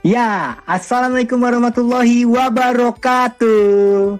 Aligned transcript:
Ya, 0.00 0.56
Assalamualaikum 0.64 1.36
warahmatullahi 1.44 2.24
wabarakatuh. 2.24 4.16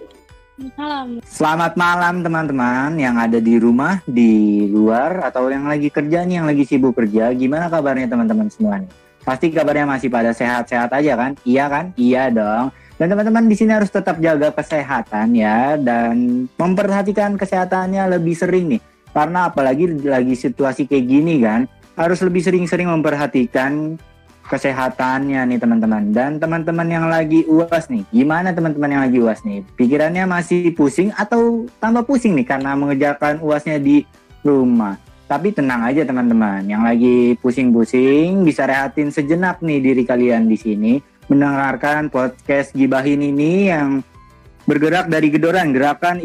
Salam. 0.76 1.25
Selamat 1.25 1.72
malam 1.72 2.21
teman-teman 2.21 3.00
yang 3.00 3.17
ada 3.17 3.40
di 3.40 3.56
rumah, 3.56 4.04
di 4.04 4.69
luar, 4.69 5.24
atau 5.24 5.48
yang 5.48 5.64
lagi 5.64 5.88
kerja 5.88 6.29
nih, 6.29 6.37
yang 6.37 6.45
lagi 6.45 6.69
sibuk 6.69 6.93
kerja. 6.93 7.32
Gimana 7.32 7.72
kabarnya 7.72 8.12
teman-teman 8.12 8.53
semua 8.53 8.77
nih? 8.77 8.93
Pasti 9.24 9.48
kabarnya 9.48 9.88
masih 9.88 10.12
pada 10.12 10.37
sehat-sehat 10.37 10.93
aja 10.93 11.16
kan? 11.16 11.32
Iya 11.48 11.64
kan? 11.72 11.96
Iya 11.96 12.28
dong. 12.28 12.76
Dan 13.00 13.16
teman-teman 13.16 13.48
di 13.48 13.56
sini 13.56 13.72
harus 13.72 13.88
tetap 13.88 14.20
jaga 14.20 14.52
kesehatan 14.52 15.32
ya 15.32 15.80
dan 15.80 16.44
memperhatikan 16.60 17.40
kesehatannya 17.40 18.20
lebih 18.20 18.36
sering 18.36 18.76
nih. 18.76 18.84
Karena 19.16 19.48
apalagi 19.48 19.96
lagi 20.04 20.36
situasi 20.36 20.84
kayak 20.84 21.08
gini 21.08 21.40
kan, 21.40 21.64
harus 21.96 22.20
lebih 22.20 22.44
sering-sering 22.44 22.92
memperhatikan 22.92 23.96
kesehatannya 24.51 25.46
nih 25.46 25.59
teman-teman. 25.62 26.11
Dan 26.11 26.43
teman-teman 26.43 26.91
yang 26.91 27.07
lagi 27.07 27.46
UAS 27.46 27.86
nih, 27.86 28.03
gimana 28.11 28.50
teman-teman 28.50 28.91
yang 28.91 29.03
lagi 29.07 29.18
UAS 29.22 29.46
nih? 29.46 29.63
Pikirannya 29.79 30.27
masih 30.27 30.75
pusing 30.75 31.14
atau 31.14 31.71
tambah 31.79 32.03
pusing 32.03 32.34
nih 32.34 32.50
karena 32.50 32.75
mengejarkan 32.75 33.39
UASnya 33.39 33.78
di 33.78 34.03
rumah? 34.42 34.98
Tapi 35.31 35.55
tenang 35.55 35.86
aja 35.86 36.03
teman-teman, 36.03 36.67
yang 36.67 36.83
lagi 36.83 37.39
pusing-pusing 37.39 38.42
bisa 38.42 38.67
rehatin 38.67 39.14
sejenak 39.14 39.62
nih 39.62 39.78
diri 39.78 40.03
kalian 40.03 40.50
di 40.50 40.58
sini 40.58 40.98
mendengarkan 41.30 42.11
podcast 42.11 42.75
Gibahin 42.75 43.22
ini 43.22 43.70
yang 43.70 44.03
bergerak 44.67 45.06
dari 45.06 45.30
gedoran 45.30 45.70
gerakan 45.70 46.19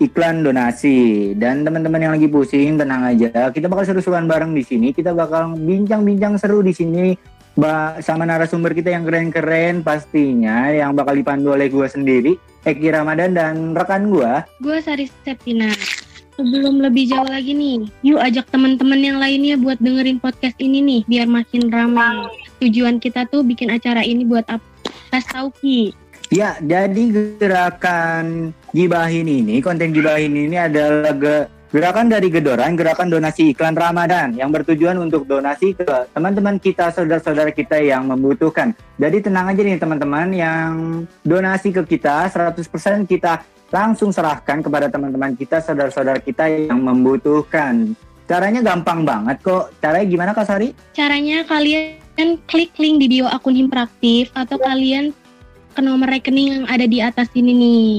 iklan 0.00 0.40
donasi 0.40 1.32
dan 1.36 1.60
teman-teman 1.60 2.00
yang 2.00 2.12
lagi 2.16 2.28
pusing 2.28 2.80
tenang 2.80 3.04
aja 3.04 3.52
kita 3.52 3.68
bakal 3.68 3.84
seru-seruan 3.84 4.24
bareng 4.24 4.56
di 4.56 4.64
sini 4.64 4.96
kita 4.96 5.12
bakal 5.12 5.56
bincang-bincang 5.56 6.40
seru 6.40 6.64
di 6.64 6.72
sini 6.72 7.35
sama 8.04 8.28
narasumber 8.28 8.76
kita 8.76 8.92
yang 8.92 9.08
keren-keren 9.08 9.80
pastinya 9.80 10.68
yang 10.68 10.92
bakal 10.92 11.16
dipandu 11.16 11.56
oleh 11.56 11.72
gue 11.72 11.88
sendiri 11.88 12.36
Eki 12.68 12.92
Ramadan 12.92 13.32
dan 13.32 13.72
rekan 13.72 14.12
gue 14.12 14.32
gue 14.60 14.76
Sari 14.84 15.08
Septina. 15.24 15.72
Sebelum 16.36 16.84
lebih 16.84 17.08
jauh 17.08 17.24
lagi 17.24 17.56
nih 17.56 17.88
yuk 18.04 18.20
ajak 18.20 18.52
teman-teman 18.52 19.00
yang 19.00 19.16
lainnya 19.16 19.56
buat 19.56 19.80
dengerin 19.80 20.20
podcast 20.20 20.60
ini 20.60 20.84
nih 20.84 21.00
biar 21.08 21.26
makin 21.32 21.72
ramai. 21.72 22.28
Tujuan 22.60 23.00
kita 23.00 23.24
tuh 23.32 23.40
bikin 23.40 23.72
acara 23.72 24.04
ini 24.04 24.28
buat 24.28 24.44
apa 24.52 24.64
kasih 25.16 25.32
tahu 25.32 25.48
Ki. 25.56 25.80
Ya, 26.34 26.58
jadi 26.58 27.38
gerakan 27.38 28.50
Gibahin 28.74 29.30
ini, 29.30 29.62
konten 29.62 29.94
Gibahin 29.94 30.34
ini 30.34 30.58
adalah 30.58 31.14
ge 31.14 31.46
Gerakan 31.66 32.06
dari 32.06 32.30
Gedoran, 32.30 32.78
gerakan 32.78 33.10
donasi 33.10 33.50
iklan 33.50 33.74
Ramadan 33.74 34.30
yang 34.38 34.54
bertujuan 34.54 35.02
untuk 35.02 35.26
donasi 35.26 35.74
ke 35.74 36.06
teman-teman 36.14 36.62
kita, 36.62 36.94
saudara-saudara 36.94 37.50
kita 37.50 37.82
yang 37.82 38.06
membutuhkan. 38.06 38.70
Jadi 39.02 39.26
tenang 39.26 39.50
aja 39.50 39.60
nih 39.66 39.74
teman-teman 39.74 40.30
yang 40.30 40.72
donasi 41.26 41.74
ke 41.74 41.82
kita 41.82 42.30
100% 42.30 42.62
kita 43.10 43.42
langsung 43.74 44.14
serahkan 44.14 44.62
kepada 44.62 44.86
teman-teman 44.86 45.34
kita, 45.34 45.58
saudara-saudara 45.58 46.22
kita 46.22 46.46
yang 46.46 46.78
membutuhkan. 46.78 47.98
Caranya 48.30 48.62
gampang 48.62 49.02
banget 49.02 49.42
kok. 49.42 49.74
Caranya 49.82 50.06
gimana 50.06 50.30
Kak 50.38 50.46
Sari? 50.46 50.70
Caranya 50.94 51.42
kalian 51.50 52.38
klik 52.46 52.78
link 52.78 53.02
di 53.02 53.06
bio 53.10 53.26
akun 53.26 53.58
Himpraktif 53.58 54.30
atau 54.38 54.54
kalian 54.62 55.10
ke 55.74 55.82
nomor 55.82 56.14
rekening 56.14 56.62
yang 56.62 56.64
ada 56.70 56.86
di 56.86 57.02
atas 57.02 57.26
ini 57.34 57.52
nih. 57.52 57.98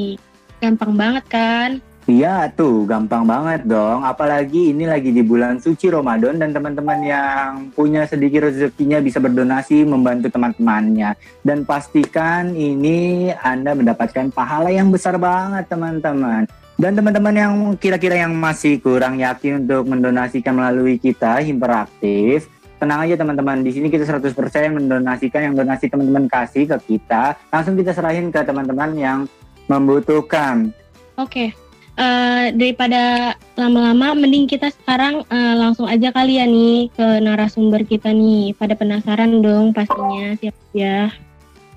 Gampang 0.63 0.95
banget 0.95 1.27
kan? 1.27 1.69
Iya 2.07 2.47
tuh, 2.55 2.87
gampang 2.87 3.27
banget 3.27 3.67
dong. 3.67 3.99
Apalagi 3.99 4.71
ini 4.71 4.87
lagi 4.87 5.11
di 5.11 5.19
bulan 5.19 5.59
suci 5.59 5.91
Ramadan 5.91 6.39
dan 6.39 6.55
teman-teman 6.55 7.03
yang 7.03 7.67
punya 7.75 8.07
sedikit 8.07 8.47
rezekinya 8.47 9.03
bisa 9.03 9.19
berdonasi 9.19 9.83
membantu 9.83 10.31
teman-temannya. 10.31 11.19
Dan 11.43 11.67
pastikan 11.67 12.55
ini 12.55 13.27
Anda 13.43 13.75
mendapatkan 13.75 14.31
pahala 14.31 14.71
yang 14.71 14.87
besar 14.87 15.19
banget 15.19 15.67
teman-teman. 15.67 16.47
Dan 16.79 16.95
teman-teman 16.95 17.35
yang 17.35 17.53
kira-kira 17.75 18.23
yang 18.23 18.31
masih 18.39 18.79
kurang 18.79 19.19
yakin 19.19 19.67
untuk 19.67 19.91
mendonasikan 19.91 20.55
melalui 20.55 20.95
kita 20.95 21.43
Hiperaktif, 21.43 22.47
tenang 22.79 23.03
aja 23.03 23.19
teman-teman. 23.19 23.67
Di 23.67 23.75
sini 23.75 23.91
kita 23.91 24.07
100% 24.07 24.31
mendonasikan 24.79 25.51
yang 25.51 25.59
donasi 25.59 25.91
teman-teman 25.91 26.31
kasih 26.31 26.71
ke 26.71 26.95
kita, 26.95 27.35
langsung 27.51 27.75
kita 27.75 27.91
serahin 27.91 28.31
ke 28.31 28.39
teman-teman 28.47 28.95
yang 28.95 29.19
membutuhkan. 29.67 30.71
Oke. 31.19 31.66
Uh, 31.97 32.45
daripada 32.53 33.33
lama-lama 33.57 34.13
mending 34.15 34.47
kita 34.47 34.71
sekarang 34.71 35.25
uh, 35.27 35.55
langsung 35.57 35.89
aja 35.89 36.13
kali 36.13 36.39
ya 36.39 36.45
nih 36.45 36.87
ke 36.93 37.07
narasumber 37.19 37.83
kita 37.83 38.13
nih. 38.13 38.53
Pada 38.55 38.77
penasaran 38.77 39.41
dong 39.41 39.73
pastinya 39.73 40.37
siap 40.39 40.55
ya? 40.71 41.11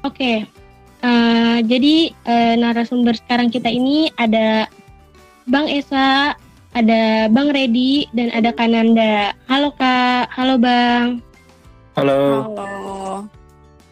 Oke 0.01 0.17
okay. 0.17 0.37
uh, 1.05 1.09
eh, 1.09 1.57
jadi 1.67 1.97
uh, 2.25 2.55
narasumber 2.61 3.17
sekarang 3.17 3.49
kita 3.53 3.69
ini 3.69 4.09
ada 4.17 4.69
Bang 5.49 5.67
Esa 5.67 6.37
ada 6.71 7.27
Bang 7.27 7.51
Redi 7.51 8.07
dan 8.15 8.31
ada 8.31 8.55
Kananda 8.55 9.35
halo 9.51 9.75
kak. 9.75 10.31
Halo 10.37 10.55
Bang. 10.61 11.21
Halo. 11.99 12.23
Halo. 12.47 13.27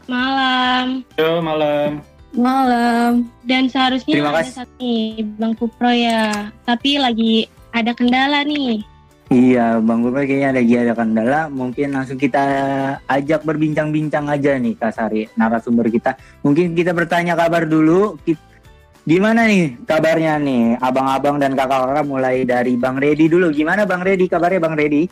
Malam. 0.08 1.04
Halo 1.18 1.44
malam 1.44 2.17
Malam. 2.38 3.26
Dan 3.42 3.66
seharusnya 3.66 4.14
Terima 4.14 4.30
ada 4.30 4.46
satu 4.46 4.70
nih 4.78 5.26
Bang 5.34 5.58
Kupro 5.58 5.90
ya, 5.90 6.54
tapi 6.62 6.94
lagi 7.02 7.50
ada 7.74 7.90
kendala 7.90 8.46
nih. 8.46 8.86
Iya, 9.28 9.82
Bang 9.82 10.06
Kupro 10.06 10.22
kayaknya 10.22 10.54
lagi 10.54 10.74
ada 10.78 10.94
kendala. 10.94 11.40
Mungkin 11.50 11.98
langsung 11.98 12.14
kita 12.14 12.44
ajak 13.10 13.42
berbincang-bincang 13.42 14.30
aja 14.30 14.54
nih 14.54 14.78
Kak 14.78 14.94
Sari, 14.94 15.26
narasumber 15.34 15.90
kita. 15.90 16.14
Mungkin 16.46 16.78
kita 16.78 16.94
bertanya 16.94 17.34
kabar 17.34 17.66
dulu. 17.66 18.14
Gimana 19.08 19.48
nih 19.48 19.74
kabarnya 19.88 20.38
nih, 20.38 20.78
abang-abang 20.78 21.42
dan 21.42 21.58
kakak-kakak 21.58 22.06
mulai 22.06 22.46
dari 22.46 22.78
Bang 22.78 23.02
Redi 23.02 23.26
dulu. 23.26 23.50
Gimana 23.50 23.82
Bang 23.82 24.06
Redi, 24.06 24.30
kabarnya 24.30 24.62
Bang 24.62 24.78
Redi? 24.78 25.10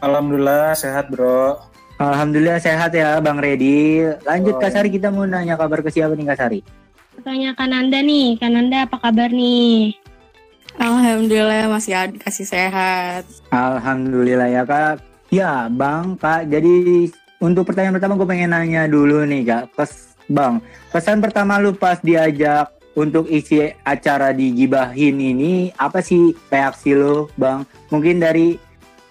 Alhamdulillah 0.00 0.72
sehat 0.72 1.12
bro. 1.12 1.58
Alhamdulillah 1.96 2.60
sehat 2.60 2.92
ya 2.92 3.16
Bang 3.24 3.40
Redi. 3.40 4.04
Lanjut 4.28 4.54
oh, 4.56 4.60
Kak 4.60 4.68
Sari 4.68 4.92
kita 4.92 5.08
mau 5.08 5.24
nanya 5.24 5.56
kabar 5.56 5.80
ke 5.80 5.88
siapa 5.88 6.12
nih 6.12 6.28
Kak 6.28 6.36
Sari? 6.36 6.60
Tanya 7.24 7.56
Kananda 7.56 8.04
nih, 8.04 8.36
Kananda 8.36 8.84
apa 8.84 9.00
kabar 9.00 9.32
nih? 9.32 9.96
Alhamdulillah 10.76 11.72
masih 11.72 11.96
kasih 12.20 12.44
sehat. 12.44 13.24
Alhamdulillah 13.48 14.44
ya 14.44 14.62
Kak. 14.68 15.00
Ya 15.32 15.72
Bang 15.72 16.20
Kak, 16.20 16.52
jadi 16.52 17.08
untuk 17.40 17.64
pertanyaan 17.64 17.96
pertama 17.96 18.20
gue 18.20 18.28
pengen 18.28 18.52
nanya 18.52 18.84
dulu 18.84 19.24
nih 19.24 19.48
Kak. 19.48 19.64
Kes, 19.72 20.20
bang, 20.28 20.60
pesan 20.92 21.24
pertama 21.24 21.56
lu 21.56 21.72
pas 21.72 21.96
diajak 22.04 22.76
untuk 22.92 23.24
isi 23.32 23.72
acara 23.88 24.36
di 24.36 24.52
Gibahin 24.52 25.16
ini 25.16 25.72
apa 25.80 26.04
sih 26.04 26.36
reaksi 26.52 26.92
lu 26.92 27.32
Bang? 27.40 27.64
Mungkin 27.88 28.20
dari 28.20 28.60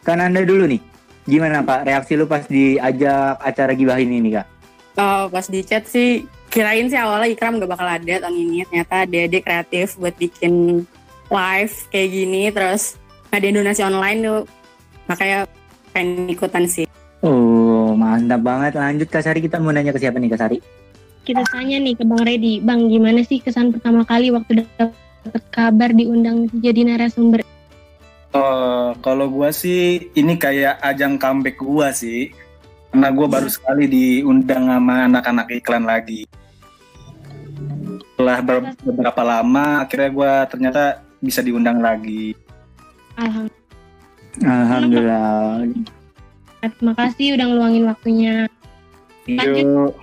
Kananda 0.06 0.46
dulu 0.46 0.70
nih. 0.70 0.95
Gimana 1.26 1.66
Pak 1.66 1.90
reaksi 1.90 2.14
lu 2.14 2.30
pas 2.30 2.46
diajak 2.46 3.42
acara 3.42 3.74
gibahin 3.74 4.14
ini 4.14 4.38
Kak? 4.38 4.48
Oh, 4.96 5.26
pas 5.28 5.50
di 5.50 5.66
chat 5.66 5.90
sih 5.90 6.24
kirain 6.54 6.88
sih 6.88 6.96
awalnya 6.96 7.34
Ikram 7.34 7.58
gak 7.58 7.68
bakal 7.74 7.90
ada 7.90 8.16
tahun 8.22 8.38
ini. 8.38 8.64
Ternyata 8.70 9.10
Dede 9.10 9.42
kreatif 9.42 9.98
buat 9.98 10.14
bikin 10.16 10.86
live 11.34 11.76
kayak 11.90 12.10
gini 12.14 12.44
terus 12.54 13.02
ada 13.34 13.48
donasi 13.50 13.82
online 13.82 14.20
tuh. 14.22 14.42
Makanya 15.10 15.50
pengen 15.92 16.30
ikutan 16.30 16.64
sih. 16.70 16.86
Oh, 17.26 17.98
mantap 17.98 18.46
banget. 18.46 18.78
Lanjut 18.78 19.10
Kak 19.10 19.26
Sari, 19.26 19.42
kita 19.42 19.58
mau 19.58 19.74
nanya 19.74 19.90
ke 19.90 20.00
siapa 20.00 20.22
nih 20.22 20.30
Kak 20.30 20.42
Sari? 20.46 20.58
Kita 21.26 21.42
tanya 21.50 21.82
nih 21.82 21.98
ke 21.98 22.06
Bang 22.06 22.22
Redi. 22.22 22.62
Bang, 22.62 22.86
gimana 22.86 23.26
sih 23.26 23.42
kesan 23.42 23.74
pertama 23.74 24.06
kali 24.06 24.30
waktu 24.30 24.62
dapat 24.62 25.44
kabar 25.50 25.90
diundang 25.90 26.46
jadi 26.62 26.86
narasumber 26.86 27.42
Uh, 28.36 28.92
kalau 29.00 29.32
gue 29.32 29.48
sih 29.56 30.12
ini 30.12 30.36
kayak 30.36 30.84
ajang 30.84 31.16
comeback 31.16 31.56
gue 31.56 31.88
sih, 31.96 32.22
karena 32.92 33.08
gue 33.16 33.28
baru 33.32 33.48
iya. 33.48 33.56
sekali 33.56 33.86
diundang 33.88 34.68
sama 34.68 35.08
anak-anak 35.08 35.48
iklan 35.56 35.88
lagi. 35.88 36.28
Setelah 38.12 38.44
beberapa 38.84 39.22
lama, 39.24 39.88
akhirnya 39.88 40.12
gue 40.12 40.32
ternyata 40.52 40.84
bisa 41.24 41.40
diundang 41.40 41.80
lagi. 41.80 42.36
Alhamdulillah. 44.44 45.64
Terima 46.60 46.94
kasih 46.98 47.40
udah 47.40 47.46
ngeluangin 47.48 47.84
waktunya. 47.88 48.36
Lanjut. 49.32 49.96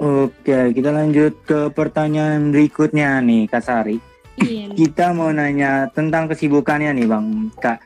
Oke, 0.00 0.72
kita 0.76 0.90
lanjut 0.92 1.32
ke 1.44 1.72
pertanyaan 1.72 2.52
berikutnya 2.52 3.20
nih, 3.20 3.48
Kak 3.48 3.64
Sari. 3.64 4.09
Iya. 4.40 4.66
Kita 4.72 5.12
mau 5.12 5.28
nanya 5.30 5.88
tentang 5.92 6.28
kesibukannya 6.30 6.96
nih 6.96 7.06
Bang 7.08 7.52
Kak. 7.60 7.78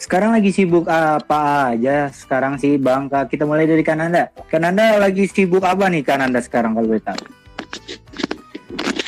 Sekarang 0.00 0.34
lagi 0.34 0.50
sibuk 0.50 0.90
apa 0.90 1.72
aja 1.76 2.10
sekarang 2.10 2.58
sih 2.58 2.80
Bang 2.80 3.06
Kak? 3.12 3.30
Kita 3.30 3.44
mulai 3.44 3.68
dari 3.68 3.84
Kananda. 3.84 4.32
Kananda 4.48 4.98
lagi 4.98 5.28
sibuk 5.28 5.62
apa 5.62 5.86
nih 5.92 6.02
Kananda 6.02 6.40
sekarang 6.40 6.74
kalau 6.74 6.88
boleh 6.88 7.04
tahu? 7.04 7.22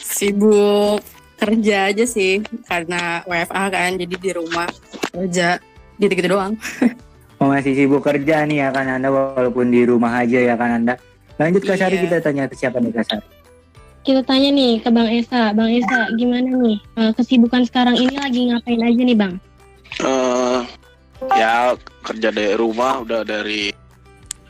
Sibuk 0.05 1.03
kerja 1.41 1.91
aja 1.91 2.05
sih 2.07 2.41
karena 2.71 3.21
WFA 3.27 3.65
kan 3.69 3.91
jadi 3.99 4.15
di 4.15 4.31
rumah 4.33 4.69
kerja 5.11 5.59
gitu-gitu 5.99 6.29
doang. 6.31 6.55
oh, 7.43 7.51
masih 7.51 7.75
sibuk 7.75 8.05
kerja 8.05 8.47
nih 8.47 8.65
ya 8.65 8.69
kan 8.71 8.87
Anda 8.87 9.11
walaupun 9.11 9.75
di 9.75 9.83
rumah 9.83 10.23
aja 10.23 10.39
ya 10.39 10.55
kan 10.55 10.81
Anda. 10.85 10.95
Lanjut 11.35 11.67
Kak 11.67 11.77
Sari 11.81 11.99
Iya. 11.99 12.03
kita 12.07 12.17
tanya 12.23 12.45
ke 12.47 12.55
siapa 12.55 12.79
nih 12.79 12.95
Kak 12.95 13.05
Sari? 13.11 13.34
Kita 14.05 14.21
tanya 14.21 14.53
nih 14.53 14.85
ke 14.85 14.93
Bang 14.93 15.09
Esa. 15.09 15.57
Bang 15.57 15.73
Esa, 15.73 16.13
gimana 16.21 16.45
nih 16.45 16.77
eh, 17.01 17.13
kesibukan 17.17 17.65
sekarang 17.65 17.97
ini 17.97 18.15
lagi 18.21 18.41
ngapain 18.53 18.83
aja 18.85 19.03
nih 19.03 19.19
Bang? 19.19 19.35
eh 19.95 20.61
ya 21.39 21.79
kerja 22.03 22.29
dari 22.35 22.59
rumah 22.59 23.07
udah 23.07 23.23
dari 23.23 23.71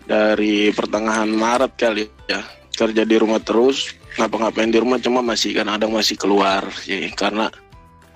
dari 0.09 0.73
pertengahan 0.73 1.29
Maret 1.29 1.73
kali 1.77 2.09
ya 2.27 2.41
kerja 2.73 3.05
di 3.05 3.17
rumah 3.21 3.39
terus 3.45 3.93
ngapa-ngapain 4.17 4.73
di 4.73 4.81
rumah 4.81 4.97
cuma 4.99 5.21
masih 5.21 5.53
kadang-kadang 5.53 5.93
masih 5.93 6.17
keluar 6.17 6.65
sih 6.81 7.13
karena 7.13 7.53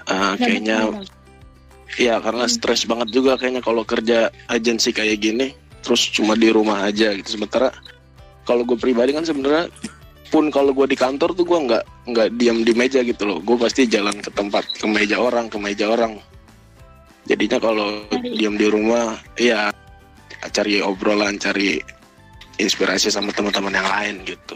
eh, 0.08 0.16
Nggak 0.16 0.36
kayaknya 0.40 0.78
Bang. 0.88 1.04
ya 2.00 2.14
karena 2.18 2.44
stres 2.48 2.88
banget 2.88 3.08
juga 3.12 3.36
kayaknya 3.36 3.60
kalau 3.60 3.84
kerja 3.84 4.32
agensi 4.48 4.90
kayak 4.90 5.20
gini 5.20 5.52
terus 5.84 6.08
cuma 6.08 6.32
di 6.32 6.48
rumah 6.48 6.88
aja 6.88 7.12
gitu 7.12 7.36
sementara 7.36 7.70
kalau 8.48 8.64
gue 8.64 8.80
pribadi 8.80 9.12
kan 9.12 9.28
sebenarnya 9.28 9.68
pun 10.28 10.52
kalau 10.52 10.76
gue 10.76 10.86
di 10.88 10.96
kantor 10.96 11.32
tuh 11.32 11.44
gue 11.44 11.58
nggak 11.58 11.84
nggak 12.08 12.28
diam 12.36 12.60
di 12.60 12.72
meja 12.76 13.00
gitu 13.00 13.24
loh 13.24 13.38
gue 13.40 13.56
pasti 13.56 13.88
jalan 13.88 14.16
ke 14.20 14.28
tempat 14.30 14.64
ke 14.76 14.84
meja 14.84 15.16
orang 15.16 15.48
ke 15.48 15.56
meja 15.56 15.88
orang 15.88 16.20
jadinya 17.24 17.58
kalau 17.58 18.04
Cari. 18.08 18.36
diam 18.36 18.54
di 18.56 18.66
rumah 18.68 19.16
ya 19.36 19.72
cari 20.52 20.80
obrolan 20.80 21.36
cari 21.36 21.80
inspirasi 22.58 23.08
sama 23.08 23.32
teman-teman 23.32 23.72
yang 23.72 23.88
lain 23.88 24.14
gitu 24.24 24.54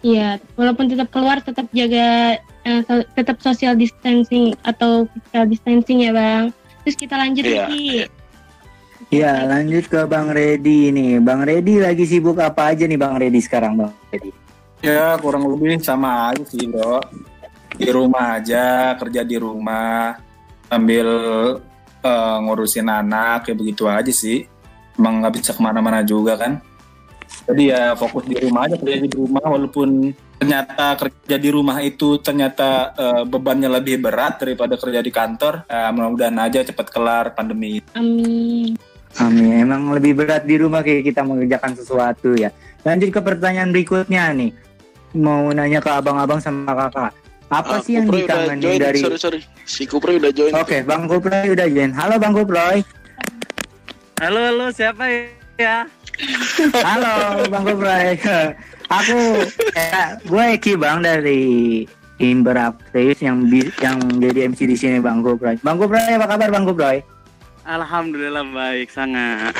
Iya, 0.00 0.40
walaupun 0.56 0.88
tetap 0.88 1.12
keluar 1.12 1.44
tetap 1.44 1.68
jaga 1.76 2.32
eh, 2.64 2.80
so- 2.88 3.04
tetap 3.12 3.36
social 3.44 3.76
distancing 3.76 4.56
atau 4.64 5.04
physical 5.12 5.44
distancing 5.44 5.98
ya 6.08 6.12
Bang. 6.16 6.56
Terus 6.88 6.96
kita 6.96 7.20
lanjut 7.20 7.44
Iya, 7.44 7.68
lagi. 7.68 7.84
iya. 7.84 8.06
Iya 9.10 9.32
lanjut 9.44 9.84
ke 9.92 10.00
Bang 10.08 10.32
Redi 10.32 10.88
nih. 10.88 11.20
Bang 11.20 11.44
Redi 11.44 11.84
lagi 11.84 12.08
sibuk 12.08 12.40
apa 12.40 12.72
aja 12.72 12.88
nih 12.88 12.96
Bang 12.96 13.20
Redi 13.20 13.44
sekarang 13.44 13.76
Bang 13.76 13.92
Redi? 14.08 14.32
Ya 14.80 15.12
kurang 15.20 15.44
lebih 15.44 15.76
sama 15.84 16.32
aja 16.32 16.44
sih 16.48 16.64
bro. 16.64 17.04
Di 17.76 17.88
rumah 17.92 18.40
aja, 18.40 18.96
kerja 18.96 19.24
di 19.24 19.36
rumah, 19.36 20.16
sambil 20.68 21.08
eh, 22.00 22.36
ngurusin 22.44 22.88
anak, 22.88 23.48
kayak 23.48 23.58
begitu 23.60 23.84
aja 23.88 24.12
sih. 24.12 24.48
Emang 24.96 25.20
nggak 25.20 25.40
bisa 25.40 25.52
ke 25.56 25.60
mana-mana 25.60 26.00
juga 26.04 26.36
kan. 26.36 26.60
Jadi 27.46 27.70
ya 27.70 27.94
fokus 27.94 28.26
di 28.26 28.36
rumah 28.36 28.66
aja, 28.66 28.76
kerja 28.76 28.98
di 29.00 29.10
rumah 29.14 29.44
walaupun 29.44 30.12
ternyata 30.40 30.96
kerja 30.96 31.36
di 31.36 31.48
rumah 31.52 31.76
itu 31.84 32.16
ternyata 32.20 32.96
eh, 32.96 33.22
bebannya 33.28 33.68
lebih 33.68 34.00
berat 34.00 34.40
daripada 34.40 34.80
kerja 34.80 35.00
di 35.04 35.12
kantor. 35.12 35.68
Ya, 35.68 35.92
mudah-mudahan 35.92 36.36
aja 36.40 36.64
cepat 36.64 36.88
kelar 36.88 37.24
pandemi. 37.36 37.84
Amin. 37.92 38.76
Amin. 39.18 39.66
Emang 39.68 39.92
lebih 39.92 40.16
berat 40.24 40.48
di 40.48 40.56
rumah 40.56 40.80
kayak 40.80 41.04
kita 41.04 41.20
mengerjakan 41.20 41.72
sesuatu 41.76 42.32
ya. 42.32 42.48
Lanjut 42.80 43.12
ke 43.12 43.20
pertanyaan 43.20 43.74
berikutnya 43.74 44.32
nih. 44.32 44.69
Mau 45.12 45.50
nanya 45.50 45.78
ke 45.78 45.90
abang-abang 45.90 46.38
sama 46.38 46.70
kakak. 46.70 47.10
Apa 47.50 47.72
Ah, 47.72 47.82
sih 47.82 47.98
yang 47.98 48.06
Kuproy 48.06 48.22
udah 48.22 48.36
dikangenin 48.46 48.62
join, 48.62 48.78
dari? 48.78 49.00
sorry 49.00 49.18
sorry 49.18 49.40
si 49.66 49.82
Kuproy 49.82 50.16
udah 50.16 50.30
join 50.30 50.54
Oke, 50.54 50.86
Bang 50.86 51.10
Kuproy 51.10 51.50
udah 51.50 51.66
join. 51.66 51.90
Halo 51.90 52.14
Bang 52.16 52.30
Kuproy. 52.30 52.78
Halo, 54.16 54.40
halo, 54.44 54.66
siapa 54.70 55.02
ya? 55.56 55.82
Halo 56.76 57.14
Bang 57.48 57.64
Kuproy. 57.64 58.14
Aku, 58.92 59.18
eh, 59.72 60.06
gue 60.20 60.44
Eki 60.54 60.74
Bang 60.74 61.02
dari 61.02 61.42
Imberaktif 62.20 63.18
yang 63.18 63.42
bi- 63.44 63.74
yang 63.78 63.98
jadi 64.20 64.46
MC 64.46 64.60
di 64.64 64.76
sini 64.76 64.98
Bang 64.98 65.18
Kuproy. 65.20 65.58
Bang 65.58 65.74
Kuproy 65.74 66.06
apa 66.06 66.30
kabar 66.30 66.54
Bang 66.54 66.62
Kuproy? 66.62 67.02
Alhamdulillah 67.62 68.46
baik, 68.46 68.88
sangat. 68.88 69.58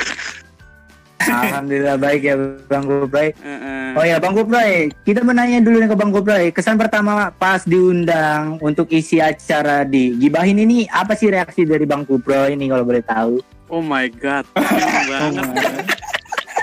Alhamdulillah 1.29 1.97
baik 1.99 2.21
ya 2.25 2.35
Bang 2.65 2.85
Kuproy. 2.89 3.35
Heeh. 3.35 3.97
Oh 3.99 4.05
ya 4.07 4.17
Bang 4.17 4.33
Kuproy, 4.33 4.89
kita 5.03 5.21
menanya 5.21 5.59
dulu 5.61 5.77
nih 5.83 5.89
ke 5.91 5.97
Bang 5.97 6.11
Kuproy. 6.15 6.49
Kesan 6.55 6.79
pertama 6.79 7.29
pas 7.35 7.61
diundang 7.67 8.57
untuk 8.63 8.87
isi 8.89 9.19
acara 9.21 9.83
di 9.83 10.15
Gibahin 10.17 10.63
ini 10.63 10.87
apa 10.89 11.13
sih 11.13 11.29
reaksi 11.29 11.67
dari 11.67 11.83
Bang 11.83 12.07
Kuproy 12.07 12.55
ini 12.55 12.71
kalau 12.71 12.87
boleh 12.87 13.03
tahu? 13.03 13.43
Oh 13.71 13.83
my 13.83 14.07
god, 14.11 14.43
banget. 15.11 15.47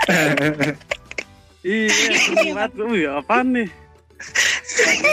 Iya, 1.59 1.91
seneng 2.23 2.55
banget. 2.55 2.71
Wih, 2.87 3.03
apaan 3.11 3.51
nih? 3.51 3.67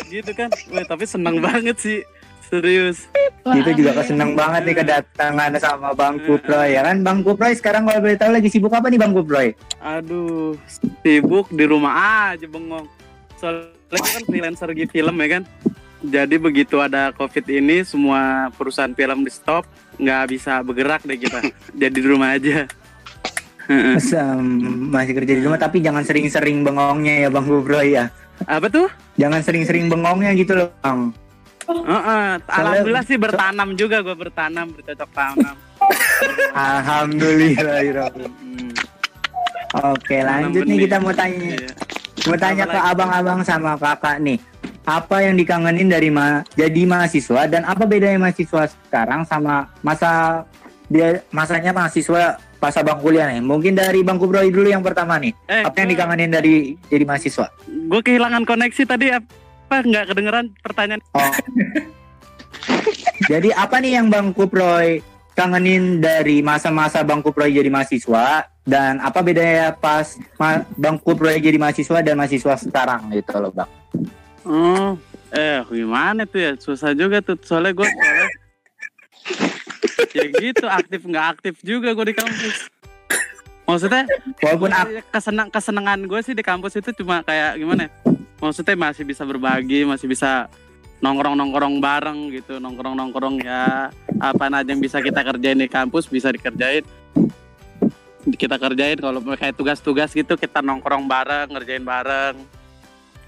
gitu 0.07 0.31
kan. 0.31 0.51
Wih, 0.71 0.87
tapi 0.87 1.05
seneng 1.05 1.43
banget 1.43 1.77
sih. 1.83 1.99
Serius. 2.47 3.11
Wah, 3.43 3.55
Kita 3.59 3.71
juga 3.75 3.91
kesenang 4.03 4.39
banget 4.39 4.63
nih 4.67 4.77
kedatangan 4.83 5.51
sama 5.59 5.91
Bang 5.95 6.19
Kuproy 6.23 6.79
ya 6.79 6.83
kan. 6.87 7.03
Bang 7.03 7.23
Kuproy 7.27 7.55
sekarang 7.59 7.87
kalau 7.87 8.03
boleh 8.03 8.19
tahu 8.19 8.31
lagi 8.35 8.49
sibuk 8.51 8.71
apa 8.75 8.87
nih 8.87 8.99
Bang 8.99 9.15
Kuproy? 9.15 9.55
Aduh, 9.83 10.55
sibuk 11.03 11.51
di 11.51 11.65
rumah 11.67 11.95
aja 12.35 12.47
bengong. 12.47 12.87
Soalnya 13.39 13.71
kan 13.91 14.23
freelancer 14.27 14.71
di 14.75 14.87
film 14.87 15.15
ya 15.23 15.39
kan. 15.39 15.43
Jadi 16.07 16.37
begitu 16.39 16.79
ada 16.79 17.11
covid 17.15 17.43
ini, 17.51 17.83
semua 17.83 18.53
perusahaan 18.55 18.93
film 18.95 19.27
di 19.27 19.33
stop, 19.33 19.67
nggak 19.99 20.23
bisa 20.31 20.63
bergerak 20.63 21.03
deh 21.03 21.19
kita. 21.19 21.41
Jadi 21.81 21.99
di 21.99 22.07
rumah 22.07 22.39
aja. 22.39 22.67
Heeh. 23.71 23.99
Mas, 23.99 24.15
masih 24.95 25.15
kerja 25.19 25.33
di 25.35 25.43
rumah 25.43 25.59
tapi 25.59 25.83
jangan 25.83 26.07
sering-sering 26.07 26.63
bengongnya 26.63 27.27
ya 27.27 27.29
Bang 27.31 27.51
Kuproy 27.51 27.99
ya. 27.99 28.15
Apa 28.47 28.71
tuh? 28.71 28.87
Jangan 29.19 29.43
sering-sering 29.43 29.91
bengongnya 29.91 30.31
gitu 30.39 30.55
loh 30.55 30.71
Bang. 30.85 31.11
Heeh, 31.67 32.27
alhamdulillah 32.47 33.05
sih 33.05 33.17
bertanam 33.17 33.75
juga 33.75 33.99
gue 34.01 34.15
bertanam 34.15 34.71
bercocok 34.71 35.11
tanam. 35.11 35.57
Alhamdulillah. 36.53 37.79
ya. 37.83 38.07
Hmm, 38.09 38.73
Oke 39.85 40.19
lanjut 40.21 40.63
nih 40.65 40.79
kita 40.81 40.97
mau 40.97 41.13
tanya 41.13 41.37
Iya. 41.37 41.71
Mau 42.25 42.35
tanya 42.37 42.65
Apa 42.65 42.73
ke 42.73 42.79
lagi? 42.81 42.91
abang-abang 42.91 43.41
sama 43.43 43.73
kakak 43.77 44.17
nih. 44.19 44.39
Apa 44.83 45.17
yang 45.21 45.35
dikangenin 45.35 45.87
dari 45.87 46.09
ma 46.09 46.27
jadi 46.53 46.83
mahasiswa 46.83 47.47
dan 47.47 47.63
apa 47.63 47.83
bedanya 47.85 48.19
mahasiswa 48.21 48.67
sekarang 48.67 49.23
sama 49.23 49.67
masa 49.81 50.43
dia 50.87 51.19
masanya 51.29 51.71
mahasiswa 51.71 52.39
pas 52.57 52.75
abang 52.75 52.99
kuliah 52.99 53.27
nih? 53.29 53.43
Mungkin 53.43 53.75
dari 53.75 54.01
Bang 54.01 54.17
Kubroy 54.17 54.49
dulu 54.49 54.67
yang 54.67 54.81
pertama 54.81 55.19
nih. 55.19 55.35
Eh, 55.45 55.63
Apa 55.63 55.75
yang 55.77 55.91
dikangenin 55.91 56.31
dari 56.31 56.55
jadi 56.87 57.03
mahasiswa? 57.03 57.51
gue 57.67 58.01
kehilangan 58.01 58.43
koneksi 58.43 58.83
tadi 58.85 59.07
apa 59.67 59.83
nggak 59.83 60.15
kedengeran 60.15 60.47
pertanyaan? 60.63 61.03
Oh. 61.11 61.33
jadi 63.31 63.51
apa 63.59 63.83
nih 63.83 63.99
yang 63.99 64.07
Bang 64.07 64.31
Kuproy 64.31 65.03
kangenin 65.35 65.99
dari 65.99 66.39
masa-masa 66.39 67.03
Bang 67.03 67.19
Kuproy 67.19 67.51
jadi 67.51 67.67
mahasiswa 67.67 68.47
dan 68.63 69.03
apa 69.03 69.27
bedanya 69.27 69.75
pas 69.75 70.15
ma- 70.39 70.63
Bang 70.79 71.03
Kuproy 71.03 71.43
jadi 71.43 71.59
mahasiswa 71.59 71.99
dan 71.99 72.15
mahasiswa 72.15 72.55
sekarang 72.63 73.11
gitu 73.11 73.35
loh 73.43 73.51
Bang? 73.51 73.71
Oh, 74.47 74.95
eh 75.35 75.67
gimana 75.67 76.23
tuh 76.31 76.39
ya 76.39 76.53
susah 76.55 76.95
juga 76.95 77.19
tuh 77.19 77.35
soalnya 77.43 77.75
gue 77.75 77.89
soalnya 77.91 78.29
ya 80.15 80.25
gitu 80.31 80.65
aktif 80.71 81.01
nggak 81.03 81.27
aktif 81.37 81.55
juga 81.67 81.91
gue 81.91 82.07
di 82.07 82.15
kampus. 82.15 82.71
Maksudnya 83.67 84.07
Walaupun 84.47 84.71
kesenang 85.11 85.51
kesenangan 85.51 85.99
gue 86.07 86.21
sih 86.23 86.39
di 86.39 86.47
kampus 86.47 86.79
itu 86.79 86.95
cuma 87.03 87.27
kayak 87.27 87.59
gimana? 87.59 87.91
ya? 87.91 88.16
Maksudnya 88.37 88.77
masih 88.77 89.03
bisa 89.03 89.23
berbagi, 89.23 89.83
masih 89.83 90.07
bisa 90.07 90.51
nongkrong 91.01 91.37
nongkrong 91.37 91.77
bareng 91.79 92.33
gitu, 92.33 92.57
nongkrong 92.57 92.93
nongkrong 92.95 93.37
ya 93.41 93.89
apa 94.17 94.45
aja 94.49 94.65
yang 94.65 94.81
bisa 94.81 95.01
kita 95.01 95.21
kerjain 95.21 95.57
di 95.57 95.69
kampus 95.69 96.05
bisa 96.07 96.29
dikerjain. 96.29 96.85
Kita 98.27 98.59
kerjain 98.59 98.99
kalau 98.99 99.23
kayak 99.23 99.55
tugas-tugas 99.55 100.11
gitu 100.11 100.35
kita 100.35 100.59
nongkrong 100.59 101.07
bareng, 101.07 101.49
ngerjain 101.49 101.81
bareng. 101.81 102.35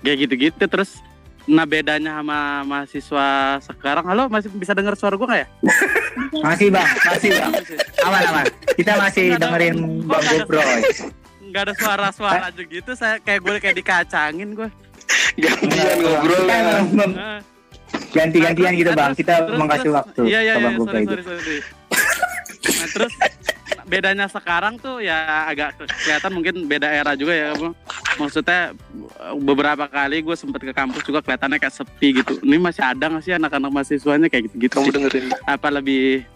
Kayak 0.01 0.17
gitu-gitu 0.27 0.65
terus 0.65 1.01
nah 1.49 1.65
bedanya 1.65 2.21
sama 2.21 2.61
mahasiswa 2.61 3.29
sekarang 3.65 4.05
halo 4.05 4.29
masih 4.29 4.53
bisa 4.53 4.77
dengar 4.77 4.93
suara 4.93 5.17
gue 5.17 5.25
nggak 5.25 5.41
ya 5.41 5.49
Masih 6.45 6.69
bang, 6.69 6.85
masih 7.09 7.31
bang. 7.33 7.53
Aman 8.05 8.21
aman. 8.29 8.47
Kita 8.77 8.93
masih 9.01 9.25
Nggak 9.33 9.41
dengerin 9.41 9.77
Bang 10.05 10.25
Gubroy. 10.29 10.81
nggak 11.49 11.63
ada 11.65 11.73
suara-suara 11.73 12.53
aja 12.53 12.63
gitu 12.63 12.93
saya 12.93 13.17
kayak 13.17 13.41
gue 13.41 13.55
kayak 13.65 13.77
dikacangin 13.81 14.53
gue 14.53 14.69
gantian 15.37 15.97
ngobrol 15.99 16.41
Kita 16.41 16.55
ya. 16.55 16.77
Nah, 16.85 17.39
ganti-gantian 18.11 18.69
Nah, 18.69 18.79
gitu 18.79 18.91
bang. 18.93 19.13
Kita 19.13 19.35
terus- 19.41 19.57
mau 19.57 19.67
kasih 19.67 19.81
terus- 19.83 19.97
waktu 19.97 20.21
iya 20.27 20.41
iya 20.41 20.53
ke 20.53 20.59
iya 20.59 20.65
Bang 20.65 20.75
Gubroy. 20.77 21.03
sorry 21.05 21.23
sorry 21.23 21.41
sorry 21.41 21.61
nah 22.69 22.87
terus 22.87 23.13
bedanya 23.87 24.27
sekarang 24.29 24.77
tuh 24.77 25.01
ya 25.01 25.17
agak 25.47 25.73
ke- 25.75 25.89
kelihatan 25.99 26.31
mungkin 26.31 26.55
beda 26.67 26.85
era 26.87 27.13
juga 27.15 27.33
ya 27.33 27.57
Bang. 27.57 27.73
maksudnya 28.19 28.77
beberapa 29.35 29.89
kali 29.89 30.21
gue 30.21 30.37
sempet 30.37 30.61
ke 30.63 30.73
kampus 30.73 31.01
juga 31.03 31.21
kelihatannya 31.21 31.57
kayak 31.57 31.75
sepi 31.75 32.09
gitu. 32.15 32.37
Ini 32.41 32.57
masih 32.59 32.83
ada 32.83 33.09
nggak 33.09 33.23
sih 33.23 33.33
anak-anak 33.33 33.71
mahasiswanya 33.71 34.29
kayak 34.29 34.51
gitu 34.51 34.57
gitu 34.61 34.73
kamu 34.75 34.89
dengerin. 34.93 35.25
Apa 35.47 35.69
lebih 35.71 36.27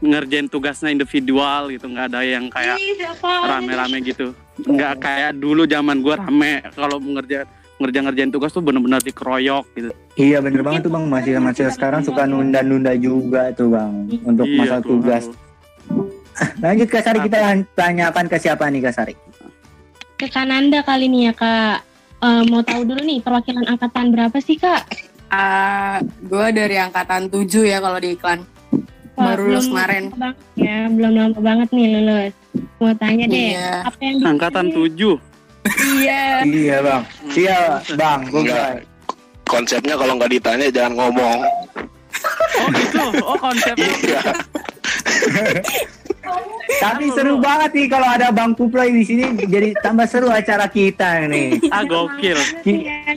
ngerjain 0.00 0.46
tugasnya 0.46 0.88
individual 0.88 1.68
gitu? 1.68 1.84
Nggak 1.84 2.06
ada 2.08 2.20
yang 2.22 2.48
kayak 2.48 2.76
rame-rame 3.20 3.98
gitu. 4.00 4.32
Nggak 4.60 4.94
kayak 4.98 5.32
dulu 5.34 5.66
zaman 5.66 6.00
gue 6.00 6.14
rame 6.14 6.52
kalau 6.72 6.96
ngerjain 6.96 7.44
ngerja 7.76 7.98
ngerjain 8.00 8.30
tugas 8.30 8.50
tuh 8.50 8.60
bener-bener 8.60 9.00
dikeroyok 9.00 9.64
gitu 9.74 9.90
Iya 10.14 10.38
bener 10.38 10.62
banget 10.62 10.82
tuh 10.82 10.92
bang. 10.92 11.04
Masih 11.04 11.32
masih 11.36 11.66
sekarang 11.68 12.00
suka 12.00 12.22
nunda-nunda 12.22 12.94
juga 12.94 13.50
tuh 13.50 13.70
bang 13.70 13.92
untuk 14.22 14.46
Iya 14.46 14.56
masa 14.56 14.76
tuh, 14.78 14.88
tugas. 14.94 15.24
aduh. 15.26 16.06
Lanjut 16.62 16.88
Kak 16.88 17.02
Sari 17.02 17.18
kita 17.20 17.38
tanyakan 17.74 18.26
ke 18.26 18.36
siapa 18.36 18.66
nih 18.68 18.82
Kak 18.82 18.94
Sari? 18.94 19.14
ke 20.14 20.30
Kananda 20.30 20.78
kali 20.80 21.06
nih 21.06 21.22
ya 21.24 21.32
kak. 21.32 21.78
Eh, 22.20 22.42
mau 22.46 22.62
tahu 22.62 22.86
dulu 22.86 23.02
nih 23.02 23.18
perwakilan 23.18 23.66
angkatan 23.66 24.08
berapa 24.08 24.38
sih 24.38 24.54
kak? 24.54 24.86
Ah, 25.26 25.98
gue 26.22 26.46
dari 26.54 26.78
angkatan 26.78 27.26
7 27.26 27.42
ya 27.64 27.82
kalau 27.82 27.98
di 27.98 28.14
iklan. 28.14 28.46
Wah, 29.14 29.34
Baru 29.34 29.50
lulus 29.50 29.66
kemarin. 29.66 30.10
banget 30.10 30.38
ya, 30.54 30.86
belum 30.86 31.12
lama 31.12 31.38
banget 31.38 31.68
nih 31.68 31.86
lulus. 31.92 32.32
Mau 32.78 32.94
tanya 32.94 33.26
deh, 33.26 33.46
Iya. 33.52 33.70
apa 33.84 33.98
yang 34.00 34.16
Angkatan 34.24 34.64
nih? 34.64 34.74
7. 34.94 35.33
Iya. 35.64 36.44
Iya 36.44 36.76
bang. 36.84 37.02
Iya 37.32 37.58
bang. 37.96 38.20
Gua 38.28 38.40
Enggak. 38.44 38.70
Konsepnya 39.44 39.94
kalau 39.96 40.12
nggak 40.16 40.32
ditanya 40.32 40.66
jangan 40.72 40.92
ngomong. 40.96 41.38
Oh 42.60 42.68
gitu. 42.72 43.04
Oh 43.24 43.36
konsepnya. 43.40 43.92
Iya. 44.04 44.22
Tapi 46.80 47.04
seru 47.12 47.38
banget 47.40 47.70
nih 47.76 47.86
kalau 47.92 48.08
ada 48.08 48.32
Bang 48.32 48.56
Kuplay 48.56 48.90
di 48.92 49.04
sini 49.04 49.24
jadi 49.44 49.76
tambah 49.84 50.08
seru 50.08 50.32
acara 50.32 50.68
kita 50.68 51.28
nih. 51.28 51.60
Ah 51.68 51.84
gokil. 51.84 52.36
Iya, 52.64 53.16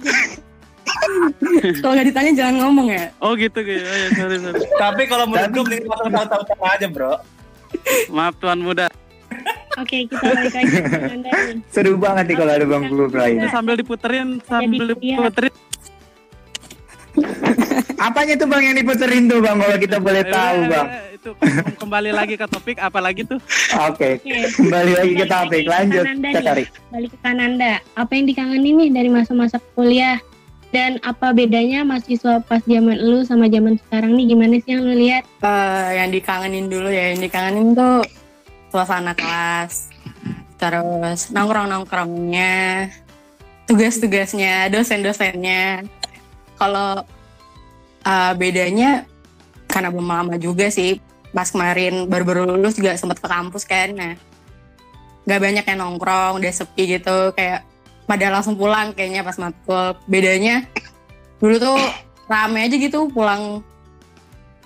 Kalau 1.84 1.94
nggak 1.96 2.08
ditanya 2.12 2.32
jangan 2.36 2.56
ngomong 2.63 2.88
ya. 2.92 3.06
Oh 3.24 3.36
gitu 3.36 3.60
gitu. 3.63 3.84
Oh, 3.84 3.96
ya, 3.96 4.08
sorry 4.16 4.38
sorry. 4.39 4.60
Tapi 4.75 5.01
kalau 5.08 5.25
menurut 5.27 5.51
gue 5.51 5.63
mending 5.63 5.86
tahu-tahu 5.88 6.63
aja 6.63 6.88
bro. 6.88 7.13
Maaf 8.12 8.36
tuan 8.39 8.60
muda. 8.63 8.88
Oke, 9.77 10.10
kita 10.10 10.25
balik 10.25 10.53
lagi 10.53 10.74
ke 10.74 10.81
Kananda 10.84 11.29
nih. 11.29 11.57
Seru 11.74 11.93
banget 11.96 12.25
nih 12.27 12.36
kalau 12.36 12.51
ada 12.51 12.65
Bang 12.65 12.84
Kuplay. 12.88 13.31
Itu 13.38 13.48
sambil 13.48 13.75
diputerin 13.77 14.27
sambil 14.43 14.84
diputerin. 14.91 15.53
Apanya 18.00 18.34
tuh 18.36 18.46
Bang 18.46 18.62
yang 18.62 18.74
diputerin 18.74 19.25
tuh 19.25 19.38
Bang 19.38 19.57
kalau 19.57 19.77
kita 19.77 19.98
boleh 19.98 20.25
tahu 20.25 20.57
Eh, 20.60 20.67
Bang. 20.67 20.88
eh, 20.88 21.01
Itu 21.13 21.29
kembali 21.77 22.10
lagi 22.12 22.34
ke 22.36 22.46
topik 22.46 22.77
apa 22.77 22.98
lagi 23.00 23.22
tuh? 23.22 23.38
Oke. 23.86 24.17
Oke, 24.17 24.38
Kembali 24.55 24.91
lagi 24.93 25.13
ke 25.13 25.25
topik. 25.25 25.63
Lanjut. 25.65 26.05
Balik 26.89 27.10
ke 27.10 27.17
Kananda. 27.22 27.77
Apa 27.93 28.12
yang 28.13 28.25
dikangenin 28.25 28.74
nih 28.75 28.89
dari 28.91 29.10
masa-masa 29.10 29.62
kuliah? 29.74 30.17
Dan 30.67 31.00
apa 31.00 31.31
bedanya 31.31 31.81
mahasiswa 31.81 32.43
pas 32.43 32.60
zaman 32.60 32.98
lu 32.98 33.24
sama 33.24 33.46
zaman 33.48 33.77
sekarang 33.79 34.13
nih? 34.13 34.25
Gimana 34.29 34.53
sih 34.57 34.74
yang 34.74 34.81
lu 34.84 34.93
lihat? 34.96 35.24
Eh, 35.39 35.89
yang 35.96 36.10
dikangenin 36.10 36.65
dulu 36.65 36.89
ya, 36.89 37.13
yang 37.13 37.22
dikangenin 37.22 37.72
tuh 37.72 38.01
suasana 38.71 39.13
kelas, 39.15 39.89
terus 40.59 41.31
nongkrong-nongkrongnya, 41.31 42.89
tugas-tugasnya, 43.69 44.67
dosen-dosennya. 44.74 45.86
Kalau 46.57 47.05
eh, 48.03 48.33
bedanya 48.36 49.05
karena 49.67 49.93
belum 49.93 50.07
lama 50.09 50.36
juga 50.41 50.71
sih, 50.74 50.97
pas 51.36 51.51
kemarin 51.51 52.09
baru-baru 52.09 52.47
lulus 52.55 52.79
juga 52.79 52.97
sempat 52.97 53.21
ke 53.21 53.27
kampus 53.29 53.63
kan, 53.67 53.93
nah 53.93 54.13
nggak 55.27 55.41
banyak 55.43 55.65
yang 55.67 55.79
nongkrong, 55.83 56.39
udah 56.39 56.51
sepi 56.55 56.97
gitu, 56.97 57.36
kayak 57.36 57.67
pada 58.07 58.31
langsung 58.31 58.55
pulang 58.55 58.95
kayaknya 58.95 59.21
pas 59.21 59.36
matkul. 59.36 60.00
Bedanya 60.07 60.63
dulu 61.38 61.59
tuh 61.59 61.77
rame 62.25 62.65
aja 62.65 62.75
gitu 62.75 63.07
pulang 63.13 63.62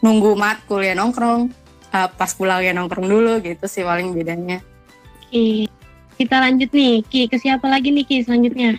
nunggu 0.02 0.34
matkul 0.34 0.82
ya 0.82 0.98
nongkrong 0.98 1.54
Eh, 1.92 2.08
pas 2.16 2.32
pulang 2.32 2.64
ya 2.64 2.72
nongkrong 2.72 3.04
dulu 3.04 3.44
gitu 3.44 3.68
sih 3.68 3.84
paling 3.84 4.16
bedanya 4.16 4.64
Oke, 5.32 5.68
kita 6.20 6.44
lanjut 6.44 6.72
nih. 6.76 7.08
Ki, 7.08 7.28
ke 7.32 7.40
siapa 7.40 7.68
lagi 7.72 7.88
nih 7.88 8.04
Ki 8.04 8.20
selanjutnya? 8.20 8.76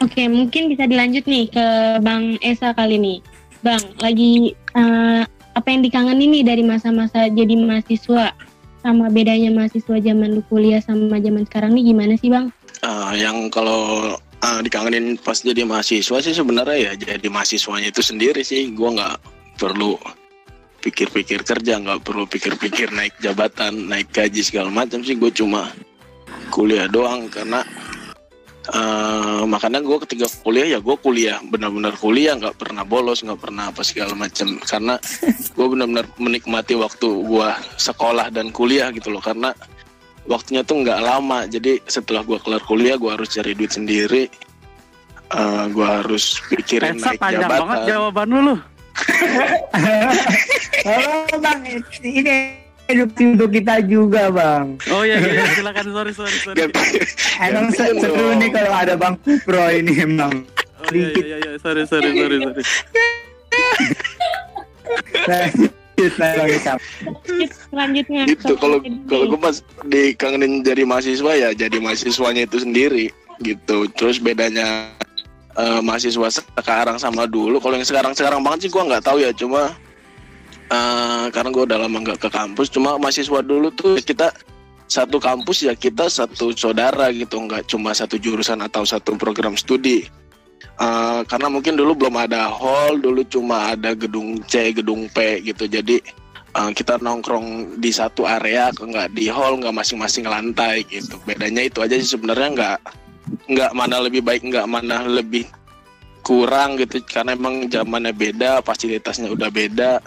Oke, 0.00 0.28
mungkin 0.32 0.72
bisa 0.72 0.88
dilanjut 0.88 1.28
nih 1.28 1.48
ke 1.52 1.66
Bang 2.00 2.40
Esa 2.40 2.72
kali 2.72 2.96
nih. 2.96 3.18
Bang, 3.60 3.80
lagi 4.00 4.56
eh, 4.56 5.22
apa 5.28 5.68
yang 5.68 5.84
dikangenin 5.84 6.40
nih 6.40 6.44
dari 6.44 6.64
masa-masa 6.64 7.28
jadi 7.28 7.52
mahasiswa? 7.52 8.32
Sama 8.80 9.12
bedanya 9.12 9.52
mahasiswa 9.52 9.96
zaman 10.00 10.40
lu 10.40 10.42
kuliah 10.48 10.80
sama 10.80 11.20
zaman 11.20 11.44
sekarang 11.44 11.76
nih 11.76 11.92
gimana 11.92 12.16
sih 12.16 12.32
Bang? 12.32 12.48
Ah, 12.80 13.12
yang 13.12 13.52
kalau 13.52 14.16
ah, 14.40 14.60
dikangenin 14.64 15.20
pas 15.20 15.36
jadi 15.40 15.68
mahasiswa 15.68 16.16
sih 16.20 16.32
sebenarnya 16.32 16.76
ya 16.76 16.92
jadi 16.96 17.28
mahasiswanya 17.28 17.92
itu 17.92 18.00
sendiri 18.00 18.40
sih 18.40 18.72
gua 18.72 18.92
nggak 18.96 19.16
perlu 19.60 19.96
pikir-pikir 20.80 21.42
kerja 21.42 21.80
nggak 21.82 22.04
perlu 22.06 22.24
pikir-pikir 22.30 22.94
naik 22.94 23.18
jabatan 23.18 23.90
naik 23.90 24.12
gaji 24.14 24.42
segala 24.44 24.70
macam 24.70 25.02
sih. 25.02 25.16
Gue 25.18 25.30
cuma 25.30 25.72
kuliah 26.52 26.86
doang 26.86 27.26
karena 27.26 27.66
eh, 28.70 29.42
makanya 29.46 29.82
gue 29.82 29.98
ketika 30.06 30.26
kuliah 30.42 30.76
ya 30.76 30.78
gue 30.78 30.96
kuliah 30.98 31.38
benar-benar 31.46 31.94
kuliah 31.98 32.38
nggak 32.38 32.58
pernah 32.58 32.82
bolos 32.86 33.22
nggak 33.26 33.40
pernah 33.40 33.70
apa 33.74 33.82
segala 33.82 34.14
macam. 34.14 34.58
Karena 34.62 34.94
gue 35.56 35.66
benar-benar 35.66 36.06
menikmati 36.20 36.74
waktu 36.78 37.08
gue 37.26 37.48
sekolah 37.78 38.30
dan 38.30 38.54
kuliah 38.54 38.90
gitu 38.94 39.10
loh. 39.10 39.22
Karena 39.22 39.50
waktunya 40.26 40.62
tuh 40.62 40.82
nggak 40.86 41.00
lama. 41.02 41.46
Jadi 41.50 41.82
setelah 41.86 42.22
gue 42.22 42.38
kelar 42.42 42.62
kuliah 42.66 42.94
gue 42.98 43.10
harus 43.10 43.30
cari 43.30 43.54
duit 43.54 43.74
sendiri. 43.74 44.30
Eh 45.26 45.64
gue 45.74 45.86
harus 45.86 46.38
pikirin 46.46 47.02
Esa 47.02 47.10
naik 47.10 47.18
panjang 47.18 47.50
banget 47.50 47.78
jabatan. 47.82 47.90
jawaban 47.90 48.28
lu 48.30 48.40
lu. 48.46 48.56
Oh 50.86 51.38
Bang, 51.42 51.60
ini 52.02 52.36
edukasi 52.86 53.24
untuk 53.34 53.50
kita 53.50 53.82
juga 53.84 54.30
Bang. 54.30 54.78
Oh 54.88 55.02
iya 55.02 55.18
iya 55.18 55.42
iya, 55.42 55.46
silakan 55.58 55.86
sorry 55.90 56.12
sorry 56.14 56.38
sorry. 56.42 56.70
Emang 57.42 57.74
seru 57.74 58.34
nih 58.38 58.50
kalau 58.54 58.72
ada 58.72 58.94
Bang 58.94 59.18
Kupro 59.26 59.66
ini 59.74 59.92
emang. 60.00 60.46
Oh 60.80 60.90
iya 60.94 61.10
iya 61.18 61.36
iya 61.42 61.52
sorry 61.58 61.82
sorry 61.84 62.14
sorry 62.14 62.36
sorry. 62.40 62.62
Lanjut. 65.26 65.72
Lanjut, 65.96 66.76
Selanjutnya 67.72 68.28
gitu 68.28 68.52
ke 68.52 68.60
kalau 68.60 68.78
kalau 69.08 69.24
gue 69.32 69.40
pas 69.40 69.64
dikangenin 69.88 70.60
jadi 70.60 70.84
mahasiswa 70.84 71.32
ya 71.32 71.56
jadi 71.56 71.80
mahasiswanya 71.80 72.44
itu 72.44 72.60
sendiri 72.60 73.08
gitu 73.40 73.88
terus 73.96 74.20
bedanya 74.20 74.92
eh, 75.56 75.80
mahasiswa 75.80 76.28
sekarang 76.30 76.96
sama 77.00 77.24
dulu. 77.24 77.58
Kalau 77.58 77.74
yang 77.76 77.88
sekarang 77.88 78.12
sekarang 78.12 78.40
banget 78.44 78.68
sih 78.68 78.70
gue 78.70 78.82
nggak 78.82 79.04
tahu 79.04 79.18
ya 79.24 79.30
cuma 79.32 79.72
eh, 80.70 81.26
karena 81.32 81.48
gue 81.52 81.64
udah 81.66 81.78
lama 81.84 81.98
nggak 82.04 82.20
ke 82.20 82.28
kampus 82.30 82.68
cuma 82.70 83.00
mahasiswa 83.00 83.40
dulu 83.40 83.72
tuh 83.72 83.98
kita 84.00 84.32
satu 84.86 85.18
kampus 85.18 85.66
ya 85.66 85.74
kita 85.74 86.06
satu 86.06 86.54
saudara 86.54 87.10
gitu 87.10 87.42
nggak 87.42 87.66
cuma 87.66 87.90
satu 87.90 88.20
jurusan 88.20 88.62
atau 88.62 88.86
satu 88.86 89.18
program 89.18 89.58
studi. 89.58 90.06
Eh, 90.76 91.20
karena 91.24 91.48
mungkin 91.48 91.72
dulu 91.72 91.96
belum 91.96 92.16
ada 92.20 92.52
hall 92.52 93.00
dulu 93.00 93.24
cuma 93.24 93.72
ada 93.72 93.96
gedung 93.96 94.40
C 94.44 94.76
gedung 94.76 95.08
P 95.08 95.40
gitu. 95.40 95.64
Jadi 95.64 96.00
uh, 96.56 96.72
kita 96.72 96.96
nongkrong 97.00 97.78
di 97.80 97.92
satu 97.92 98.24
area 98.24 98.72
nggak 98.72 99.12
di 99.12 99.28
hall 99.28 99.60
nggak 99.60 99.76
masing-masing 99.76 100.24
lantai 100.24 100.84
gitu. 100.88 101.20
Bedanya 101.28 101.68
itu 101.68 101.84
aja 101.84 101.94
sih 102.00 102.08
sebenarnya 102.16 102.48
nggak 102.56 102.78
nggak 103.46 103.72
mana 103.74 104.02
lebih 104.02 104.22
baik 104.22 104.42
nggak 104.46 104.66
mana 104.66 105.06
lebih 105.06 105.46
kurang 106.26 106.78
gitu. 106.78 107.02
Karena 107.06 107.34
emang 107.38 107.70
zamannya 107.70 108.10
beda 108.10 108.62
fasilitasnya 108.62 109.30
udah 109.30 109.50
beda. 109.50 110.02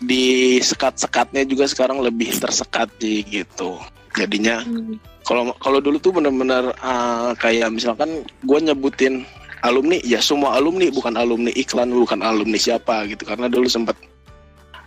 Di 0.00 0.58
sekat-sekatnya 0.60 1.48
juga 1.48 1.64
sekarang 1.68 2.00
lebih 2.00 2.32
tersekat 2.36 2.88
sih 3.00 3.24
gitu. 3.24 3.80
Jadinya 4.14 4.62
Hmm. 4.62 4.96
kalau 5.26 5.50
kalau 5.58 5.82
dulu 5.82 5.98
tuh 5.98 6.12
benar-benar 6.14 6.70
uh, 6.78 7.32
kayak 7.40 7.72
misalkan 7.72 8.22
gue 8.44 8.58
nyebutin 8.60 9.24
alumni 9.64 9.96
ya 10.04 10.20
semua 10.20 10.60
alumni 10.60 10.92
bukan 10.92 11.16
alumni 11.16 11.50
iklan 11.56 11.90
bukan 11.90 12.20
alumni 12.20 12.60
siapa 12.60 13.08
gitu. 13.10 13.24
Karena 13.24 13.48
dulu 13.48 13.66
sempat 13.66 13.96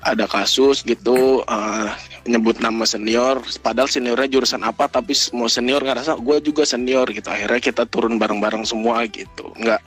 ada 0.03 0.25
kasus 0.29 0.85
gitu 0.85 1.41
uh, 1.47 1.89
nyebut 2.27 2.59
nama 2.59 2.83
senior. 2.83 3.41
Padahal 3.63 3.89
seniornya 3.89 4.27
jurusan 4.29 4.61
apa 4.61 4.85
tapi 4.91 5.15
semua 5.15 5.49
senior 5.49 5.81
ngerasa 5.81 6.19
gue 6.19 6.37
juga 6.43 6.63
senior 6.67 7.09
gitu. 7.09 7.27
Akhirnya 7.27 7.61
kita 7.61 7.83
turun 7.89 8.19
bareng-bareng 8.21 8.67
semua 8.67 9.05
gitu. 9.09 9.51
Nggak 9.57 9.81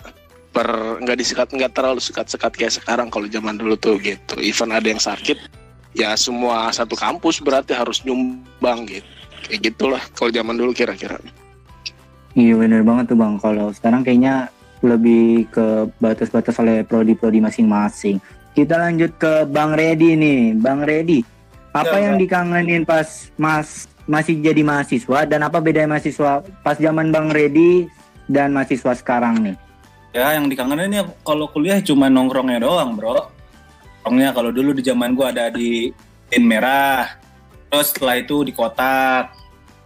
per 0.50 0.98
nggak 0.98 1.16
disekat 1.16 1.48
nggak 1.54 1.72
terlalu 1.78 2.02
sekat-sekat 2.02 2.52
kayak 2.58 2.74
sekarang 2.74 3.06
kalau 3.06 3.30
zaman 3.30 3.54
dulu 3.54 3.78
tuh 3.78 3.96
gitu. 4.02 4.34
Even 4.42 4.74
ada 4.74 4.86
yang 4.90 5.00
sakit 5.00 5.38
ya 5.94 6.14
semua 6.14 6.70
satu 6.70 6.94
kampus 6.94 7.42
berarti 7.42 7.74
harus 7.74 8.02
nyumbang 8.02 8.86
gitu. 8.90 9.06
Kayak 9.46 9.60
gitulah 9.72 10.02
kalau 10.14 10.30
zaman 10.34 10.54
dulu 10.58 10.74
kira-kira. 10.74 11.18
Iya 12.34 12.54
bener 12.58 12.82
banget 12.86 13.10
tuh 13.14 13.18
Bang. 13.18 13.38
Kalau 13.42 13.74
sekarang 13.74 14.06
kayaknya 14.06 14.50
lebih 14.80 15.50
ke 15.52 15.90
batas-batas 16.00 16.56
oleh 16.62 16.86
prodi-prodi 16.86 17.42
masing-masing. 17.42 18.22
Kita 18.50 18.74
lanjut 18.76 19.14
ke 19.16 19.46
Bang 19.46 19.78
Redi 19.78 20.18
nih. 20.18 20.58
Bang 20.58 20.82
Redi, 20.82 21.22
apa 21.70 21.96
Ya, 21.96 22.10
yang 22.10 22.14
Bang. 22.18 22.22
dikangenin 22.26 22.82
pas 22.82 23.30
Mas 23.38 23.86
masih 24.10 24.42
jadi 24.42 24.66
mahasiswa 24.66 25.22
dan 25.22 25.46
apa 25.46 25.62
bedanya 25.62 25.94
mahasiswa 25.94 26.42
pas 26.66 26.74
zaman 26.74 27.14
Bang 27.14 27.30
Redi 27.30 27.86
dan 28.26 28.50
mahasiswa 28.50 28.90
sekarang 28.98 29.38
nih? 29.38 29.56
Ya 30.10 30.34
yang 30.34 30.50
dikangenin 30.50 30.90
ya 30.90 31.06
kalau 31.22 31.46
kuliah 31.46 31.78
cuma 31.78 32.10
nongkrongnya 32.10 32.58
doang 32.58 32.98
bro. 32.98 33.30
Nongkrongnya 34.02 34.34
kalau 34.34 34.50
dulu 34.50 34.74
di 34.74 34.82
zaman 34.82 35.14
gua 35.14 35.30
ada 35.30 35.46
di 35.54 35.94
tin 36.26 36.42
merah. 36.42 37.06
Terus 37.70 37.94
setelah 37.94 38.18
itu 38.18 38.42
di 38.42 38.50
kotak. 38.50 39.30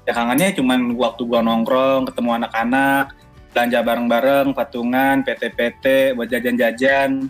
Ya 0.09 0.17
kangennya 0.17 0.57
cuma 0.57 0.81
waktu 0.97 1.29
gua 1.29 1.45
nongkrong, 1.45 2.09
ketemu 2.09 2.31
anak-anak, 2.41 3.13
belanja 3.53 3.79
bareng-bareng, 3.85 4.47
patungan, 4.57 5.21
PT-PT, 5.21 6.17
buat 6.17 6.29
jajan-jajan. 6.33 7.29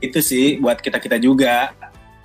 Itu 0.00 0.24
sih 0.24 0.56
buat 0.60 0.80
kita-kita 0.80 1.20
juga. 1.20 1.76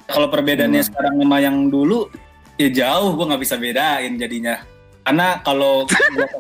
Kalau 0.08 0.32
perbedaannya 0.32 0.82
Hmm. 0.82 0.90
sekarang 0.92 1.14
sama 1.20 1.38
yang 1.44 1.68
dulu, 1.68 2.08
ya 2.56 2.70
jauh 2.72 3.20
gua 3.20 3.36
nggak 3.36 3.44
bisa 3.44 3.56
bedain 3.60 4.16
jadinya. 4.16 4.64
Karena 5.06 5.38
kalau 5.46 5.86
ke 5.86 5.98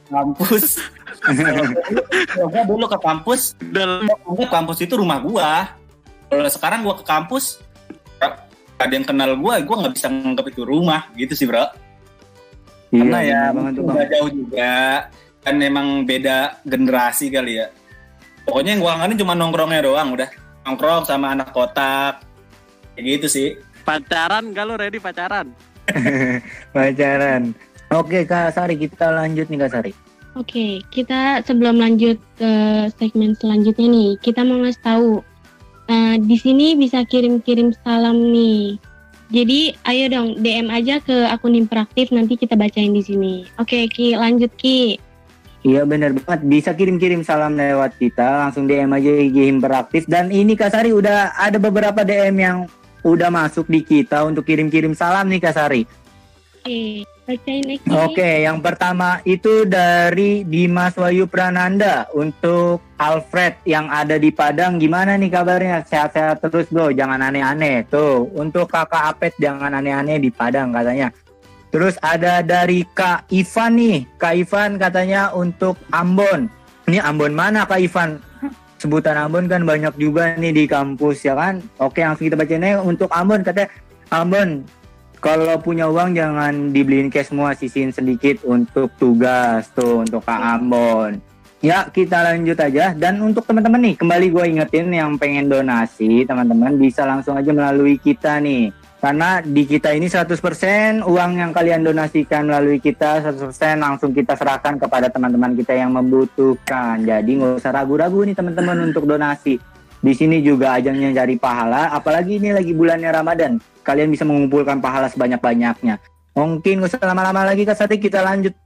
kampus, 0.09 0.81
kalau 2.33 2.47
gua 2.49 2.63
dulu 2.65 2.85
ke 2.89 2.99
kampus, 3.01 3.41
Dalam 3.61 4.09
kampus 4.49 4.77
itu 4.81 4.93
rumah 4.97 5.21
gua. 5.21 5.75
Kalau 6.29 6.49
sekarang 6.49 6.81
gua 6.81 6.97
ke 6.97 7.05
kampus, 7.05 7.61
ada 8.75 8.91
yang 8.93 9.05
kenal 9.05 9.37
gua, 9.37 9.61
gua 9.61 9.85
nggak 9.85 9.93
bisa 9.97 10.07
nganggap 10.09 10.45
itu 10.49 10.61
rumah, 10.65 11.09
gitu 11.17 11.33
sih 11.37 11.45
bro. 11.45 11.65
Karena 12.95 13.19
ya 13.21 13.39
benar 13.51 13.53
banget 13.53 13.71
tuh, 13.75 13.83
Bang. 13.83 13.95
udah 13.97 14.07
jauh 14.07 14.29
juga, 14.31 14.75
kan 15.43 15.55
emang 15.59 15.87
beda 16.07 16.37
generasi 16.63 17.27
kali 17.33 17.59
ya. 17.59 17.67
Pokoknya 18.45 18.77
yang 18.77 18.81
gua 18.85 18.91
kangenin 18.97 19.17
cuma 19.19 19.33
nongkrongnya 19.33 19.81
doang, 19.83 20.13
udah 20.15 20.29
nongkrong 20.65 21.05
sama 21.05 21.37
anak 21.37 21.53
kotak, 21.53 22.25
kayak 22.97 23.05
gitu 23.21 23.27
sih. 23.29 23.49
pacaran 23.85 24.49
lu 24.49 24.73
ready 24.75 24.97
pacaran? 24.97 25.53
Pacaran. 26.73 27.53
Oke 27.93 28.25
Kak 28.25 28.57
Sari, 28.57 28.81
kita 28.81 29.13
lanjut 29.13 29.45
nih 29.45 29.61
Kak 29.61 29.71
Sari. 29.71 29.93
Oke, 30.35 30.83
kita 30.91 31.45
sebelum 31.47 31.79
lanjut 31.79 32.19
ke 32.35 32.51
segmen 32.99 33.37
selanjutnya 33.39 33.87
nih, 33.87 34.09
kita 34.19 34.43
mau 34.43 34.59
ngasih 34.59 34.83
tahu 34.83 35.09
eh, 35.87 36.17
di 36.19 36.35
sini 36.35 36.75
bisa 36.75 37.07
kirim-kirim 37.07 37.71
salam 37.85 38.33
nih. 38.33 38.75
Jadi 39.31 39.73
ayo 39.89 40.05
dong 40.11 40.37
DM 40.43 40.69
aja 40.69 41.01
ke 41.01 41.25
akun 41.31 41.57
interaktif 41.57 42.13
nanti 42.13 42.35
kita 42.37 42.53
bacain 42.53 42.93
di 42.93 43.01
sini. 43.01 43.33
Oke 43.57 43.87
Ki, 43.89 44.13
lanjut 44.13 44.51
Ki. 44.59 44.99
Iya 45.65 45.81
bener 45.81 46.13
banget, 46.13 46.45
bisa 46.45 46.77
kirim-kirim 46.77 47.25
salam 47.25 47.57
lewat 47.57 47.97
kita, 47.97 48.45
langsung 48.45 48.69
DM 48.69 48.85
aja 48.93 49.09
IG 49.09 49.49
Interaktif. 49.49 50.05
Dan 50.05 50.29
ini 50.29 50.53
Kak 50.53 50.69
Sari 50.69 50.93
udah 50.93 51.33
ada 51.33 51.57
beberapa 51.57 52.05
DM 52.05 52.37
yang 52.37 52.57
udah 53.01 53.33
masuk 53.33 53.65
di 53.65 53.81
kita 53.81 54.29
untuk 54.29 54.45
kirim-kirim 54.45 54.93
salam 54.93 55.25
nih 55.25 55.41
Kak 55.41 55.57
Sari. 55.57 55.89
Oke, 56.61 57.01
bacain. 57.25 57.81
Oke, 57.97 58.45
yang 58.45 58.61
pertama 58.61 59.25
itu 59.25 59.65
dari 59.65 60.45
Dimas 60.45 60.93
Wayu 61.01 61.25
Prananda 61.25 62.13
untuk 62.13 62.85
Alfred 63.01 63.57
yang 63.65 63.89
ada 63.89 64.21
di 64.21 64.29
Padang. 64.29 64.77
Gimana 64.77 65.17
nih 65.17 65.33
kabarnya? 65.33 65.81
Sehat-sehat 65.81 66.45
terus 66.45 66.69
bro, 66.69 66.93
jangan 66.93 67.25
aneh-aneh. 67.25 67.89
Tuh, 67.89 68.29
untuk 68.37 68.69
kakak 68.69 69.17
Apet 69.17 69.33
jangan 69.41 69.73
aneh-aneh 69.73 70.21
di 70.21 70.29
Padang 70.29 70.69
katanya. 70.69 71.09
Terus 71.75 71.99
ada 71.99 72.39
dari 72.39 72.87
Kak 72.87 73.27
Ivan 73.35 73.75
nih. 73.75 74.07
Kak 74.15 74.31
Ivan 74.31 74.79
katanya 74.79 75.35
untuk 75.35 75.75
Ambon. 75.91 76.47
Ini 76.87 77.03
Ambon 77.03 77.35
mana 77.35 77.67
Kak 77.67 77.83
Ivan? 77.83 78.23
Sebutan 78.79 79.19
Ambon 79.19 79.51
kan 79.51 79.67
banyak 79.67 79.91
juga 79.99 80.39
nih 80.39 80.55
di 80.55 80.63
kampus 80.71 81.27
ya 81.27 81.35
kan. 81.35 81.59
Oke 81.83 81.99
langsung 81.99 82.31
kita 82.31 82.39
bacainnya 82.39 82.79
untuk 82.79 83.11
Ambon 83.11 83.43
katanya 83.43 83.67
Ambon 84.07 84.63
kalau 85.19 85.59
punya 85.59 85.91
uang 85.91 86.15
jangan 86.15 86.71
dibeliin 86.71 87.11
cash 87.11 87.35
semua 87.35 87.51
sisihin 87.51 87.91
sedikit 87.91 88.39
untuk 88.47 88.95
tugas 88.95 89.67
tuh 89.75 90.07
untuk 90.07 90.23
Kak 90.23 90.55
Ambon. 90.55 91.19
Ya 91.59 91.91
kita 91.91 92.23
lanjut 92.23 92.55
aja 92.55 92.95
dan 92.95 93.19
untuk 93.19 93.43
teman-teman 93.43 93.83
nih 93.83 93.95
kembali 93.99 94.27
gue 94.31 94.43
ingetin 94.47 94.95
yang 94.95 95.19
pengen 95.19 95.51
donasi 95.51 96.23
teman-teman 96.23 96.79
bisa 96.79 97.03
langsung 97.03 97.35
aja 97.35 97.51
melalui 97.51 97.99
kita 97.99 98.39
nih 98.39 98.71
karena 99.05 99.37
di 99.45 99.69
kita 99.69 99.93
ini 99.93 100.09
100% 100.09 101.05
uang 101.05 101.31
yang 101.37 101.53
kalian 101.53 101.85
donasikan 101.85 102.49
melalui 102.49 102.81
kita 102.81 103.21
100% 103.21 103.37
langsung 103.77 104.09
kita 104.09 104.33
serahkan 104.33 104.81
kepada 104.81 105.13
teman-teman 105.13 105.53
kita 105.53 105.77
yang 105.77 105.93
membutuhkan. 105.93 107.05
Jadi 107.05 107.37
nggak 107.37 107.61
usah 107.61 107.69
ragu-ragu 107.69 108.25
nih 108.25 108.33
teman-teman 108.33 108.89
untuk 108.89 109.05
donasi. 109.05 109.61
Di 110.01 110.13
sini 110.17 110.41
juga 110.41 110.81
ajangnya 110.81 111.21
cari 111.21 111.37
pahala 111.37 111.93
apalagi 111.93 112.41
ini 112.41 112.49
lagi 112.49 112.73
bulannya 112.73 113.13
Ramadan. 113.13 113.61
Kalian 113.85 114.09
bisa 114.09 114.25
mengumpulkan 114.25 114.81
pahala 114.81 115.05
sebanyak-banyaknya. 115.05 116.01
Mungkin 116.33 116.81
nggak 116.81 116.97
usah 116.97 117.05
lama-lama 117.05 117.45
lagi 117.45 117.61
Kak 117.61 117.77
Sari 117.77 118.01
kita 118.01 118.25
lanjut 118.25 118.57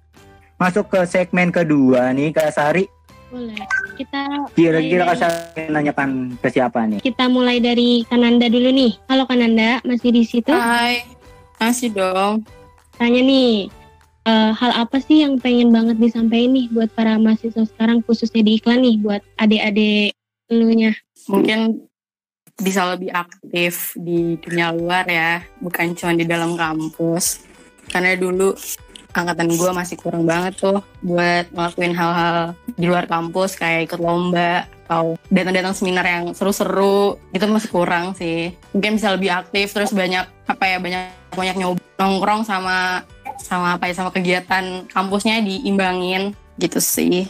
masuk 0.55 0.87
ke 0.87 1.03
segmen 1.03 1.51
kedua 1.51 2.15
nih 2.15 2.31
Kak 2.31 2.55
Sari. 2.55 2.87
Boleh. 3.27 3.59
Kita 3.99 4.47
kira-kira 4.55 5.03
mulai 5.03 5.11
Kak 5.11 5.19
dari- 5.19 5.35
Sari 5.59 5.63
nanyakan 5.75 6.09
ke 6.39 6.47
siapa 6.47 6.79
nih 6.87 6.99
kita 7.03 7.27
mulai 7.27 7.59
dari 7.59 8.07
Kananda 8.07 8.47
dulu 8.47 8.71
nih. 8.71 8.95
Halo 9.11 9.27
Kananda, 9.27 9.83
masih 9.83 10.15
di 10.15 10.23
situ? 10.23 10.55
Hai, 10.55 11.03
masih 11.59 11.91
dong. 11.91 12.47
Tanya 12.95 13.19
nih, 13.19 13.67
eh, 14.23 14.51
hal 14.55 14.71
apa 14.71 15.03
sih 15.03 15.27
yang 15.27 15.35
pengen 15.35 15.75
banget 15.75 15.99
disampaikan 15.99 16.55
nih 16.55 16.71
buat 16.71 16.87
para 16.95 17.19
mahasiswa 17.19 17.67
sekarang 17.67 17.99
khususnya 18.07 18.39
di 18.39 18.55
iklan 18.55 18.79
nih 18.79 18.95
buat 19.03 19.19
adik-adik 19.35 20.15
elunya? 20.47 20.95
Mungkin 21.27 21.83
bisa 22.55 22.95
lebih 22.95 23.11
aktif 23.11 23.99
di 23.99 24.39
dunia 24.39 24.71
luar 24.71 25.11
ya, 25.11 25.43
bukan 25.59 25.91
cuma 25.91 26.15
di 26.15 26.23
dalam 26.23 26.55
kampus. 26.55 27.43
Karena 27.91 28.15
dulu 28.15 28.55
angkatan 29.13 29.49
gue 29.49 29.71
masih 29.73 29.95
kurang 29.97 30.23
banget 30.29 30.57
tuh 30.61 30.79
buat 31.01 31.49
ngelakuin 31.49 31.93
hal-hal 31.97 32.53
di 32.77 32.85
luar 32.85 33.09
kampus 33.09 33.57
kayak 33.57 33.89
ikut 33.89 33.99
lomba 34.01 34.69
atau 34.89 35.17
datang-datang 35.29 35.77
seminar 35.77 36.05
yang 36.05 36.33
seru-seru 36.33 37.21
itu 37.29 37.45
masih 37.45 37.69
kurang 37.69 38.17
sih. 38.17 38.57
Mungkin 38.73 38.97
bisa 38.97 39.13
lebih 39.13 39.29
aktif 39.29 39.69
terus 39.73 39.93
banyak 39.93 40.25
apa 40.49 40.63
ya 40.65 40.77
banyak 40.81 41.03
banyak 41.37 41.55
nyoba 41.61 41.81
nongkrong 42.01 42.41
sama 42.41 43.05
sama 43.37 43.77
apa 43.77 43.89
ya 43.89 43.93
sama 43.93 44.09
kegiatan 44.09 44.89
kampusnya 44.89 45.45
diimbangin 45.45 46.33
gitu 46.57 46.81
sih. 46.81 47.29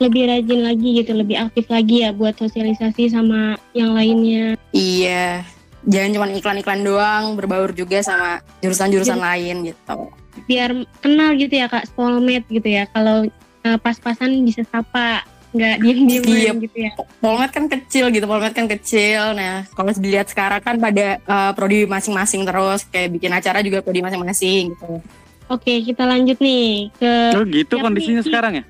Lebih 0.00 0.32
rajin 0.32 0.64
lagi 0.64 0.88
gitu, 0.96 1.12
lebih 1.12 1.36
aktif 1.36 1.68
lagi 1.68 2.08
ya 2.08 2.10
buat 2.16 2.32
sosialisasi 2.40 3.12
sama 3.12 3.60
yang 3.76 3.92
lainnya. 3.92 4.56
Iya, 4.72 5.44
jangan 5.82 6.10
cuma 6.12 6.26
iklan-iklan 6.28 6.80
doang, 6.80 7.24
berbaur 7.34 7.70
juga 7.70 8.00
sama 8.00 8.28
jurusan-jurusan 8.58 9.16
lain 9.16 9.56
gitu. 9.66 9.98
Biar 10.44 10.70
kenal 10.98 11.34
gitu 11.34 11.52
ya 11.52 11.66
kak, 11.66 11.86
spolmate 11.86 12.46
gitu 12.48 12.66
ya. 12.66 12.84
Kalau 12.86 13.24
eh, 13.60 13.78
pas-pasan 13.78 14.40
bisa 14.40 14.64
sapa, 14.64 15.20
nggak 15.50 15.76
diem-diem 15.78 16.24
Iya. 16.24 16.52
gitu 16.56 16.76
ya. 16.78 16.92
Polmed 17.18 17.50
kan 17.50 17.66
kecil 17.66 18.08
gitu, 18.08 18.24
Polmed 18.24 18.50
kan 18.50 18.64
kecil. 18.66 19.34
Nah, 19.34 19.66
kalau 19.70 19.90
dilihat 19.92 20.26
sekarang 20.26 20.60
kan 20.60 20.76
pada 20.76 21.18
eh, 21.18 21.50
prodi 21.52 21.84
masing-masing 21.84 22.42
terus, 22.42 22.86
kayak 22.86 23.12
bikin 23.12 23.30
acara 23.30 23.60
juga 23.60 23.80
prodi 23.80 24.00
masing-masing 24.00 24.72
gitu. 24.72 25.02
Oke, 25.46 25.82
kita 25.82 26.06
lanjut 26.06 26.38
nih 26.38 26.94
ke 26.94 27.10
Oh 27.34 27.42
gitu 27.42 27.74
kondisinya 27.76 28.22
nih. 28.22 28.28
sekarang 28.30 28.52
ya? 28.54 28.64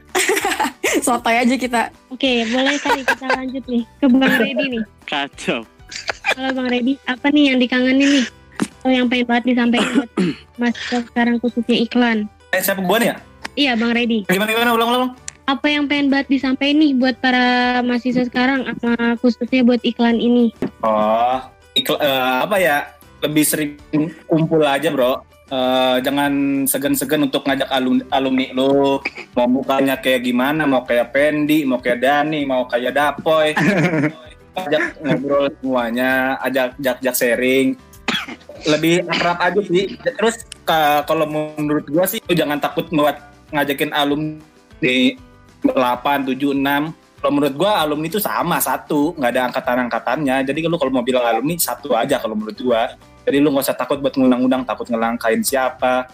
Sotoy 1.04 1.36
aja 1.36 1.54
kita. 1.54 1.92
Oke, 2.08 2.48
boleh 2.48 2.76
kali 2.78 3.02
kita 3.04 3.26
lanjut 3.30 3.64
nih 3.64 3.82
ke 4.00 4.06
Bang 4.08 4.34
Redi 4.34 4.64
nih. 4.74 4.82
Kacau. 5.04 5.60
Halo 6.30 6.50
Bang 6.54 6.68
Redi, 6.68 6.94
apa 7.04 7.26
nih 7.28 7.52
yang 7.52 7.58
dikangenin 7.58 8.08
nih? 8.12 8.26
Atau 8.80 8.90
yang 8.90 9.06
pengen 9.06 9.26
banget 9.26 9.44
disampaikan 9.46 9.90
buat 9.96 10.10
mahasiswa 10.60 10.98
sekarang 11.04 11.36
khususnya 11.38 11.76
iklan? 11.78 12.18
Eh, 12.50 12.60
siapa 12.60 12.80
nih 12.80 13.08
ya? 13.08 13.16
Iya 13.52 13.72
Bang 13.74 13.92
Redi, 13.92 14.24
Gimana 14.26 14.50
gimana 14.50 14.72
ulang-ulang? 14.72 15.12
apa 15.44 15.66
yang 15.66 15.90
pengen 15.90 16.14
banget 16.14 16.30
disampaikan 16.30 16.78
nih 16.78 16.94
buat 16.94 17.18
para 17.18 17.42
mahasiswa 17.82 18.22
sekarang, 18.22 18.70
apa 18.70 19.18
khususnya 19.18 19.66
buat 19.66 19.82
iklan 19.82 20.14
ini? 20.16 20.54
Oh, 20.78 21.42
ikl- 21.74 21.98
eh, 21.98 22.36
apa 22.40 22.56
ya? 22.56 22.86
Lebih 23.20 23.44
sering 23.44 23.70
kumpul 24.24 24.62
aja, 24.62 24.88
Bro. 24.88 25.26
Eh, 25.50 25.96
jangan 26.00 26.30
segan-segan 26.64 27.26
untuk 27.26 27.42
ngajak 27.42 27.66
alumni, 27.68 28.06
alumni 28.08 28.46
lu 28.54 29.02
mau 29.34 29.50
mukanya 29.50 29.98
kayak 29.98 30.22
gimana 30.22 30.62
mau 30.62 30.86
kayak 30.86 31.10
Pendi 31.10 31.66
mau 31.66 31.82
kayak 31.82 31.98
Dani 31.98 32.46
mau 32.46 32.70
kayak 32.70 32.94
Dapoy 32.94 33.50
ajak 34.56 34.82
ngobrol 35.02 35.46
semuanya 35.60 36.36
ajak 36.42 36.74
ajak, 36.78 36.96
ajak 37.02 37.14
sharing. 37.16 37.68
Lebih 38.66 39.08
akrab 39.08 39.38
aja 39.40 39.60
sih. 39.64 39.96
Terus 39.96 40.44
ka- 40.68 41.02
kalau 41.08 41.24
menurut 41.24 41.86
gua 41.88 42.04
sih 42.04 42.20
jangan 42.28 42.60
takut 42.60 42.90
buat 42.92 43.16
ngajakin 43.50 43.90
alumni 43.94 44.36
di 44.80 45.16
8, 45.64 46.24
7, 46.24 46.56
6 46.56 46.92
kalau 47.20 47.32
menurut 47.36 47.54
gua 47.56 47.84
alumni 47.84 48.08
itu 48.08 48.20
sama 48.20 48.60
satu. 48.60 49.16
Nggak 49.16 49.30
ada 49.32 49.42
angkatan-angkatannya. 49.52 50.36
Jadi 50.44 50.58
lu 50.64 50.76
kalau 50.76 50.92
mau 50.92 51.04
bilang 51.04 51.24
alumni 51.24 51.56
satu 51.56 51.96
aja 51.96 52.20
kalau 52.20 52.36
menurut 52.36 52.56
gua. 52.60 52.92
Jadi 53.24 53.36
lu 53.40 53.52
nggak 53.52 53.64
usah 53.64 53.76
takut 53.76 54.00
buat 54.00 54.16
ngundang-undang 54.16 54.64
takut 54.64 54.88
ngelangkain 54.88 55.40
siapa. 55.44 56.08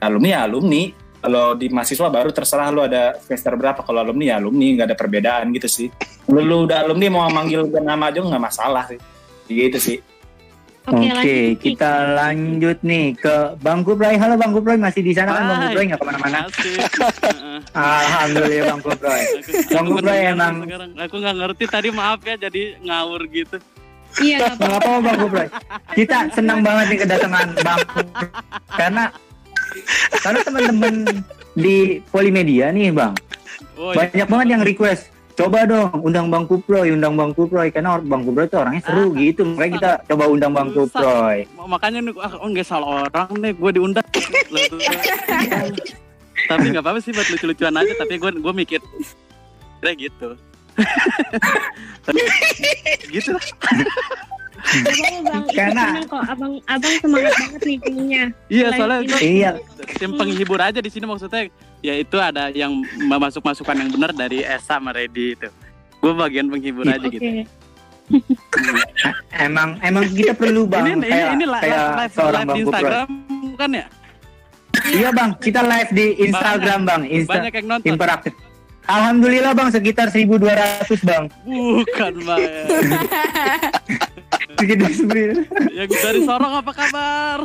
Alumni 0.00 0.36
ya 0.36 0.40
alumni 0.44 0.92
kalau 1.26 1.58
di 1.58 1.66
mahasiswa 1.66 2.06
baru 2.06 2.30
terserah 2.30 2.70
lu 2.70 2.86
ada 2.86 3.18
semester 3.18 3.58
berapa 3.58 3.82
kalau 3.82 3.98
alumni 3.98 4.30
ya 4.30 4.34
alumni 4.38 4.78
nggak 4.78 4.86
ada 4.86 4.96
perbedaan 4.96 5.50
gitu 5.50 5.66
sih 5.66 5.88
lu, 6.30 6.38
lu 6.38 6.56
udah 6.62 6.86
alumni 6.86 7.06
mau 7.10 7.26
manggil 7.26 7.66
nama 7.66 8.14
aja 8.14 8.22
nggak 8.22 8.38
masalah 8.40 8.86
sih 8.86 9.00
gitu 9.50 9.78
sih 9.82 9.98
Oke, 10.86 11.02
Oke, 11.02 11.10
lanjut 11.10 11.26
nih. 11.26 11.50
kita 11.58 11.92
lanjut 12.14 12.78
nih 12.86 13.06
ke 13.18 13.58
Bang 13.58 13.82
Kuproy. 13.82 14.14
Halo 14.14 14.38
Bang 14.38 14.54
Kuproy, 14.54 14.78
masih 14.78 15.02
di 15.02 15.10
sana 15.10 15.34
kan 15.34 15.42
Bang 15.42 15.58
Hai. 15.58 15.64
Kuproy 15.66 15.84
nggak 15.90 15.98
ke 15.98 16.06
mana-mana? 16.06 16.38
Alhamdulillah 17.74 18.70
Bang 18.70 18.80
Kuproy. 18.80 19.22
Bang 19.66 19.86
Kuproy 19.90 20.20
emang- 20.30 20.62
sekarang. 20.62 20.90
Aku 20.94 21.14
nggak 21.18 21.36
ngerti 21.36 21.64
tadi 21.66 21.88
maaf 21.90 22.22
ya 22.22 22.38
jadi 22.38 22.78
ngawur 22.80 23.26
gitu. 23.26 23.58
Iya. 24.22 24.54
Nggak 24.54 24.78
apa-apa 24.78 24.98
Bang 25.02 25.18
Kuproy. 25.18 25.46
Kita 25.90 26.16
senang 26.30 26.62
banget 26.62 26.86
nih 26.86 26.98
kedatangan 27.02 27.46
Bang 27.58 27.80
Kuproy. 27.82 28.28
Karena 28.70 29.04
karena 30.22 30.40
teman-teman 30.44 30.94
di 31.56 32.00
Polimedia 32.12 32.72
nih 32.72 32.92
Bang, 32.92 33.14
Oh, 33.76 33.92
iya. 33.92 34.08
banyak 34.08 34.28
banget 34.28 34.46
yang 34.56 34.62
request. 34.64 35.12
Coba 35.36 35.68
dong 35.68 35.92
undang 36.00 36.32
Bang 36.32 36.48
Kuproy, 36.48 36.96
undang 36.96 37.12
Bang 37.12 37.36
Kuproy 37.36 37.68
karena 37.68 38.00
Bang 38.00 38.24
Kuproy 38.24 38.48
tuh 38.48 38.64
orangnya 38.64 38.80
seru 38.88 39.12
gitu. 39.12 39.44
Makanya 39.44 39.72
kita 39.76 39.90
coba 40.08 40.24
undang 40.32 40.52
Bang 40.56 40.72
Kuproy. 40.72 41.44
Makanya 41.60 42.08
nih, 42.08 42.12
ah, 42.24 42.40
oh 42.40 42.48
nggak 42.48 42.64
salah 42.64 43.04
orang 43.04 43.28
nih, 43.44 43.52
gue 43.52 43.70
diundang. 43.76 44.06
Tapi 46.48 46.64
nggak 46.72 46.84
apa-apa 46.84 47.00
sih 47.04 47.12
buat 47.12 47.28
lucu-lucuan 47.28 47.74
aja 47.74 47.92
tapi 47.98 48.22
gue 48.22 48.30
gue 48.38 48.54
mikir 48.54 48.78
kayak 49.82 49.98
gitu 49.98 50.38
gitu 53.14 53.30
lah 53.34 53.42
Abang, 54.66 55.22
bang, 55.22 55.42
Karena- 55.56 56.02
kok. 56.02 56.22
Abang, 56.26 56.52
abang 56.64 56.94
semangat 56.98 57.32
banget 57.34 57.62
nih 57.62 57.78
punya. 57.78 58.22
iya 58.48 58.66
soalnya 58.70 58.98
ini. 58.98 59.08
gue 59.08 59.20
Iya. 59.22 59.50
tim 59.94 60.10
penghibur 60.12 60.58
aja 60.58 60.78
di 60.78 60.88
sini 60.88 61.04
maksudnya 61.04 61.46
ya 61.80 61.94
itu 61.94 62.16
ada 62.16 62.50
yang 62.50 62.72
masuk 63.00 63.40
masukan 63.40 63.76
yang 63.76 63.88
benar 63.88 64.10
dari 64.10 64.40
Esa 64.40 64.76
sama 64.76 64.90
Reddy 64.90 65.32
itu 65.32 65.48
gue 65.96 66.12
bagian 66.12 66.46
penghibur 66.46 66.84
aja 66.84 66.98
Oke. 67.00 67.12
gitu 67.12 67.24
Emang 69.36 69.78
emang 69.80 70.06
kita 70.06 70.30
perlu 70.32 70.62
bang 70.64 70.86
ini 70.88 70.94
ini 70.96 71.06
kayak 71.08 71.28
ini 71.32 71.44
li- 71.44 71.58
kayak 71.60 71.82
live 71.96 72.12
seorang 72.12 72.42
live 72.42 72.46
di 72.46 72.52
bang. 72.52 72.62
Instagram 72.64 73.06
kan 73.56 73.70
ya 73.72 73.86
Iya 74.86 75.08
bang, 75.10 75.30
kita 75.36 75.60
live 75.62 75.90
di 75.90 76.06
Instagram 76.22 76.80
bang, 76.84 77.00
Insta 77.08 77.32
banyak 77.32 77.52
yang 77.54 77.66
nonton 77.66 77.86
interaktif. 77.88 78.32
Alhamdulillah 78.86 79.50
bang 79.50 79.68
sekitar 79.68 80.06
1200 80.08 80.46
bang. 81.02 81.24
bukan 81.42 82.12
mbak 82.20 82.38
Sekitar 84.56 84.92
sembilan. 84.92 85.36
yang 85.76 85.90
dari 85.90 86.20
Sorong 86.24 86.54
apa 86.64 86.72
kabar 86.72 87.38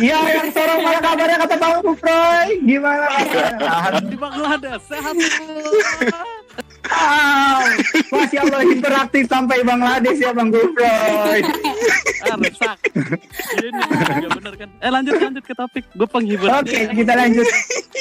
Iya 0.00 0.18
yang 0.24 0.48
sorong 0.52 0.80
malah 0.80 1.02
kabarnya 1.04 1.36
kata 1.44 1.56
Bang 1.60 1.76
Kuproy. 1.84 2.48
Gimana 2.64 3.06
kabarnya? 3.12 4.00
Di 4.08 4.16
Bangladesh 4.16 4.82
sehat 4.88 5.14
semua 5.14 6.35
Wow. 6.86 7.66
Masya 8.14 8.40
Allah 8.46 8.62
interaktif 8.62 9.24
sampai 9.26 9.66
Bangladesh 9.66 10.18
ya 10.22 10.30
Bang 10.30 10.54
Kuproy. 10.54 11.40
ah 12.26 12.36
rusak 12.38 12.78
ini 13.62 13.80
juga 13.86 14.28
bener 14.38 14.54
kan 14.58 14.68
eh 14.82 14.90
lanjut 14.90 15.14
lanjut 15.18 15.44
ke 15.46 15.54
topik 15.54 15.84
gue 15.94 16.08
penghibur 16.08 16.48
Oke 16.50 16.74
aja. 16.74 16.94
kita 16.94 17.12
lanjut. 17.14 17.46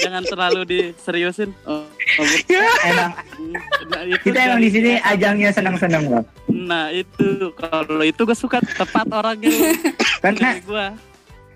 jangan 0.02 0.24
terlalu 0.26 0.62
diseriusin 0.66 1.50
oh, 1.66 1.86
oh, 1.86 2.26
Emang 2.90 3.12
nah, 3.90 4.02
kita 4.22 4.38
emang 4.50 4.62
di 4.62 4.70
sini 4.70 4.92
ajangnya 5.02 5.50
senang-senang 5.54 6.04
bang. 6.10 6.26
nah 6.50 6.90
itu 6.90 7.54
kalau 7.58 8.02
itu 8.02 8.22
gue 8.22 8.38
suka 8.38 8.62
tepat 8.62 9.06
orangnya 9.14 9.50
Karena 10.24 10.58
gue 10.62 10.86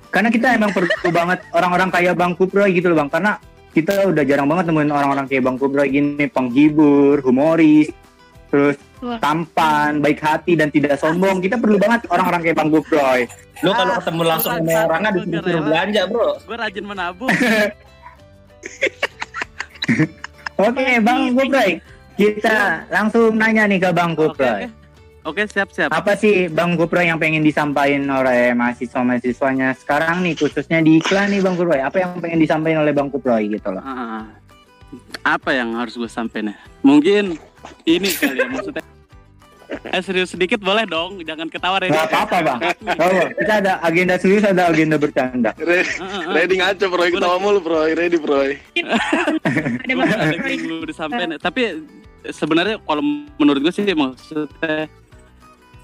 karena 0.09 0.29
kita 0.33 0.57
emang 0.57 0.73
perlu 0.73 1.09
banget 1.13 1.45
orang-orang 1.53 1.89
kayak 1.93 2.17
Bang 2.17 2.33
Kuproy 2.33 2.73
gitu 2.73 2.89
loh 2.89 3.05
bang. 3.05 3.09
Karena 3.13 3.37
kita 3.79 4.11
udah 4.11 4.23
jarang 4.27 4.51
banget 4.51 4.67
nemuin 4.67 4.91
orang-orang 4.91 5.25
kayak 5.31 5.43
Bang 5.47 5.55
Kuproy 5.55 5.87
gini 5.87 6.27
penghibur, 6.27 7.23
humoris, 7.23 7.87
terus 8.51 8.75
tampan, 9.23 10.03
baik 10.03 10.19
hati 10.19 10.59
dan 10.59 10.67
tidak 10.67 10.99
sombong. 10.99 11.39
Kita 11.39 11.55
perlu 11.55 11.79
banget 11.79 12.03
orang-orang 12.11 12.43
kayak 12.43 12.57
Bang 12.59 12.69
Kuproy. 12.69 13.23
Lu 13.63 13.71
kalau 13.71 13.95
ketemu 13.99 14.23
langsung 14.27 14.51
sama 14.59 14.87
orangnya 14.87 15.11
disuruh 15.15 15.63
belanja, 15.63 16.01
Bro. 16.07 16.29
gue 16.43 16.55
rajin 16.55 16.85
menabung 16.87 17.31
Oke, 20.59 20.85
Bang 20.99 21.31
Kuproy. 21.35 21.79
Kita 22.19 22.83
langsung 22.91 23.39
nanya 23.39 23.63
nih 23.71 23.79
ke 23.79 23.89
Bang 23.95 24.11
oke 24.19 24.35
Kuproy. 24.35 24.67
Oke 25.29 25.43
siap 25.45 25.69
siap 25.69 25.89
Apa 25.93 26.17
sih 26.17 26.49
Bang 26.49 26.73
Kuproy 26.73 27.07
yang 27.07 27.21
pengen 27.21 27.45
disampaikan 27.45 28.03
oleh 28.09 28.51
mahasiswa-mahasiswanya 28.57 29.77
sekarang 29.77 30.25
nih 30.25 30.33
khususnya 30.33 30.81
di 30.81 30.97
iklan 30.97 31.29
nih 31.29 31.39
Bang 31.39 31.53
Kuproy? 31.55 31.79
Apa 31.79 32.01
yang 32.01 32.17
pengen 32.17 32.41
disampaikan 32.41 32.81
oleh 32.81 32.91
Bang 32.91 33.13
Kuproy 33.13 33.47
gitu 33.47 33.69
loh? 33.69 33.83
Ah, 33.85 34.25
apa 35.21 35.53
yang 35.53 35.77
harus 35.77 35.93
gue 35.93 36.09
sampein 36.09 36.49
ya? 36.49 36.57
Mungkin 36.81 37.37
ini 37.85 38.09
kali 38.09 38.41
ya 38.41 38.49
maksudnya. 38.49 38.83
Eh 39.69 40.01
serius 40.01 40.33
sedikit 40.33 40.57
boleh 40.65 40.89
dong, 40.89 41.21
jangan 41.21 41.45
ketawa 41.45 41.77
Redi. 41.77 41.93
Gak 41.93 42.09
apa-apa 42.09 42.37
Bang. 42.41 42.59
Oh, 42.97 43.29
kita 43.37 43.53
ada 43.61 43.77
agenda 43.85 44.17
serius, 44.17 44.41
ada 44.41 44.65
agenda 44.65 44.97
bercanda. 44.97 45.53
Re- 45.61 45.85
Ah, 46.01 46.25
ah. 46.25 46.33
Ready 46.33 46.57
ngaco 46.57 46.85
bro, 46.89 47.05
ketawa 47.05 47.37
mulu 47.37 47.61
bro, 47.61 47.85
ready 47.85 48.17
bro. 48.17 48.49
Ada 48.49 50.33
yang 50.33 50.65
perlu 50.65 50.89
disampaikan. 50.89 51.37
Tapi 51.37 51.85
sebenarnya 52.33 52.81
kalau 52.81 53.05
menurut 53.37 53.61
gue 53.61 53.73
sih 53.73 53.85
maksudnya 53.93 54.89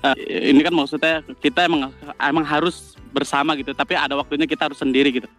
eh, 0.03 0.51
ini 0.51 0.62
kan 0.65 0.73
maksudnya 0.73 1.23
kita 1.39 1.69
emang 1.69 1.91
emang 2.17 2.45
harus 2.47 2.97
bersama 3.13 3.55
gitu. 3.55 3.71
Tapi 3.71 3.95
ada 3.95 4.17
waktunya 4.19 4.49
kita 4.49 4.67
harus 4.71 4.79
sendiri 4.79 5.12
gitu. 5.13 5.29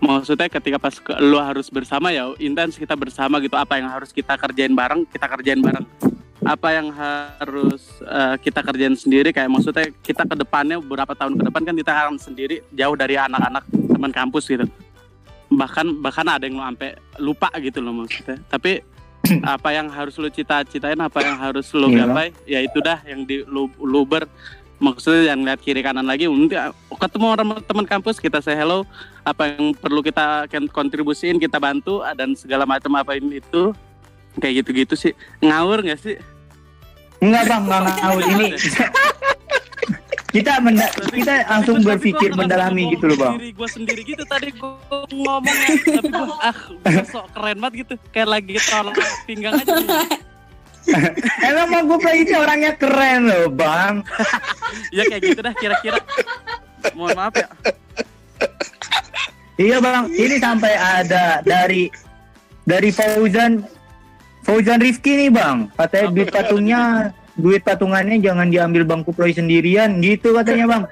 Maksudnya 0.00 0.48
ketika 0.48 0.80
pas 0.80 0.96
ke, 0.96 1.12
lo 1.20 1.36
harus 1.40 1.68
bersama 1.68 2.08
ya 2.08 2.32
intens 2.40 2.76
kita 2.76 2.96
bersama 2.96 3.40
gitu. 3.40 3.56
Apa 3.56 3.80
yang 3.80 3.88
harus 3.88 4.12
kita 4.12 4.36
kerjain 4.36 4.72
bareng 4.72 5.04
kita 5.08 5.26
kerjain 5.28 5.60
bareng. 5.60 5.84
Apa 6.40 6.72
yang 6.72 6.88
harus 6.90 8.00
eh, 8.04 8.36
kita 8.40 8.64
kerjain 8.64 8.96
sendiri 8.96 9.28
kayak 9.32 9.52
maksudnya 9.52 9.92
kita 10.00 10.24
ke 10.24 10.34
depannya 10.40 10.80
beberapa 10.80 11.12
tahun 11.12 11.36
ke 11.36 11.42
depan 11.52 11.62
kan 11.68 11.74
kita 11.76 11.92
akan 11.92 12.16
sendiri 12.16 12.64
jauh 12.72 12.96
dari 12.96 13.20
anak-anak 13.20 13.64
teman 13.68 14.12
kampus 14.12 14.48
gitu 14.48 14.64
bahkan 15.50 15.98
bahkan 15.98 16.26
ada 16.30 16.46
yang 16.46 16.62
lo 16.62 16.64
sampai 16.64 16.94
lupa 17.18 17.50
gitu 17.58 17.82
loh 17.82 17.90
maksudnya 17.90 18.38
tapi 18.46 18.78
apa 19.44 19.68
yang 19.70 19.88
harus 19.88 20.16
lo 20.16 20.28
cita-citain 20.28 20.96
apa 20.96 21.20
yang 21.20 21.36
harus 21.36 21.68
lo 21.76 21.88
Iya. 21.88 22.06
gapai 22.06 22.28
ya 22.44 22.58
itu 22.60 22.78
dah 22.80 22.98
yang 23.04 23.24
di 23.24 23.44
lu, 23.44 23.68
lu 23.78 24.02
ber 24.04 24.24
maksudnya 24.80 25.36
yang 25.36 25.44
lihat 25.44 25.60
kiri 25.60 25.84
kanan 25.84 26.08
lagi 26.08 26.24
nanti 26.24 26.56
ah, 26.56 26.72
ketemu 26.96 27.26
orang 27.28 27.48
teman 27.68 27.84
kampus 27.84 28.16
kita 28.16 28.40
say 28.40 28.56
hello 28.56 28.88
apa 29.22 29.52
yang 29.52 29.76
perlu 29.76 30.00
kita 30.00 30.48
kan 30.48 30.64
kontribusiin 30.66 31.36
kita 31.36 31.60
bantu 31.60 32.00
ah, 32.00 32.16
dan 32.16 32.32
segala 32.32 32.64
macam 32.64 32.96
apa 32.96 33.12
ini 33.14 33.44
itu 33.44 33.76
kayak 34.40 34.64
gitu-gitu 34.64 34.96
sih 34.96 35.12
ngawur 35.44 35.84
nggak 35.84 36.00
sih 36.00 36.16
Enggak 37.20 37.52
Bang, 37.52 37.68
enggak 37.68 38.00
ngawur 38.00 38.24
ini. 38.32 38.48
kita 40.30 40.62
menda 40.62 40.86
kita 41.10 41.34
langsung 41.46 41.82
berpikir 41.82 42.30
mendalami 42.38 42.86
ngomong 42.86 42.94
gitu 42.94 43.04
loh 43.10 43.18
Bang. 43.18 43.34
Diri 43.38 43.50
gue 43.50 43.68
sendiri 43.68 44.00
gitu. 44.06 44.22
Tadi 44.26 44.48
gue 44.54 44.98
ngomongnya 45.10 45.68
tapi 45.84 46.08
gue 46.08 46.36
ah 46.38 46.56
sok 47.06 47.26
keren 47.34 47.56
banget 47.58 47.74
gitu. 47.86 47.94
Kayak 48.14 48.28
lagi 48.38 48.54
tolong 48.62 48.96
pinggang 49.26 49.54
aja. 49.58 49.74
Emang 51.50 51.68
Bang 51.68 51.86
Kuproy 51.90 52.24
ini 52.24 52.34
orangnya 52.34 52.72
keren 52.78 53.28
loh 53.28 53.46
Bang. 53.50 54.06
ya 54.96 55.02
kayak 55.10 55.22
gitu 55.26 55.40
dah 55.42 55.54
kira-kira. 55.58 55.98
Mohon 56.94 57.16
maaf 57.18 57.34
ya. 57.36 57.48
Iya 59.60 59.76
bang, 59.76 60.08
ini 60.16 60.40
sampai 60.40 60.72
ada 60.72 61.44
dari 61.44 61.92
dari 62.64 62.88
Fauzan 62.88 63.60
Fauzan 64.40 64.80
Rifki 64.80 65.20
nih 65.20 65.28
bang, 65.28 65.68
katanya 65.76 66.06
duit 66.16 66.32
patungnya 66.32 67.12
duit 67.40 67.64
patungannya 67.64 68.20
jangan 68.20 68.52
diambil 68.52 68.84
bang 68.84 69.02
Kuproy 69.02 69.32
sendirian 69.32 69.98
gitu 70.04 70.36
katanya 70.36 70.78
bang. 70.78 70.84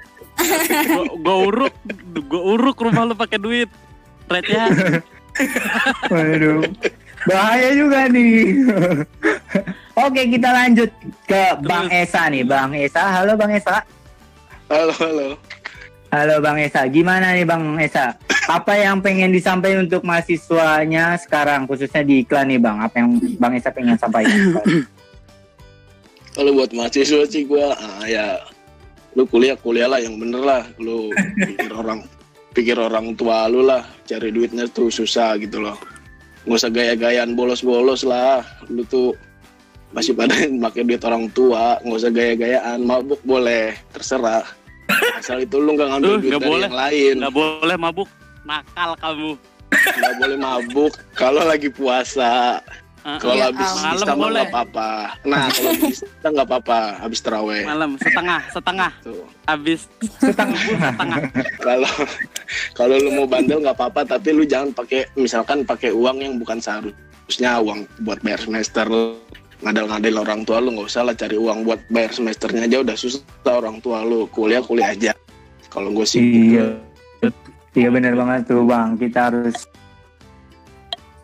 gue 1.19 1.37
uruk 1.51 1.75
gue 2.15 2.43
uruk 2.43 2.79
rumah 2.79 3.05
lu 3.05 3.15
pakai 3.19 3.39
duit 3.43 3.71
rate 4.31 4.55
Waduh, 6.11 6.67
bahaya 7.31 7.71
juga 7.79 8.11
nih. 8.11 8.59
Oke 9.95 10.27
kita 10.31 10.51
lanjut 10.51 10.91
ke 11.27 11.43
Bang 11.63 11.87
Esa 11.95 12.27
nih, 12.27 12.43
Bang 12.43 12.75
Esa. 12.75 13.07
Halo 13.07 13.39
Bang 13.39 13.55
Esa. 13.55 13.87
Halo, 14.67 14.91
halo. 14.99 15.39
Halo 16.09 16.35
Bang 16.41 16.59
Esa, 16.59 16.89
gimana 16.91 17.37
nih 17.37 17.47
Bang 17.47 17.79
Esa? 17.79 18.19
Apa 18.49 18.81
yang 18.81 19.05
pengen 19.05 19.29
disampaikan 19.29 19.85
untuk 19.85 20.03
mahasiswanya 20.03 21.21
sekarang, 21.21 21.69
khususnya 21.69 22.01
di 22.01 22.25
iklan 22.25 22.49
nih 22.49 22.59
Bang? 22.59 22.81
Apa 22.81 23.05
yang 23.05 23.21
Bang 23.37 23.55
Esa 23.55 23.71
pengen 23.71 23.95
sampaikan? 24.01 24.59
Kalau 26.39 26.55
buat 26.55 26.71
mahasiswa 26.71 27.27
sih 27.27 27.51
gua 27.51 27.75
ah, 27.75 28.07
ya 28.07 28.39
lu 29.19 29.27
kuliah 29.27 29.59
kuliah 29.59 29.91
lah 29.91 29.99
yang 29.99 30.15
bener 30.23 30.39
lah. 30.39 30.63
Lu 30.79 31.11
pikir 31.35 31.75
orang 31.75 32.07
pikir 32.55 32.79
orang 32.79 33.19
tua 33.19 33.51
lu 33.51 33.67
lah 33.67 33.83
cari 34.07 34.31
duitnya 34.31 34.71
tuh 34.71 34.87
susah 34.87 35.35
gitu 35.43 35.59
loh. 35.59 35.75
Nggak 36.47 36.59
usah 36.63 36.71
gaya-gayaan 36.71 37.35
bolos-bolos 37.35 38.07
lah. 38.07 38.47
Lu 38.71 38.87
tuh 38.87 39.19
masih 39.91 40.15
pada 40.15 40.39
pakai 40.71 40.87
duit 40.87 41.03
orang 41.03 41.27
tua, 41.35 41.83
nggak 41.83 41.99
usah 42.07 42.13
gaya-gayaan, 42.15 42.87
mabuk 42.87 43.19
boleh, 43.27 43.75
terserah. 43.91 44.47
Asal 45.19 45.43
itu 45.43 45.59
lu 45.59 45.75
nggak 45.75 45.91
ngambil 45.91 46.23
duit 46.23 46.31
nggak 46.31 46.41
dari 46.41 46.51
boleh. 46.55 46.69
yang 46.71 46.79
lain. 46.79 47.15
nggak 47.19 47.35
boleh 47.35 47.77
mabuk 47.77 48.09
nakal 48.49 48.97
kamu 48.97 49.31
nggak 49.69 50.15
boleh 50.17 50.39
mabuk 50.41 50.93
kalau 51.13 51.45
lagi 51.45 51.69
puasa 51.69 52.65
kalau 53.17 53.35
Iya, 53.35 53.45
habis 53.49 53.65
Al. 53.65 53.77
Malam 53.79 53.97
Islam 53.97 54.17
boleh. 54.19 54.33
nggak 54.37 54.51
apa-apa 54.51 54.89
nah 55.25 55.43
kalau 55.49 55.71
habis 55.73 55.99
Islam 55.99 56.31
nggak 56.31 56.49
apa-apa 56.49 56.79
habis 56.99 57.21
teraweh 57.21 57.63
malam 57.65 57.91
setengah 57.97 58.41
setengah 58.51 58.91
tuh 59.01 59.25
habis 59.45 59.81
Setengah. 60.19 60.61
setengah 60.85 61.19
kalau 61.67 61.93
kalau 62.75 62.95
lu 62.97 63.11
mau 63.15 63.27
bandel 63.27 63.59
nggak 63.59 63.75
apa-apa 63.75 64.01
tapi 64.07 64.29
lu 64.31 64.45
jangan 64.45 64.69
pakai 64.71 65.09
misalkan 65.15 65.63
pakai 65.63 65.91
uang 65.91 66.19
yang 66.19 66.35
bukan 66.37 66.59
seharusnya 66.59 67.57
uang 67.59 67.89
buat 68.01 68.21
bayar 68.21 68.39
semester 68.39 68.85
lu 68.85 69.17
ngadal-ngadal 69.59 70.23
orang 70.23 70.41
tua 70.43 70.61
lu 70.61 70.71
nggak 70.71 70.87
usah 70.87 71.03
lah 71.03 71.15
cari 71.15 71.35
uang 71.35 71.65
buat 71.65 71.81
bayar 71.89 72.13
semesternya 72.13 72.63
aja 72.65 72.79
udah 72.79 72.95
susah 72.95 73.25
orang 73.49 73.81
tua 73.81 74.03
lu 74.03 74.29
kuliah 74.29 74.61
kuliah 74.61 74.93
aja 74.93 75.13
kalau 75.67 75.91
gue 75.91 76.05
sih 76.05 76.21
Iya. 76.53 76.79
Iya 77.71 77.89
benar 77.91 78.15
banget 78.15 78.49
tuh 78.49 78.65
bang. 78.65 78.97
Kita 78.97 79.29
harus 79.29 79.69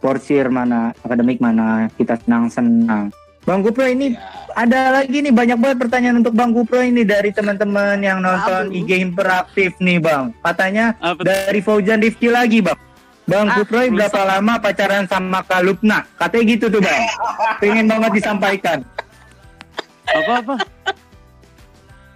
porsir 0.04 0.44
mana 0.46 0.92
akademik 1.00 1.40
mana 1.40 1.88
kita 1.96 2.20
senang 2.20 2.52
senang. 2.52 3.08
Bang 3.40 3.60
Kupro 3.60 3.84
ini 3.84 4.12
ada 4.52 4.92
lagi 4.94 5.20
nih 5.20 5.28
banyak 5.28 5.56
banget 5.56 5.78
pertanyaan 5.78 6.20
untuk 6.20 6.32
Bang 6.32 6.52
Kupro 6.52 6.80
ini 6.80 7.00
dari 7.02 7.28
teman-teman 7.28 7.96
yang 7.98 8.20
nonton 8.20 8.68
Aduh. 8.68 8.78
IG 8.78 9.00
interaktif 9.02 9.72
nih 9.78 9.96
bang. 9.96 10.28
Katanya 10.38 10.92
apa 10.98 11.16
tuh? 11.16 11.24
dari 11.24 11.60
Fauzan 11.60 12.00
Rifki 12.00 12.28
lagi 12.28 12.60
bang. 12.60 12.76
Bang 13.24 13.48
Ah, 13.48 13.56
rusak. 13.58 13.88
berapa 13.90 14.20
lama 14.22 14.54
pacaran 14.58 15.04
sama 15.04 15.40
Kalupna? 15.42 16.04
Katanya 16.14 16.44
gitu 16.46 16.68
tuh 16.68 16.80
bang. 16.80 17.00
Pengen 17.60 17.84
banget 17.84 18.10
disampaikan. 18.14 18.78
Apa 20.06 20.32
apa? 20.38 20.54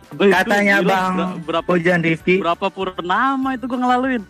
Itu 0.08 0.24
Katanya 0.28 0.76
gila, 0.78 0.88
Bang 0.90 1.12
ber- 1.14 1.36
berapa 1.46 1.68
Ojan 1.70 2.00
Rifki. 2.00 2.36
berapa 2.38 2.66
purnama 2.68 3.52
itu 3.52 3.64
gue 3.64 3.78
ngelaluin. 3.78 4.22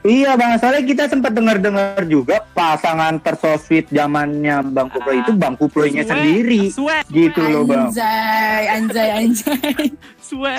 Iya 0.04 0.36
bang, 0.36 0.60
soalnya 0.60 0.84
kita 0.84 1.08
sempat 1.08 1.32
dengar-dengar 1.32 2.04
juga 2.04 2.44
pasangan 2.52 3.16
tersosweet 3.24 3.88
zamannya 3.88 4.60
Bang 4.68 4.92
Kuproy 4.92 5.24
itu 5.24 5.32
Bang 5.32 5.56
Kuproynya 5.56 6.04
Suwe, 6.04 6.12
sendiri. 6.12 6.62
Suwe, 6.68 6.98
Gitu 7.08 7.40
loh 7.40 7.64
bang. 7.64 7.88
Anjay, 7.88 8.62
anjay, 8.68 9.08
anjay. 9.16 9.72
suwe. 10.28 10.56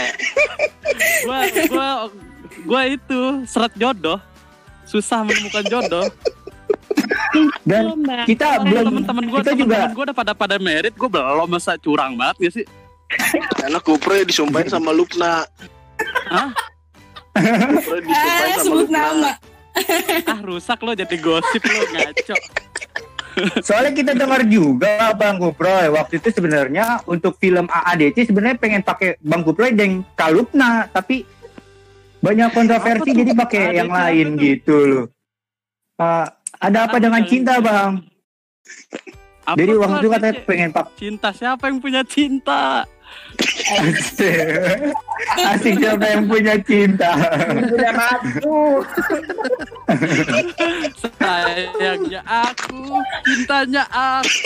gua 1.30 1.40
gua 1.70 1.90
gua 2.66 2.82
itu 2.90 3.46
seret 3.46 3.70
jodoh. 3.78 4.18
Susah 4.90 5.22
menemukan 5.22 5.66
jodoh. 5.70 6.10
Dan 7.62 8.02
kita 8.26 8.66
belum 8.66 8.98
Temen-temen 8.98 9.24
gua, 9.30 9.40
kita 9.46 9.54
juga 9.54 9.76
temen-temen 9.78 9.94
gua 9.94 10.04
udah 10.10 10.18
pada 10.18 10.34
pada 10.34 10.56
merit, 10.58 10.98
gua 10.98 11.10
belum 11.22 11.46
masa 11.46 11.78
curang 11.78 12.18
banget 12.18 12.50
ya 12.50 12.50
sih. 12.50 12.66
Karena 13.62 13.78
Kupro 13.78 14.18
disumpahin 14.26 14.74
sama 14.74 14.90
Lupna. 14.90 15.46
Hah? 16.34 16.50
Eh, 17.46 18.56
sebut 18.62 18.90
nama. 18.90 19.38
Ah 20.26 20.40
rusak 20.40 20.80
lo 20.82 20.96
jadi 20.96 21.16
gosip 21.20 21.62
lo 21.62 21.82
ngaco. 21.92 22.38
Soalnya 23.60 23.92
kita 23.92 24.12
dengar 24.16 24.48
juga 24.48 25.12
Bang 25.12 25.36
Kuproy 25.44 25.92
waktu 25.92 26.24
itu 26.24 26.32
sebenarnya 26.32 27.04
untuk 27.04 27.36
film 27.36 27.68
AADC 27.68 28.32
sebenarnya 28.32 28.56
pengen 28.56 28.80
pakai 28.80 29.20
Bang 29.20 29.44
Kuproy 29.44 29.76
dan 29.76 30.08
Kalupna 30.16 30.88
tapi 30.88 31.28
banyak 32.24 32.56
kontroversi 32.56 33.12
jadi 33.12 33.36
pakai 33.36 33.62
AADC 33.68 33.76
yang 33.76 33.92
lain 33.92 34.28
tuh? 34.32 34.40
gitu 34.40 34.78
loh. 34.88 35.06
Uh, 36.00 36.28
ada 36.64 36.88
apa 36.88 36.96
Apa 36.96 37.04
dengan 37.04 37.22
cinta 37.28 37.60
Bang? 37.60 38.08
Apa 39.46 39.58
Jadi 39.62 39.72
waktu 39.78 39.96
itu 40.02 40.10
katanya 40.10 40.36
pengen 40.42 40.70
pak 40.74 40.86
cinta 40.98 41.30
siapa 41.30 41.64
yang 41.70 41.78
punya 41.78 42.02
cinta? 42.02 42.88
Asik 45.36 45.74
siapa 45.82 46.06
yang 46.06 46.24
punya 46.30 46.56
cinta. 46.62 47.12
Punya 47.66 47.92
ratu. 47.92 48.86
Sayangnya 51.18 52.22
aku, 52.24 53.02
cintanya 53.26 53.84
aku. 53.90 54.40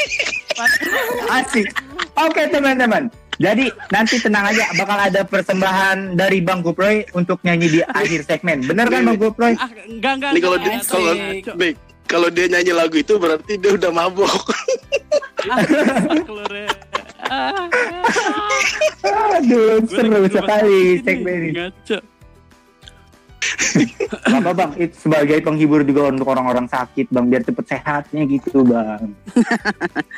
Asik. 1.27 1.67
Oke 2.15 2.47
teman-teman. 2.47 3.12
Jadi 3.39 3.71
nanti 3.95 4.19
tenang 4.19 4.51
aja 4.51 4.67
bakal 4.75 4.99
ada 4.99 5.21
persembahan 5.23 6.19
dari 6.19 6.43
Bang 6.43 6.60
Kuproy 6.60 7.08
untuk 7.15 7.39
nyanyi 7.47 7.79
di 7.79 7.82
akhir 7.84 8.27
segmen. 8.27 8.67
Bener 8.67 8.91
kan 8.91 9.08
Bang 9.08 9.15
Kuproy? 9.15 9.55
Ah, 9.55 9.71
enggak 9.88 10.13
enggak. 10.19 10.32
Ini 10.36 10.39
kalau 10.43 10.58
enggak, 10.60 10.67
dia 10.67 10.84
kalau 10.84 11.12
kalau 12.10 12.27
dia 12.27 12.45
nyanyi 12.51 12.73
lagu 12.75 12.99
itu 12.99 13.15
berarti 13.15 13.55
dia 13.55 13.71
udah 13.79 13.91
mabok. 13.95 14.43
Ah, 15.47 15.63
Aduh, 19.39 19.86
seru 19.88 20.26
sekali 20.28 21.00
segmen 21.06 21.54
ini. 21.54 21.72
Gak 24.10 24.42
apa 24.42 24.52
bang, 24.52 24.72
itu 24.78 24.96
sebagai 25.08 25.38
penghibur 25.46 25.82
juga 25.86 26.10
untuk 26.10 26.28
orang-orang 26.30 26.65
sakit 26.68 27.08
bang, 27.13 27.26
biar 27.30 27.44
cepet 27.46 27.65
sehatnya 27.70 28.22
gitu 28.26 28.65
bang. 28.65 29.13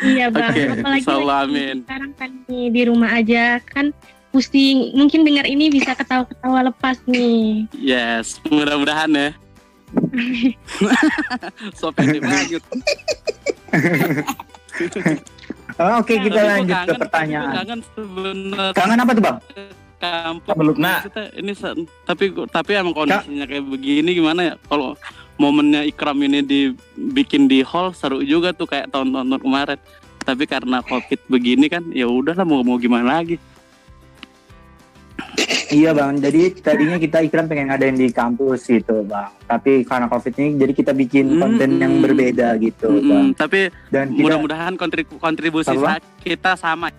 Iya 0.02 0.26
bang, 0.32 0.52
Oke, 0.52 0.62
apalagi 0.82 1.06
lagi 1.06 1.63
sekarang 1.86 2.12
kan 2.17 2.32
nih 2.47 2.65
di 2.71 2.82
rumah 2.88 3.12
aja 3.13 3.60
kan 3.62 3.93
pusing. 4.32 4.95
Mungkin 4.95 5.28
dengar 5.28 5.45
ini 5.45 5.69
bisa 5.69 5.93
ketawa-ketawa 5.93 6.71
lepas 6.71 6.97
nih. 7.06 7.67
Yes, 7.76 8.39
mudah-mudahan 8.47 9.12
ya. 9.12 9.30
so 11.76 11.91
pede 11.91 12.24
banget. 12.24 12.63
Oh, 15.79 16.01
Oke 16.01 16.13
Tapi 16.17 16.25
kita 16.27 16.39
gua 16.39 16.49
lanjut 16.49 16.67
ke 16.67 16.75
kangen, 16.75 16.81
tapi 16.81 16.91
gua 16.91 17.01
pertanyaan. 17.03 17.53
Kangen 17.53 17.79
sebenarnya 17.95 18.73
Kangen 18.75 18.99
apa 18.99 19.12
tuh 19.13 19.23
bang? 19.23 19.38
kampung. 20.01 20.57
Lupna. 20.65 20.91
Maksudnya 20.97 21.25
ini 21.38 21.53
tapi 22.10 22.23
tapi 22.49 22.71
emang 22.73 22.93
kondisinya 22.97 23.45
kayak 23.45 23.65
begini 23.69 24.10
gimana 24.17 24.41
ya? 24.41 24.55
Kalau 24.65 24.97
momennya 25.38 25.86
Ikram 25.86 26.17
ini 26.25 26.41
dibikin 26.41 27.45
di 27.45 27.62
hall 27.62 27.93
seru 27.93 28.25
juga 28.25 28.49
tuh 28.51 28.65
kayak 28.65 28.89
tahun-tahun 28.89 29.38
kemarin. 29.38 29.79
Tapi 30.21 30.43
karena 30.45 30.86
covid 30.86 31.17
begini 31.29 31.65
kan, 31.65 31.81
ya 31.93 32.05
udahlah 32.05 32.45
mau 32.45 32.62
mau 32.62 32.77
gimana 32.77 33.21
lagi. 33.21 33.41
Iya 35.71 35.91
bang, 35.91 36.19
jadi 36.19 36.41
tadinya 36.54 36.97
kita 36.97 37.23
ikram 37.23 37.47
pengen 37.47 37.67
ngadain 37.67 37.95
di 37.95 38.10
kampus 38.10 38.65
gitu 38.65 39.04
bang. 39.04 39.32
Tapi 39.41 39.82
karena 39.82 40.06
covid 40.06 40.34
ini, 40.36 40.60
jadi 40.60 40.73
kita 40.73 40.91
bikin 40.91 41.38
konten 41.38 41.80
yang 41.80 41.93
Mm-mm. 41.93 42.04
berbeda 42.04 42.47
gitu 42.58 42.91
Mm-mm, 42.91 43.08
bang. 43.08 43.25
tapi 43.34 43.60
Dan 43.88 44.12
kita, 44.12 44.19
mudah-mudahan 44.21 44.73
kontribu- 44.75 45.15
kontribusi 45.15 45.71
Apa? 45.71 46.04
kita 46.19 46.54
sama 46.56 46.91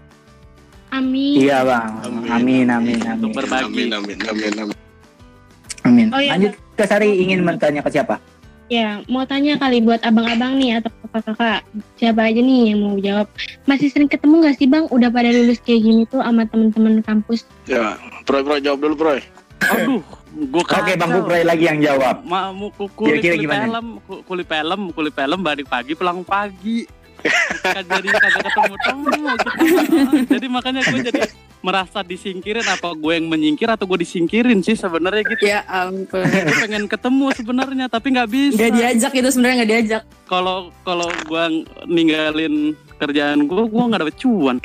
Amin. 0.89 1.37
iya 1.39 1.61
bang, 1.63 1.91
amin 2.29 2.67
amin 2.67 2.99
amin. 3.01 3.17
Untuk 3.19 3.33
berbagi. 3.35 3.65
Amin 3.67 3.91
amin 3.93 4.19
amin 4.23 4.53
amin. 4.59 4.79
amin. 5.83 6.07
Oh, 6.09 6.21
iya, 6.21 6.33
Lanjut 6.33 6.53
ke 6.73 6.85
Sari 6.87 7.09
ingin 7.19 7.41
bertanya 7.43 7.81
ke 7.81 7.89
siapa? 7.89 8.17
Ya, 8.73 9.05
mau 9.05 9.29
tanya 9.29 9.61
kali 9.61 9.85
buat 9.85 10.01
abang-abang 10.01 10.57
nih 10.57 10.81
atau 10.81 10.89
kakak-kakak. 11.05 11.61
Siapa 12.01 12.25
aja 12.25 12.41
nih 12.41 12.73
yang 12.73 12.81
mau 12.81 12.97
jawab. 12.97 13.29
Masih 13.69 13.93
sering 13.93 14.09
ketemu 14.09 14.49
gak 14.49 14.57
sih 14.57 14.65
bang? 14.65 14.89
Udah 14.89 15.13
pada 15.13 15.29
lulus 15.29 15.61
kayak 15.61 15.85
gini 15.85 16.09
tuh 16.09 16.25
sama 16.25 16.49
temen-temen 16.49 17.05
kampus. 17.05 17.45
Ya, 17.69 18.01
Proy 18.25 18.41
Proy 18.41 18.65
jawab 18.65 18.81
dulu 18.81 18.95
Proy. 18.97 19.21
Aduh, 19.61 20.01
gua 20.49 20.65
Oke 20.65 20.97
bang. 20.97 21.11
Kupray 21.13 21.45
lagi 21.45 21.69
yang 21.69 21.85
jawab. 21.85 22.25
Ma, 22.25 22.49
mau 22.49 22.73
ku- 22.73 22.89
kulit 22.97 23.21
kulit 23.21 23.45
gimana? 23.45 23.69
film, 23.69 23.87
ku- 24.09 24.23
kulit 24.25 24.47
film, 24.49 24.81
kulit 24.97 25.13
film 25.13 25.39
balik 25.45 25.67
pagi 25.69 25.93
pulang 25.93 26.25
pagi. 26.25 26.89
kan 27.77 27.85
jadi 27.87 28.09
kagak 28.09 28.43
ketemu 28.51 28.75
temu 28.83 29.05
gitu. 29.15 29.51
jadi 30.27 30.47
makanya 30.51 30.81
gue 30.83 31.01
jadi 31.07 31.21
merasa 31.63 32.03
disingkirin 32.03 32.67
apa 32.67 32.93
gue 32.93 33.13
yang 33.15 33.31
menyingkir 33.31 33.71
atau 33.71 33.87
gue 33.87 34.03
disingkirin 34.03 34.61
sih 34.61 34.75
sebenarnya 34.75 35.23
gitu. 35.31 35.47
Ya 35.47 35.63
ampun. 35.71 36.27
Gue 36.27 36.57
pengen 36.67 36.85
ketemu 36.91 37.27
sebenarnya 37.33 37.87
tapi 37.87 38.13
nggak 38.13 38.31
bisa. 38.31 38.59
Gak 38.59 38.75
diajak 38.77 39.13
itu 39.15 39.29
sebenarnya 39.31 39.57
gak 39.63 39.71
diajak. 39.71 40.03
Kalau 40.27 40.75
kalau 40.83 41.09
gue 41.09 41.45
ninggalin 41.87 42.75
kerjaan 42.99 43.47
gue, 43.47 43.63
gue 43.63 43.83
nggak 43.89 44.01
dapet 44.03 44.17
cuan. 44.19 44.59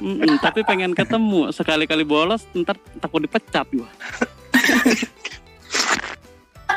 Mm-mm, 0.00 0.40
tapi 0.40 0.64
pengen 0.64 0.96
ketemu 0.96 1.52
sekali-kali 1.52 2.02
bolos 2.02 2.48
ntar 2.56 2.80
takut 2.98 3.20
dipecat 3.20 3.68
gue. 3.68 3.90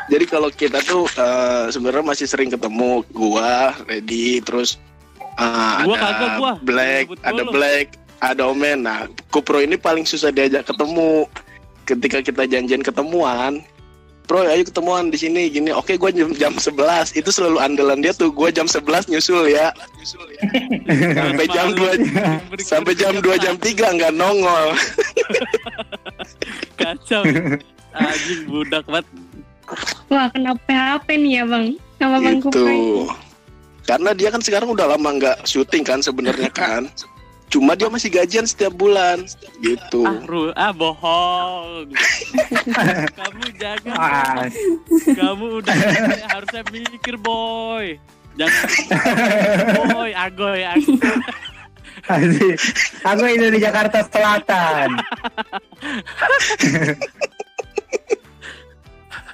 Jadi 0.07 0.25
kalau 0.27 0.47
kita 0.47 0.79
tuh 0.87 1.03
eh, 1.19 1.67
sebenarnya 1.67 2.03
masih 2.03 2.27
sering 2.31 2.47
ketemu 2.47 3.03
gua, 3.11 3.75
Ready, 3.87 4.39
terus 4.39 4.79
eh, 5.19 5.83
Gua 5.83 5.95
ada 5.99 6.03
kagak, 6.03 6.31
gua. 6.39 6.53
Black, 6.63 7.03
ada. 7.23 7.43
Black, 7.51 7.87
ada 8.19 8.49
Omen. 8.49 8.85
Nah, 8.85 9.05
Kupro 9.29 9.61
ini 9.61 9.75
paling 9.77 10.05
susah 10.05 10.33
diajak 10.33 10.65
ketemu. 10.67 11.25
Ketika 11.87 12.19
kita 12.19 12.43
janjian 12.43 12.83
ketemuan, 12.83 13.63
Pro, 14.27 14.43
ayo 14.43 14.59
ketemuan 14.67 15.07
di 15.07 15.15
sini 15.15 15.47
gini. 15.47 15.71
Oke, 15.71 15.95
gua 15.95 16.11
jam 16.11 16.35
jam 16.35 16.51
11. 16.59 17.15
Itu 17.15 17.31
selalu 17.31 17.63
andalan 17.63 18.03
dia 18.03 18.11
tuh. 18.11 18.27
Gua 18.27 18.51
jam 18.51 18.67
11 18.67 19.07
nyusul 19.07 19.47
ya. 19.55 19.71
sampai 21.15 21.47
jam 21.47 21.71
2 21.71 22.59
sampai 22.59 22.91
jam 22.91 23.15
2 23.23 23.23
jam 23.39 23.55
3 23.55 23.95
nggak 23.95 24.13
nongol. 24.19 24.75
kacau 26.79 27.23
anjing 27.97 28.41
budak 28.47 28.83
banget 28.87 29.07
Wah, 30.07 30.31
kena 30.31 30.55
PHP 30.63 31.07
nih 31.19 31.31
ya 31.39 31.43
bang. 31.43 31.65
Sama 31.99 32.17
bang. 32.23 32.39
Kupray. 32.39 32.79
Karena 33.83 34.11
dia 34.15 34.29
kan 34.31 34.39
sekarang 34.39 34.71
udah 34.71 34.95
lama 34.95 35.09
nggak 35.19 35.37
syuting 35.43 35.83
kan 35.83 35.99
sebenarnya 35.99 36.47
kan. 36.51 36.87
Cuma 37.47 37.79
dia 37.79 37.87
masih 37.87 38.11
gajian 38.11 38.43
setiap 38.43 38.75
bulan 38.75 39.23
gitu. 39.63 40.03
ah 40.03 40.19
ru 40.27 40.51
ah 40.51 40.75
bohong 40.75 41.95
kamu 43.19 43.45
jangan 43.55 43.95
Ah, 43.95 44.51
kamu 45.15 45.63
udah 45.63 45.75
harusnya 46.27 46.61
mikir 46.75 47.15
boy 47.15 47.95
jangan 48.35 48.67
boy 49.95 50.11
agoy 50.11 50.67
agoy. 50.67 51.07
Aku 53.03 53.23
itu 53.27 53.51
di 53.51 53.59
Jakarta 53.59 53.99
Selatan. 54.07 54.95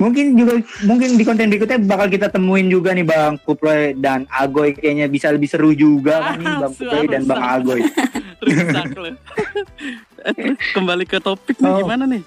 mungkin 0.03 0.35
juga 0.35 0.59
mungkin 0.83 1.15
di 1.15 1.23
konten 1.23 1.47
berikutnya 1.47 1.79
bakal 1.79 2.07
kita 2.07 2.27
temuin 2.27 2.67
juga 2.67 2.91
nih 2.91 3.01
Bang 3.01 3.39
Kuproy 3.39 3.95
dan 3.95 4.27
Agoy 4.27 4.75
kayaknya 4.75 5.07
bisa 5.07 5.31
lebih 5.31 5.47
seru 5.47 5.71
juga 5.71 6.19
kan 6.19 6.35
nih 6.35 6.53
Bang 6.59 6.71
Kuproy 6.73 7.03
dan 7.07 7.21
Bang 7.23 7.39
Agoy. 7.39 7.79
terus 8.37 8.55
kembali 10.75 11.03
ke 11.03 11.17
topik 11.17 11.55
nih 11.55 11.65
Oh. 11.65 11.79
gimana 11.79 12.03
nih 12.03 12.21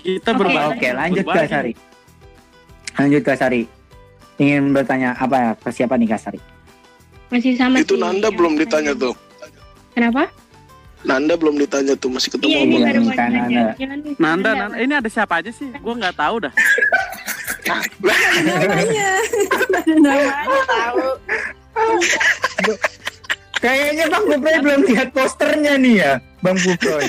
kita 0.00 0.32
Oke, 0.32 0.38
berbagi 0.40 0.68
Oke, 0.72 0.88
lanjut 0.90 1.24
ke. 1.28 1.40
Sari. 1.44 1.72
Lanjut 2.96 3.20
ke 3.20 3.32
Sari. 3.36 3.62
Ingin 4.40 4.72
bertanya 4.72 5.12
apa 5.12 5.36
ya 5.36 5.50
ke 5.52 5.68
siapa 5.68 5.94
nih 6.00 6.08
Kak 6.08 6.20
Sari? 6.20 6.40
Masih 7.28 7.52
sama 7.54 7.76
Itu 7.78 7.94
sih. 7.94 8.00
Nanda 8.00 8.32
belum 8.32 8.56
ditanya 8.56 8.96
tuh. 8.96 9.12
Kenapa? 9.92 10.32
Nanda 11.00 11.32
belum 11.34 11.56
ditanya 11.56 11.96
tuh 11.96 12.12
masih 12.12 12.36
ketemu 12.36 12.50
Iya 12.52 12.60
ini 12.60 12.68
belum? 12.68 12.84
baru 12.84 13.00
mau 13.00 13.10
ditanya. 13.12 13.40
Nanda. 13.40 13.62
Nih? 13.72 14.14
Nanda, 14.20 14.50
Nanda, 14.52 14.76
ini 14.76 14.92
ada 14.92 15.08
siapa 15.08 15.34
aja 15.40 15.50
sih? 15.50 15.68
Gue 15.72 15.94
nggak 15.96 16.16
tahu 16.16 16.36
dah. 16.44 16.54
namanya 18.42 19.08
ada 19.52 19.94
namanya 19.94 20.62
tahu 20.66 21.06
Kayaknya 23.60 24.04
Bang 24.08 24.24
Kuproy 24.24 24.56
belum 24.64 24.80
lihat 24.88 25.08
posternya 25.12 25.76
nih 25.76 25.94
ya, 26.00 26.12
Bang 26.40 26.56
Kuproy. 26.56 27.04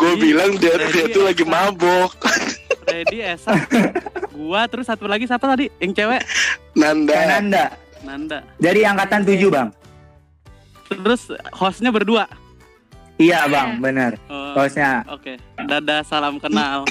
Gue 0.00 0.12
bilang 0.16 0.56
dia 0.56 0.72
Freddy, 0.80 0.92
dia 0.96 1.04
tuh 1.12 1.22
lagi 1.28 1.44
mabok. 1.44 2.16
Freddy, 2.88 3.20
Esa, 3.20 3.52
gua 4.32 4.64
terus 4.64 4.88
satu 4.88 5.04
lagi 5.04 5.28
siapa 5.28 5.44
tadi? 5.44 5.68
Yang 5.76 5.92
cewek? 6.00 6.22
Nanda. 6.72 7.12
Kananda 7.12 7.64
Nanda. 8.00 8.38
dari 8.56 8.80
angkatan 8.80 9.28
7 9.28 9.52
Bang. 9.52 9.68
Terus 10.88 11.28
hostnya 11.52 11.92
berdua. 11.92 12.24
Iya 13.18 13.50
Bang, 13.50 13.82
benar. 13.82 14.14
Oh, 14.30 14.54
Hostnya. 14.54 15.02
Oke, 15.10 15.36
dadah 15.58 16.06
salam 16.06 16.38
kenal. 16.38 16.86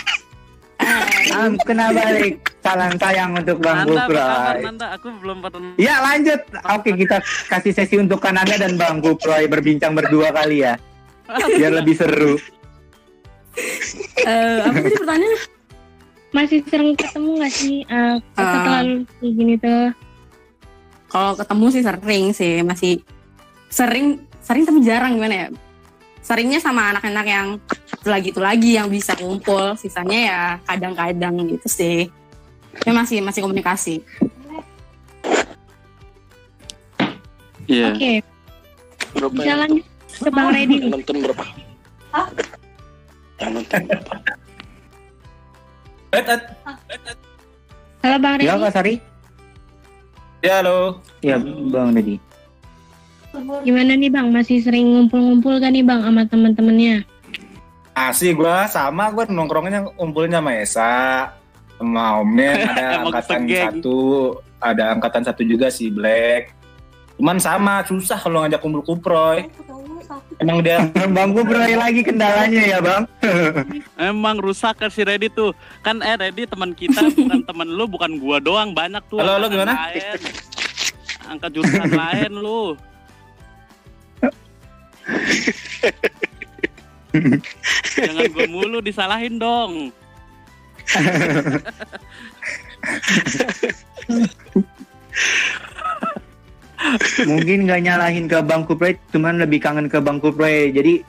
Am, 1.33 1.55
kena 1.63 1.89
balik. 1.95 2.43
Salam 2.61 2.99
sayang 2.99 3.31
untuk 3.39 3.63
Bang 3.63 3.87
Nanda. 3.87 4.59
Nanda? 4.59 4.87
Aku 4.99 5.07
belum 5.23 5.39
pernah. 5.39 5.71
Ya 5.79 6.03
lanjut. 6.03 6.43
Oke 6.67 6.93
kita 6.99 7.23
kasih 7.47 7.71
sesi 7.71 7.95
untuk 7.95 8.19
Kananda 8.19 8.59
dan 8.59 8.75
Bang 8.75 8.99
Kuproy 8.99 9.47
berbincang 9.47 9.95
berdua 9.95 10.35
kali 10.35 10.67
ya. 10.67 10.75
Biar 11.27 11.79
lebih 11.79 11.95
seru. 11.95 12.35
Eh, 14.21 14.59
apa 14.61 14.77
tadi 14.85 14.95
pertanyaannya 15.01 15.41
Masih 16.29 16.59
sering 16.69 16.93
ketemu 16.93 17.29
nggak 17.41 17.53
sih 17.55 17.81
eh, 17.89 18.15
setelah 18.37 18.81
lulus 18.85 19.09
kayak 19.17 19.33
gini 19.33 19.55
tuh? 19.57 19.85
kalau 21.07 21.33
ketemu 21.39 21.65
sih 21.71 21.83
sering 21.83 22.25
sih 22.35 22.53
masih 22.63 22.93
sering 23.71 24.21
sering 24.43 24.63
tapi 24.67 24.79
jarang 24.83 25.15
gimana 25.15 25.35
ya 25.35 25.47
seringnya 26.27 26.59
sama 26.59 26.91
anak-anak 26.91 27.23
yang 27.23 27.47
itu 27.71 28.07
lagi 28.11 28.27
itu 28.35 28.41
lagi 28.43 28.71
yang 28.75 28.91
bisa 28.91 29.15
kumpul 29.15 29.79
sisanya 29.79 30.19
ya 30.19 30.41
kadang-kadang 30.67 31.39
gitu 31.47 31.67
sih 31.71 32.11
ya 32.83 32.91
masih 32.91 33.23
masih 33.23 33.39
komunikasi 33.39 34.03
Iya. 37.67 37.91
Oke, 37.91 38.13
Berapa 39.11 39.33
bisa 39.35 39.43
yang 39.43 39.59
lanjut 39.59 39.83
ke 40.07 40.29
Bang 40.31 40.49
Reddy 40.55 40.71
yang 40.71 40.83
nih. 40.87 40.91
nonton 40.95 41.15
berapa? 41.19 41.43
Yang 43.35 43.51
nonton 43.59 43.81
berapa? 43.91 44.13
Halo 47.99 48.17
Bang 48.23 48.39
Ya 48.39 48.55
Reddy. 48.55 48.63
Kak 48.63 48.71
Sari? 48.71 48.93
Ya 50.39 50.63
halo. 50.63 51.03
Ya 51.19 51.35
Bang 51.43 51.91
Dedi. 51.91 52.15
Gimana 53.63 53.91
nih 53.95 54.11
Bang? 54.11 54.29
Masih 54.29 54.59
sering 54.59 54.85
ngumpul-ngumpul 54.91 55.57
kan 55.57 55.71
nih 55.71 55.85
Bang 55.85 56.03
sama 56.03 56.23
teman-temannya? 56.27 57.03
Asih 57.97 58.37
gue 58.37 58.57
sama 58.69 59.09
gue 59.09 59.25
nongkrongnya 59.25 59.89
ngumpulnya 59.97 60.37
sama 60.37 60.51
Esa 60.53 60.93
sama 61.81 62.21
Omnya 62.21 62.51
ada 62.69 62.85
angkatan 63.01 63.41
satu 63.49 63.99
ada 64.61 64.83
angkatan 64.93 65.23
satu 65.25 65.41
juga 65.41 65.73
si 65.73 65.89
Black 65.89 66.53
cuman 67.17 67.41
sama 67.41 67.81
susah 67.89 68.21
kalau 68.21 68.45
ngajak 68.45 68.61
kumpul 68.61 68.85
kuproy 68.85 69.49
emang 70.37 70.61
dia 70.61 70.85
Bang 71.15 71.33
Kuproy 71.33 71.73
lagi 71.73 72.01
kendalanya 72.05 72.61
ya 72.61 72.79
Bang. 72.79 73.03
Emang 74.09 74.37
rusak 74.39 74.77
kan 74.79 74.89
si 74.93 75.01
Reddy 75.03 75.27
tuh. 75.31 75.51
Kan 75.81 75.99
eh 76.05 76.15
Reddy 76.15 76.47
teman 76.47 76.71
kita 76.73 77.09
bukan 77.11 77.41
teman 77.43 77.67
lu, 77.67 77.85
bukan 77.89 78.21
gua 78.21 78.37
doang, 78.39 78.71
banyak 78.71 79.01
tuh. 79.09 79.19
Halo, 79.19 79.41
angkatan 79.41 79.51
gimana? 79.51 79.73
Lain. 79.73 80.19
Angkat 81.27 81.49
jurusan 81.51 81.91
lain 81.91 82.31
lu. 82.37 82.77
Jangan 87.97 88.25
gua 88.33 88.47
mulu 88.51 88.79
disalahin 88.83 89.39
dong. 89.41 89.91
Mungkin 97.27 97.67
nggak 97.67 97.81
nyalahin 97.83 98.25
ke 98.29 98.37
Bang 98.45 98.63
Kuproy, 98.69 98.95
cuman 99.11 99.41
lebih 99.41 99.59
kangen 99.59 99.89
ke 99.89 99.99
Bang 99.99 100.21
Kuproy. 100.21 100.71
Jadi 100.71 101.01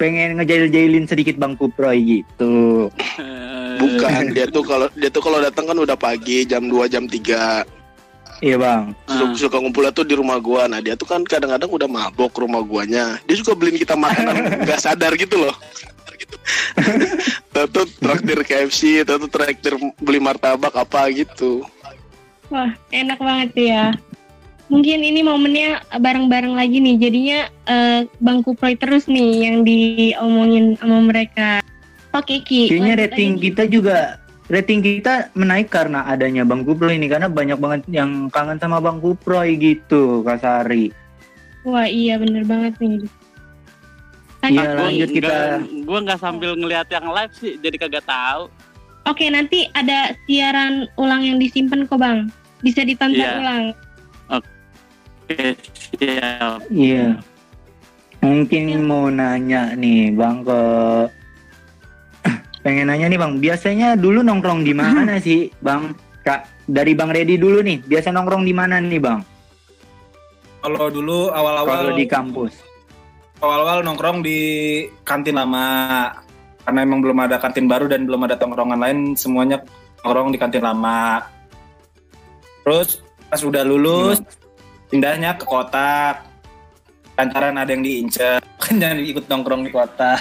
pengen 0.00 0.40
ngejail-jailin 0.40 1.04
sedikit 1.04 1.36
Bang 1.36 1.60
Kuproy 1.60 2.00
gitu. 2.24 2.88
Eh, 3.20 3.76
Bukan, 3.80 4.32
dia 4.32 4.48
tuh 4.48 4.64
kalau 4.64 4.88
dia 4.96 5.12
tuh 5.12 5.20
kalau 5.20 5.38
datang 5.44 5.68
kan 5.68 5.76
udah 5.76 5.96
pagi 5.96 6.48
jam 6.48 6.68
2 6.68 6.88
jam 6.88 7.04
3 7.04 7.79
Iya 8.40 8.56
Bang. 8.56 8.96
ah. 9.04 9.36
suka 9.36 9.60
ngumpulnya 9.60 9.92
tuh 9.92 10.08
di 10.08 10.16
rumah 10.16 10.40
gua. 10.40 10.64
Nah, 10.64 10.80
dia 10.80 10.96
tuh 10.96 11.04
kan 11.04 11.20
kadang-kadang 11.28 11.68
udah 11.68 11.88
mabok 11.88 12.32
rumah 12.40 12.64
guanya. 12.64 13.20
Dia 13.28 13.36
juga 13.36 13.52
beliin 13.52 13.76
kita 13.76 13.92
makanan 13.96 14.36
nggak 14.64 14.80
sadar 14.80 15.12
gitu 15.20 15.36
loh. 15.44 15.52
Tahu 17.52 17.84
traktir 18.00 18.38
KFC, 18.40 19.04
tahu 19.04 19.28
traktir 19.28 19.76
beli 20.00 20.20
martabak 20.22 20.72
apa 20.72 21.12
gitu. 21.12 21.68
Wah, 22.48 22.72
enak 22.90 23.20
banget 23.20 23.48
tuh 23.52 23.66
ya. 23.68 23.84
Mungkin 24.70 25.02
ini 25.02 25.20
momennya 25.20 25.82
bareng-bareng 25.98 26.54
lagi 26.54 26.78
nih. 26.80 26.96
Jadinya 26.96 27.40
eh, 27.68 28.00
Bang 28.22 28.40
Kuproy 28.40 28.78
terus 28.78 29.04
nih 29.10 29.50
yang 29.50 29.56
diomongin 29.66 30.78
sama 30.80 31.04
mereka. 31.04 31.60
Oke 32.16 32.42
Ki. 32.42 32.70
Kayaknya 32.70 32.94
rating 33.06 33.32
kita 33.38 33.66
juga 33.70 34.18
rating 34.50 34.82
kita 34.82 35.30
menaik 35.32 35.70
karena 35.70 36.02
adanya 36.04 36.42
Bang 36.42 36.66
Kuproy 36.66 36.98
ini 36.98 37.06
karena 37.06 37.30
banyak 37.30 37.56
banget 37.56 37.80
yang 37.88 38.26
kangen 38.28 38.58
sama 38.58 38.82
Bang 38.82 38.98
Kuproy 38.98 39.54
gitu 39.54 40.20
Kak 40.20 40.42
Sari. 40.42 40.90
Wah 41.62 41.86
iya 41.86 42.18
bener 42.18 42.42
banget 42.42 42.74
nih. 42.78 43.06
Iya 44.42 44.72
Lanjut. 44.74 45.08
Kita. 45.12 45.28
nggak- 45.28 45.84
Gua 45.84 45.98
nggak 46.00 46.18
sambil 46.18 46.56
ngeliat 46.56 46.88
yang 46.88 47.06
live 47.06 47.32
sih, 47.32 47.54
jadi 47.56 47.76
kagak 47.78 48.04
tahu. 48.04 48.48
Oke 49.04 49.28
nanti 49.28 49.68
ada 49.70 50.12
siaran 50.24 50.88
ulang 50.94 51.22
yang 51.22 51.36
disimpan 51.36 51.84
kok 51.84 51.96
Bang. 51.96 52.32
Bisa 52.60 52.82
ditonton 52.82 53.16
Iya. 53.16 53.38
ulang. 53.38 53.64
Oke, 54.30 55.54
siap. 55.94 56.58
Iya. 56.68 57.22
Mungkin 58.20 58.64
mau 58.82 59.06
nanya 59.06 59.72
nih 59.72 60.10
Bang 60.10 60.42
ke 60.42 60.60
pengen 62.60 62.88
nanya 62.88 63.08
nih 63.08 63.18
Bang, 63.18 63.40
biasanya 63.40 63.96
dulu 63.96 64.20
nongkrong 64.20 64.62
di 64.62 64.72
mana 64.72 65.18
sih 65.18 65.48
Bang? 65.60 65.96
Kak, 66.20 66.68
dari 66.68 66.92
Bang 66.92 67.10
Redi 67.10 67.40
dulu 67.40 67.64
nih, 67.64 67.80
biasa 67.80 68.12
nongkrong 68.12 68.44
di 68.44 68.52
mana 68.52 68.78
nih 68.78 69.00
Bang? 69.00 69.20
kalau 70.60 70.92
dulu 70.92 71.32
awal-awal 71.32 71.88
Kalau 71.88 71.96
di 71.96 72.04
kampus. 72.04 72.52
awal-awal 73.40 73.80
nongkrong 73.80 74.20
di 74.20 74.40
kantin 75.08 75.40
lama. 75.40 76.12
Karena 76.60 76.84
emang 76.84 77.00
belum 77.00 77.16
ada 77.24 77.40
kantin 77.40 77.64
baru 77.64 77.88
dan 77.88 78.04
belum 78.04 78.28
ada 78.28 78.36
tongkrongan 78.36 78.76
lain 78.76 78.98
semuanya 79.16 79.64
nongkrong 80.04 80.28
di 80.28 80.36
kantin 80.36 80.60
lama. 80.60 81.24
Terus 82.60 83.00
pas 83.32 83.40
udah 83.40 83.64
lulus 83.64 84.20
pindahnya 84.92 85.40
ke 85.40 85.48
kota. 85.48 86.20
Lantaran 87.16 87.56
ada 87.56 87.72
yang 87.72 87.80
diincer 87.80 88.44
kan 88.60 88.76
jangan 88.80 88.98
ikut 89.00 89.24
nongkrong 89.28 89.62
di 89.64 89.70
kota 89.72 90.12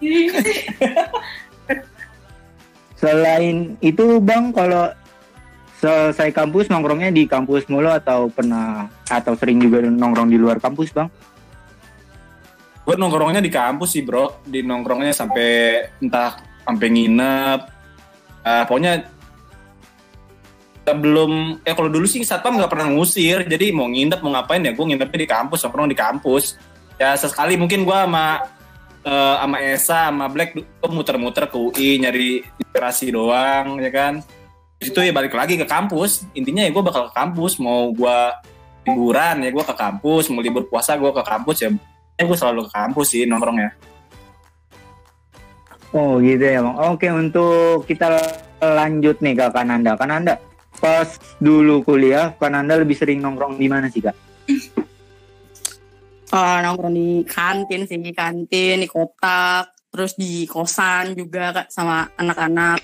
Selain 3.00 3.80
itu 3.80 4.20
Bang, 4.20 4.52
kalau 4.52 4.92
selesai 5.80 6.28
kampus 6.36 6.68
nongkrongnya 6.68 7.08
di 7.08 7.24
kampus 7.24 7.64
mulu 7.72 7.88
atau 7.88 8.28
pernah 8.28 8.84
atau 9.08 9.32
sering 9.32 9.64
juga 9.64 9.80
nongkrong 9.88 10.28
di 10.28 10.36
luar 10.36 10.60
kampus 10.60 10.92
Bang? 10.92 11.08
gue 12.90 12.98
nongkrongnya 12.98 13.38
di 13.38 13.54
kampus 13.54 13.94
sih 13.94 14.02
bro. 14.02 14.42
Di 14.42 14.66
nongkrongnya 14.66 15.14
sampai 15.14 15.78
entah 16.02 16.42
sampai 16.66 16.86
nginep. 16.90 17.60
Ah, 18.42 18.66
pokoknya 18.66 19.06
sebelum 20.82 21.62
eh 21.62 21.70
kalau 21.70 21.86
dulu 21.86 22.10
sih 22.10 22.26
satpam 22.26 22.58
nggak 22.58 22.66
pernah 22.66 22.90
ngusir. 22.90 23.46
Jadi 23.46 23.70
mau 23.70 23.86
nginep 23.86 24.18
mau 24.26 24.34
ngapain 24.34 24.66
ya 24.66 24.74
gue 24.74 24.82
nginepnya 24.82 25.22
di 25.22 25.30
kampus 25.30 25.62
nongkrong 25.62 25.86
di 25.86 25.94
kampus. 25.94 26.58
Ya 26.98 27.14
sesekali 27.14 27.54
mungkin 27.54 27.86
gue 27.86 27.94
sama 27.94 28.42
eh, 29.04 29.36
sama 29.40 29.56
Esa 29.60 29.98
sama 30.08 30.26
Black 30.28 30.56
gua 30.56 30.88
muter-muter 30.90 31.44
ke 31.48 31.56
UI 31.56 32.00
nyari 32.00 32.44
inspirasi 32.60 33.12
doang 33.12 33.80
ya 33.80 33.90
kan 33.92 34.14
Di 34.80 34.88
situ 34.88 35.04
ya 35.04 35.12
balik 35.12 35.36
lagi 35.36 35.60
ke 35.60 35.68
kampus 35.68 36.24
intinya 36.32 36.64
ya 36.64 36.72
gue 36.72 36.80
bakal 36.80 37.08
ke 37.08 37.12
kampus 37.12 37.60
mau 37.60 37.92
gue 37.92 38.18
liburan 38.88 39.44
ya 39.44 39.52
gue 39.52 39.64
ke 39.64 39.74
kampus 39.76 40.32
mau 40.32 40.40
libur 40.40 40.64
puasa 40.72 40.96
gue 40.96 41.12
ke 41.12 41.20
kampus 41.20 41.56
ya 41.60 41.70
ya 42.16 42.24
gue 42.24 42.38
selalu 42.40 42.64
ke 42.64 42.72
kampus 42.72 43.06
sih 43.12 43.28
nongkrongnya 43.28 43.76
Oh 45.90 46.22
gitu 46.22 46.46
ya 46.46 46.62
Bang. 46.62 46.78
Oke 46.94 47.10
untuk 47.10 47.82
kita 47.82 48.14
lanjut 48.62 49.18
nih 49.18 49.34
ke 49.34 49.46
Kananda. 49.50 49.98
Kananda 49.98 50.38
pas 50.78 51.18
dulu 51.42 51.82
kuliah 51.82 52.32
Kananda 52.38 52.78
lebih 52.78 52.94
sering 52.94 53.18
nongkrong 53.20 53.58
di 53.58 53.66
mana 53.66 53.90
sih 53.90 54.00
Kak? 54.00 54.16
Oh, 56.30 56.56
nongkrong 56.62 56.94
di 56.94 57.10
kantin 57.26 57.90
sih, 57.90 57.98
di 57.98 58.14
kantin, 58.14 58.78
di 58.78 58.86
kotak, 58.86 59.74
terus 59.90 60.14
di 60.14 60.46
kosan 60.46 61.18
juga 61.18 61.50
Kak, 61.50 61.66
sama 61.74 62.06
anak-anak. 62.14 62.78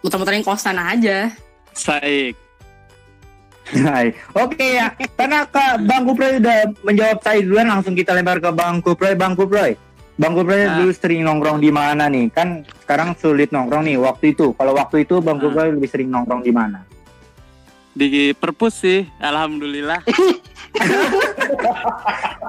Muter-muterin 0.00 0.40
kosan 0.40 0.80
aja. 0.80 1.28
Saik. 1.76 2.32
Hai. 3.86 4.10
Oke 4.34 4.80
ya, 4.80 4.90
karena 5.14 5.44
Kak 5.46 5.84
Bang 5.84 6.08
Kuproy 6.08 6.40
udah 6.40 6.72
menjawab 6.82 7.20
saya 7.22 7.38
duluan, 7.44 7.68
langsung 7.68 7.94
kita 7.94 8.16
lempar 8.16 8.40
ke 8.40 8.50
Bang 8.50 8.80
Kuproy. 8.80 9.12
Bang 9.14 9.36
Kuproy, 9.36 9.76
Bang 10.16 10.32
Kuproy 10.34 10.66
Ah. 10.66 10.80
dulu 10.80 10.90
sering 10.90 11.22
nongkrong 11.22 11.60
di 11.60 11.70
mana 11.70 12.08
nih? 12.08 12.32
Kan 12.32 12.64
sekarang 12.82 13.14
sulit 13.14 13.52
nongkrong 13.52 13.86
nih. 13.86 14.00
Waktu 14.00 14.34
itu, 14.34 14.56
kalau 14.56 14.74
waktu 14.74 15.04
itu 15.04 15.20
Bang 15.20 15.38
Ah. 15.38 15.46
Kuproy 15.46 15.70
lebih 15.70 15.86
sering 15.86 16.08
nongkrong 16.10 16.42
di 16.42 16.50
mana? 16.50 16.82
Di 17.90 18.30
perpus 18.38 18.86
sih, 18.86 19.02
alhamdulillah. 19.18 19.98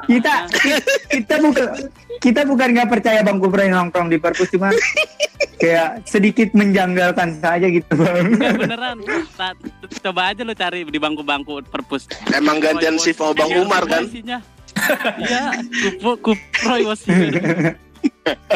Kita 0.05 0.45
kita 1.09 1.35
bukan 1.41 1.67
kita 2.21 2.41
bukan 2.45 2.67
nggak 2.73 2.89
percaya 2.89 3.25
Bang 3.25 3.41
Kuproy 3.41 3.69
nongkrong 3.69 4.13
di 4.13 4.17
perpus 4.21 4.49
cuma 4.53 4.69
kayak 5.57 6.05
sedikit 6.05 6.53
menjanggalkan 6.53 7.41
saja 7.41 7.65
gitu 7.65 7.89
Bang. 7.97 8.37
Beneran. 8.37 9.01
Nah, 9.37 9.53
coba 10.05 10.33
aja 10.33 10.45
lo 10.45 10.53
cari 10.53 10.85
di 10.85 10.99
bangku-bangku 11.01 11.65
perpus. 11.69 12.05
Emang 12.33 12.61
gantian 12.61 12.97
shift 13.01 13.21
sama 13.21 13.33
Bang 13.33 13.49
Iya, 13.49 13.61
Umar 13.65 13.83
kan? 13.89 14.03
Iya, 15.17 15.43
kupu 15.89 16.11
kuproy 16.21 16.85
wasinya. 16.85 17.73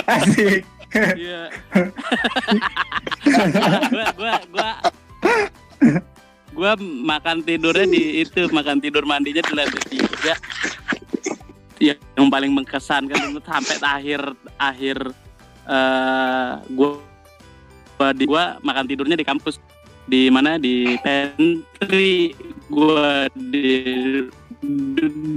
Asik. 0.06 0.62
Iya. 0.96 1.52
gua 3.92 4.08
gua 4.16 4.36
gua 4.54 4.72
gua 6.56 6.80
makan 6.80 7.44
tidurnya 7.44 7.84
di 7.84 8.24
itu 8.24 8.48
makan 8.48 8.80
tidur 8.80 9.04
mandinya 9.04 9.44
di 9.44 9.52
lantai 9.52 9.84
tiga. 9.92 10.34
Ya 11.76 11.94
yang 12.16 12.32
paling 12.32 12.56
mengkesan 12.56 13.12
kan 13.12 13.20
itu 13.20 13.44
sampai 13.44 13.76
akhir 13.84 14.22
akhir 14.56 14.98
eh 15.68 16.52
gua 16.72 17.04
gua 18.00 18.10
di 18.16 18.24
gua 18.24 18.56
makan 18.64 18.88
tidurnya 18.88 19.20
di 19.20 19.28
kampus. 19.28 19.60
Di 20.08 20.32
mana? 20.32 20.56
Di 20.56 20.96
pantry 21.04 22.32
gua 22.72 23.28
di 23.36 23.76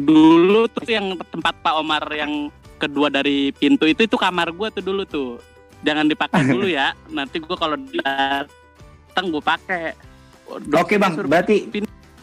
dulu 0.06 0.70
tuh 0.70 0.86
yang 0.86 1.18
tempat 1.28 1.58
Pak 1.58 1.74
Omar 1.82 2.06
yang 2.14 2.48
kedua 2.78 3.10
dari 3.10 3.50
pintu 3.58 3.90
itu 3.90 4.06
itu 4.06 4.14
kamar 4.14 4.54
gua 4.54 4.70
tuh 4.70 4.86
dulu 4.86 5.02
tuh. 5.02 5.42
Jangan 5.82 6.06
dipakai 6.06 6.46
dulu 6.46 6.70
ya 6.70 6.94
nanti 7.10 7.42
gua 7.42 7.58
kalau 7.58 7.74
datang 7.74 9.34
gua 9.34 9.42
pakai 9.42 9.98
Oke 10.74 10.96
Bang, 10.96 11.14
berarti 11.18 11.68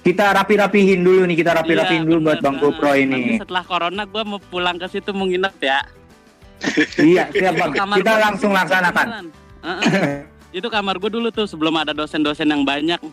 kita 0.02 0.34
rapi-rapihin 0.34 1.02
dulu 1.02 1.26
nih, 1.26 1.38
kita 1.38 1.54
rapi-rapihin 1.56 2.04
Iya, 2.04 2.10
dulu 2.10 2.20
buat. 2.26 2.40
Bang 2.42 2.58
Kuproy 2.58 3.06
Nah, 3.06 3.18
ini. 3.18 3.38
setelah 3.38 3.64
corona 3.64 4.04
gua 4.04 4.22
mau 4.22 4.38
pulang 4.40 4.78
ke 4.78 4.86
situ 4.88 5.10
mau 5.12 5.26
nginep 5.26 5.56
ya 5.60 5.80
Iya, 6.98 7.24
siap 7.30 7.54
Bang. 7.56 7.72
Kamar 7.72 7.96
Kita 8.00 8.14
langsung 8.18 8.52
laksanakan. 8.52 9.08
Itu 10.56 10.72
kamar 10.72 10.96
gue 10.98 11.12
dulu 11.12 11.28
tuh 11.30 11.44
sebelum 11.44 11.76
ada 11.76 11.92
dosen-dosen 11.92 12.48
yang 12.48 12.64
banyak 12.64 12.96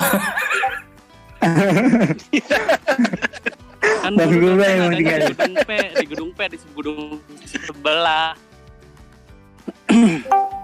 kan 3.99 4.13
Bang 4.15 4.31
dosen 4.31 4.63
yang 4.79 4.95
di 4.95 5.03
gedung 5.03 5.55
P 5.59 5.71
di 5.99 6.05
gedung 6.07 6.31
P 6.31 6.41
di 6.47 6.57
gedung 6.57 7.19
sebelah 7.43 8.39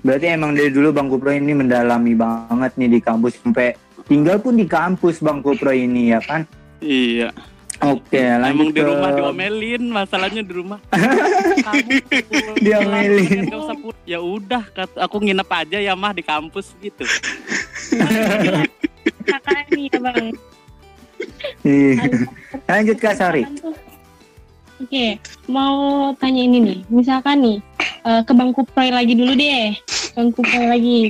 Berarti 0.00 0.26
emang 0.28 0.52
dari 0.52 0.68
dulu 0.68 0.92
Bang 0.92 1.08
Kuproy 1.08 1.40
ini 1.40 1.52
mendalami 1.52 2.12
banget 2.12 2.76
nih 2.76 2.88
di 2.88 3.00
kampus 3.00 3.40
sampai 3.40 3.72
tinggal 4.04 4.36
pun 4.36 4.54
di 4.54 4.64
kampus 4.64 5.18
Bang 5.18 5.40
Kuproy 5.40 5.84
ini 5.84 6.12
ya 6.12 6.20
kan? 6.20 6.44
iya 6.78 7.32
Oke, 7.82 8.16
emang 8.16 8.40
lanjut 8.54 8.70
di 8.70 8.80
ke 8.80 8.86
rumah 8.86 9.10
diomelin 9.10 9.82
masalahnya 9.90 10.42
di 10.46 10.52
rumah 10.52 10.78
Diomelin. 12.64 13.50
nggak 13.50 13.60
usah 13.60 13.76
pulang. 13.76 14.00
ya 14.06 14.18
udah 14.20 14.62
aku 14.94 15.16
nginep 15.20 15.48
aja 15.50 15.78
ya 15.82 15.92
mah 15.92 16.12
di 16.12 16.22
kampus 16.22 16.72
gitu 16.78 17.02
kakak 19.24 19.68
nih 19.70 19.88
ya 19.90 19.98
bang 20.00 20.26
Iya. 21.64 22.04
Lanjut 22.68 22.98
Kak 23.00 23.16
Sari. 23.16 23.42
Oke, 24.84 25.16
mau 25.48 25.74
tanya 26.14 26.44
ini 26.44 26.58
nih. 26.60 26.78
Misalkan 26.88 27.40
nih, 27.40 27.58
eh, 28.04 28.20
ke 28.20 28.32
Bang 28.32 28.52
Kuproy 28.52 28.92
lagi 28.92 29.16
dulu 29.16 29.32
deh. 29.32 29.72
Bang 30.12 30.28
Kuproy 30.28 30.66
lagi. 30.68 31.00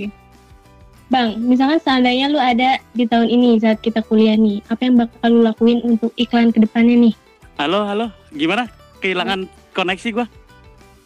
Bang, 1.07 1.37
misalkan 1.39 1.79
seandainya 1.79 2.31
lu 2.31 2.39
ada 2.39 2.79
di 2.91 3.05
tahun 3.05 3.29
ini 3.29 3.59
saat 3.59 3.79
kita 3.79 4.01
kuliah 4.01 4.35
nih, 4.35 4.63
apa 4.67 4.81
yang 4.81 4.97
bakal 4.97 5.29
lu 5.29 5.43
lakuin 5.43 5.83
untuk 5.83 6.15
iklan 6.17 6.49
ke 6.49 6.63
depannya 6.63 7.11
nih? 7.11 7.15
halo 7.55 7.87
halo 7.87 8.11
gimana 8.35 8.67
kehilangan 8.99 9.47
koneksi 9.71 10.11
gua 10.11 10.27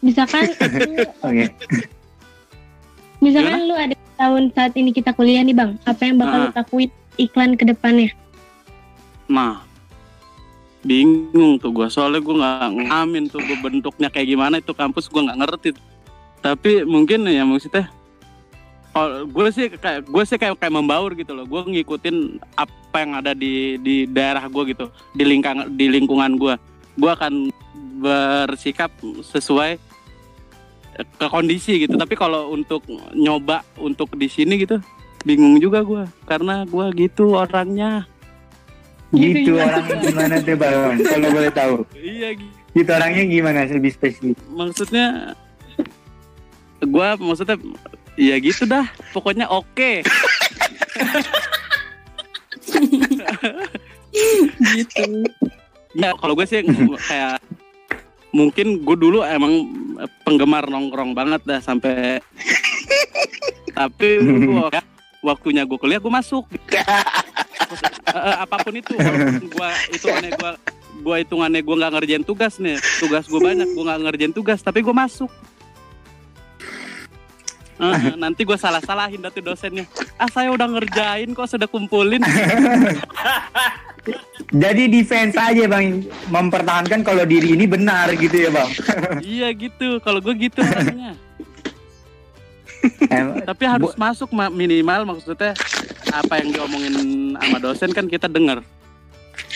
Misalkan, 0.01 0.49
lu, 0.49 1.05
Oke. 1.29 1.45
misalkan 3.19 3.69
lu 3.69 3.75
ada 3.75 3.93
di 3.93 4.09
tahun 4.15 4.49
saat 4.49 4.73
ini 4.73 4.89
kita 4.89 5.13
kuliah 5.13 5.41
nih 5.41 5.53
Bang, 5.53 5.77
apa 5.83 6.01
yang 6.01 6.17
bakal 6.17 6.37
lu 6.39 6.49
Ah. 6.49 6.55
lakuin 6.55 6.89
iklan 7.17 7.53
ke 7.53 7.69
depannya? 7.69 8.09
Nah, 9.27 9.61
bingung 10.79 11.59
tuh 11.59 11.75
gua 11.75 11.91
soalnya 11.91 12.23
gua 12.23 12.35
nggak 12.39 12.87
ngamin 12.87 13.23
tuh 13.27 13.43
gua 13.43 13.57
bentuknya 13.67 14.07
kayak 14.07 14.27
gimana 14.31 14.55
itu 14.63 14.71
kampus 14.71 15.11
gua 15.11 15.27
nggak 15.27 15.39
ngerti. 15.43 15.69
Tapi 16.39 16.87
mungkin 16.87 17.27
ya 17.27 17.43
maksudnya, 17.43 17.91
kalau 18.95 19.27
gue 19.27 19.47
sih 19.51 19.67
kayak 19.75 20.07
gue 20.07 20.23
sih 20.23 20.39
kayak 20.39 20.55
kayak 20.55 20.71
membaur 20.71 21.11
gitu 21.19 21.35
loh. 21.35 21.43
Gue 21.43 21.67
ngikutin 21.67 22.39
apa 22.55 22.95
yang 22.95 23.11
ada 23.19 23.35
di 23.35 23.75
di 23.83 24.07
daerah 24.07 24.47
gua 24.47 24.63
gitu, 24.63 24.87
di 25.11 25.27
lingkang 25.27 25.75
di 25.75 25.91
lingkungan 25.91 26.39
gua. 26.39 26.55
Gua 26.95 27.19
akan 27.19 27.51
bersikap 27.99 28.87
sesuai 29.19 29.75
ke 31.19 31.27
kondisi 31.27 31.83
gitu. 31.83 31.99
Tapi 31.99 32.15
kalau 32.15 32.55
untuk 32.55 32.87
nyoba 33.11 33.67
untuk 33.75 34.15
di 34.15 34.31
sini 34.31 34.63
gitu, 34.63 34.79
bingung 35.27 35.59
juga 35.59 35.83
gua 35.83 36.07
karena 36.23 36.63
gua 36.63 36.87
gitu 36.95 37.35
orangnya. 37.35 38.07
Gitu 39.09 39.51
orangnya 39.51 39.95
gimana 39.99 40.35
tuh 40.37 40.55
Bang? 40.55 41.01
Kalau 41.01 41.29
boleh 41.29 41.49
tahu. 41.49 41.75
Iya, 41.93 42.29
gi- 42.33 42.53
Gitu 42.69 42.89
orangnya 42.89 43.23
gimana 43.25 43.59
lebih 43.65 43.89
spesifik? 43.89 44.37
maksudnya 44.47 45.33
gua 46.79 47.17
maksudnya 47.17 47.57
ya 48.13 48.37
gitu 48.37 48.63
dah. 48.63 48.85
Pokoknya 49.09 49.49
oke. 49.49 50.05
gitu. 54.69 55.03
Ya 55.97 56.13
kalau 56.13 56.37
gue 56.37 56.45
sih 56.45 56.61
kayak 57.01 57.41
mungkin 58.29 58.85
gue 58.85 58.93
dulu 58.93 59.25
emang 59.25 59.65
penggemar 60.21 60.69
nongkrong 60.69 61.17
banget 61.17 61.41
dah 61.43 61.57
sampai 61.57 62.21
tapi 63.73 64.09
gua, 64.45 64.69
waktunya 65.19 65.63
gue 65.67 65.77
kuliah 65.77 65.99
gue 65.99 66.11
masuk. 66.11 66.45
Eh, 67.69 68.17
eh, 68.17 68.35
apa 68.41 68.55
pun 68.65 68.73
itu 68.73 68.97
walaupun 68.97 69.45
gua 69.53 69.69
hitungannya 69.93 70.31
gua 70.33 70.51
gua 71.05 71.15
hitungannya 71.21 71.61
gua 71.61 71.75
nggak 71.77 71.93
ngerjain 71.99 72.23
tugas 72.25 72.57
nih 72.57 72.81
tugas 72.97 73.29
gue 73.29 73.37
banyak 73.37 73.67
gue 73.77 73.83
nggak 73.85 73.99
ngerjain 74.09 74.33
tugas 74.33 74.59
tapi 74.65 74.81
gue 74.81 74.95
masuk. 74.95 75.29
Eh, 77.79 78.11
nanti 78.19 78.43
gue 78.43 78.57
salah 78.59 78.83
salahin 78.83 79.23
datu 79.23 79.39
dosennya. 79.39 79.87
Ah 80.19 80.27
saya 80.27 80.51
udah 80.51 80.67
ngerjain 80.67 81.31
kok 81.31 81.47
sudah 81.47 81.69
kumpulin. 81.69 82.19
Jadi 84.49 84.89
defense 84.89 85.37
aja 85.37 85.69
Bang, 85.69 86.01
mempertahankan 86.27 87.05
kalau 87.05 87.23
diri 87.23 87.53
ini 87.53 87.69
benar 87.69 88.09
gitu 88.17 88.49
ya 88.49 88.49
Bang. 88.49 88.71
iya 89.21 89.53
gitu 89.53 90.01
kalau 90.01 90.17
gue 90.19 90.33
gitu 90.49 90.65
orangnya 90.65 91.13
Em, 91.13 91.28
tapi 93.49 93.63
harus 93.63 93.93
masuk 93.95 94.29
ma- 94.29 94.51
minimal 94.51 95.03
maksudnya 95.07 95.51
apa 96.09 96.39
yang 96.39 96.49
diomongin 96.51 96.95
sama 97.35 97.57
dosen 97.57 97.89
kan 97.91 98.05
kita 98.05 98.25
dengar 98.25 98.63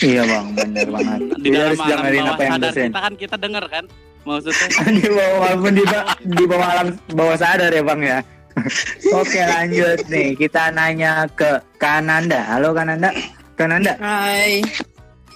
iya 0.00 0.22
Bang, 0.22 0.52
benar 0.52 0.86
banget. 0.88 1.18
di 1.38 1.48
Kita 1.48 1.54
dalam 1.54 1.66
harus 1.66 1.80
alam 1.80 1.88
dengerin 1.94 2.18
bawah 2.18 2.30
apa 2.30 2.42
yang 2.42 2.52
sadar 2.52 2.64
dosen. 2.68 2.84
kita 2.84 3.00
kan 3.00 3.12
kita 3.14 3.36
dengar 3.36 3.64
kan 3.68 3.84
maksudnya. 4.24 4.66
Di 4.96 5.08
bawah 5.10 5.36
walaupun 5.38 5.72
di, 5.72 5.84
ba- 5.84 6.06
di 6.18 6.44
bawah 6.44 6.66
alam 6.66 6.86
bawah 7.10 7.36
sadar 7.36 7.70
ya 7.70 7.82
bang 7.82 8.00
ya. 8.02 8.18
Oke 9.20 9.40
lanjut 9.42 10.00
nih. 10.06 10.28
Kita 10.32 10.70
nanya 10.70 11.28
ke 11.28 11.50
Kananda. 11.76 12.40
Halo 12.48 12.72
Kananda. 12.72 13.12
Kananda. 13.54 13.92
Hai. 13.98 14.64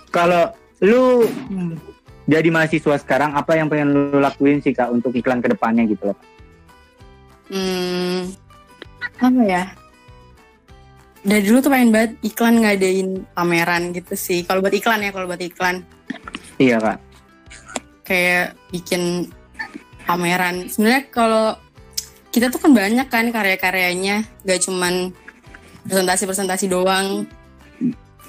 kalau 0.08 0.48
lu 0.80 1.28
hmm, 1.28 1.76
jadi 2.24 2.48
mahasiswa 2.48 2.96
sekarang 2.96 3.32
apa 3.32 3.52
yang 3.52 3.68
pengen 3.68 3.92
lu 3.92 4.18
lakuin 4.18 4.58
sih 4.58 4.72
kak 4.72 4.88
untuk 4.88 5.12
iklan 5.12 5.38
ke 5.38 5.48
depannya 5.48 5.84
gitu 5.84 6.10
loh 6.10 6.18
Hmm, 7.48 8.32
apa 9.18 9.42
ya? 9.44 9.64
Dari 11.24 11.42
dulu 11.44 11.58
tuh 11.60 11.70
pengen 11.72 11.90
banget 11.92 12.12
iklan 12.24 12.62
ngadain 12.62 13.26
pameran 13.34 13.92
gitu 13.92 14.14
sih. 14.14 14.46
Kalau 14.46 14.62
buat 14.64 14.72
iklan 14.72 15.04
ya, 15.04 15.10
kalau 15.10 15.26
buat 15.26 15.42
iklan 15.42 15.84
iya 16.58 16.76
kak 16.82 16.98
kayak 18.08 18.56
bikin 18.72 19.28
pameran. 20.08 20.72
Sebenarnya 20.72 21.02
kalau 21.12 21.46
kita 22.32 22.48
tuh 22.48 22.60
kan 22.64 22.72
banyak 22.72 23.06
kan 23.12 23.28
karya-karyanya, 23.28 24.24
gak 24.48 24.64
cuman 24.64 25.12
presentasi-presentasi 25.84 26.72
doang. 26.72 27.28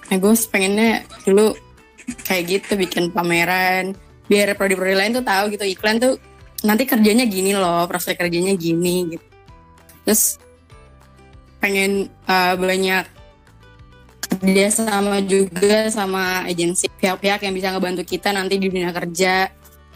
Nah, 0.10 0.18
gue 0.18 0.34
pengennya 0.52 1.08
dulu 1.24 1.56
kayak 2.28 2.44
gitu 2.50 2.72
bikin 2.76 3.14
pameran 3.14 3.94
biar 4.26 4.54
prodi-prodi 4.58 4.98
lain 4.98 5.14
tuh 5.14 5.26
tahu 5.26 5.54
gitu 5.54 5.66
iklan 5.66 6.02
tuh 6.02 6.18
nanti 6.62 6.84
kerjanya 6.84 7.24
gini 7.24 7.56
loh 7.56 7.88
proses 7.88 8.16
kerjanya 8.16 8.54
gini 8.56 9.16
gitu 9.16 9.26
terus 10.04 10.36
pengen 11.60 12.08
uh, 12.26 12.56
banyak 12.56 13.04
kerja 14.30 14.66
sama 14.70 15.20
juga 15.22 15.90
sama 15.90 16.46
agensi 16.46 16.88
pihak-pihak 16.88 17.44
yang 17.44 17.54
bisa 17.54 17.74
ngebantu 17.74 18.04
kita 18.06 18.30
nanti 18.30 18.56
di 18.56 18.70
dunia 18.70 18.92
kerja 18.92 19.50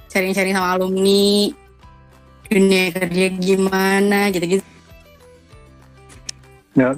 sharing-sharing 0.09 0.53
sama 0.53 0.73
alumni 0.73 1.51
dunia 2.45 2.91
kerja 2.91 3.25
gimana 3.33 4.29
gitu-gitu 4.29 4.65
Ya, 6.73 6.89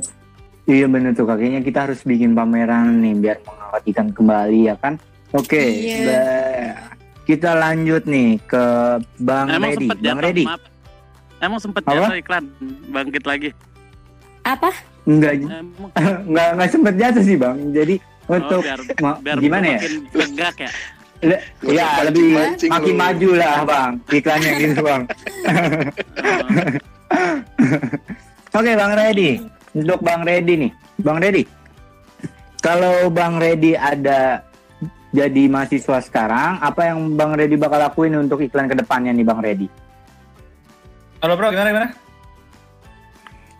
iya 0.66 0.88
bener 0.88 1.12
tuh 1.12 1.28
kakeknya 1.28 1.60
kita 1.60 1.84
harus 1.84 2.00
bikin 2.08 2.32
pameran 2.32 3.04
nih 3.04 3.12
biar 3.20 3.38
mengangkat 3.44 3.84
ikan 3.92 4.08
kembali 4.16 4.72
ya 4.72 4.76
kan. 4.80 4.96
Oke, 5.36 5.60
Iya. 5.60 6.00
ba- 6.08 6.96
kita 7.26 7.52
lanjut 7.54 8.06
nih 8.06 8.38
ke 8.42 8.64
Bang 9.20 9.50
Emang 9.50 9.70
Redi. 9.70 9.78
sempet 9.84 9.98
Bang 10.00 10.20
Redi, 10.20 10.44
maaf. 10.46 10.62
Emang 11.36 11.60
sempet 11.60 11.82
Apa? 11.84 11.94
jatuh 12.00 12.16
iklan 12.16 12.44
bangkit 12.90 13.24
lagi. 13.24 13.50
apa 14.44 14.70
enggak 15.04 15.42
enggak 16.30 16.48
enggak 16.54 16.70
sempet 16.70 16.94
jatuh 16.96 17.24
sih 17.24 17.34
bang. 17.36 17.58
Jadi 17.72 17.96
oh, 18.24 18.38
untuk 18.38 18.62
biar 18.62 18.80
biar 19.26 19.38
gimana 19.38 19.66
ya? 19.68 19.80
makin 19.80 19.94
tegak 20.08 20.56
ya. 20.62 20.72
Le- 21.18 21.44
ya 21.66 21.88
Makin 21.88 22.06
lebih 22.06 22.28
mancing 22.32 22.70
makin 22.70 22.94
lu. 22.94 23.00
maju 23.00 23.30
lah 23.34 23.56
bang 23.64 23.92
iklannya 24.12 24.52
gitu 24.62 24.80
bang. 24.80 25.02
Oh, 28.48 28.56
Oke 28.56 28.72
Bang 28.72 28.94
Redi, 28.94 29.30
untuk 29.74 30.00
Bang 30.00 30.24
Redi 30.24 30.54
nih, 30.58 30.72
Bang 30.98 31.20
Redi, 31.20 31.44
kalau 32.62 33.10
Bang 33.10 33.36
Redi 33.36 33.76
ada 33.76 34.40
jadi 35.16 35.48
mahasiswa 35.48 36.04
sekarang, 36.04 36.60
apa 36.60 36.92
yang 36.92 37.16
Bang 37.16 37.40
Redi 37.40 37.56
bakal 37.56 37.80
lakuin 37.80 38.20
untuk 38.20 38.44
iklan 38.44 38.68
ke 38.68 38.76
depannya 38.76 39.16
nih 39.16 39.24
Bang 39.24 39.40
Redi? 39.40 39.72
Halo 41.24 41.40
bro, 41.40 41.56
gimana 41.56 41.72
gimana? 41.72 41.90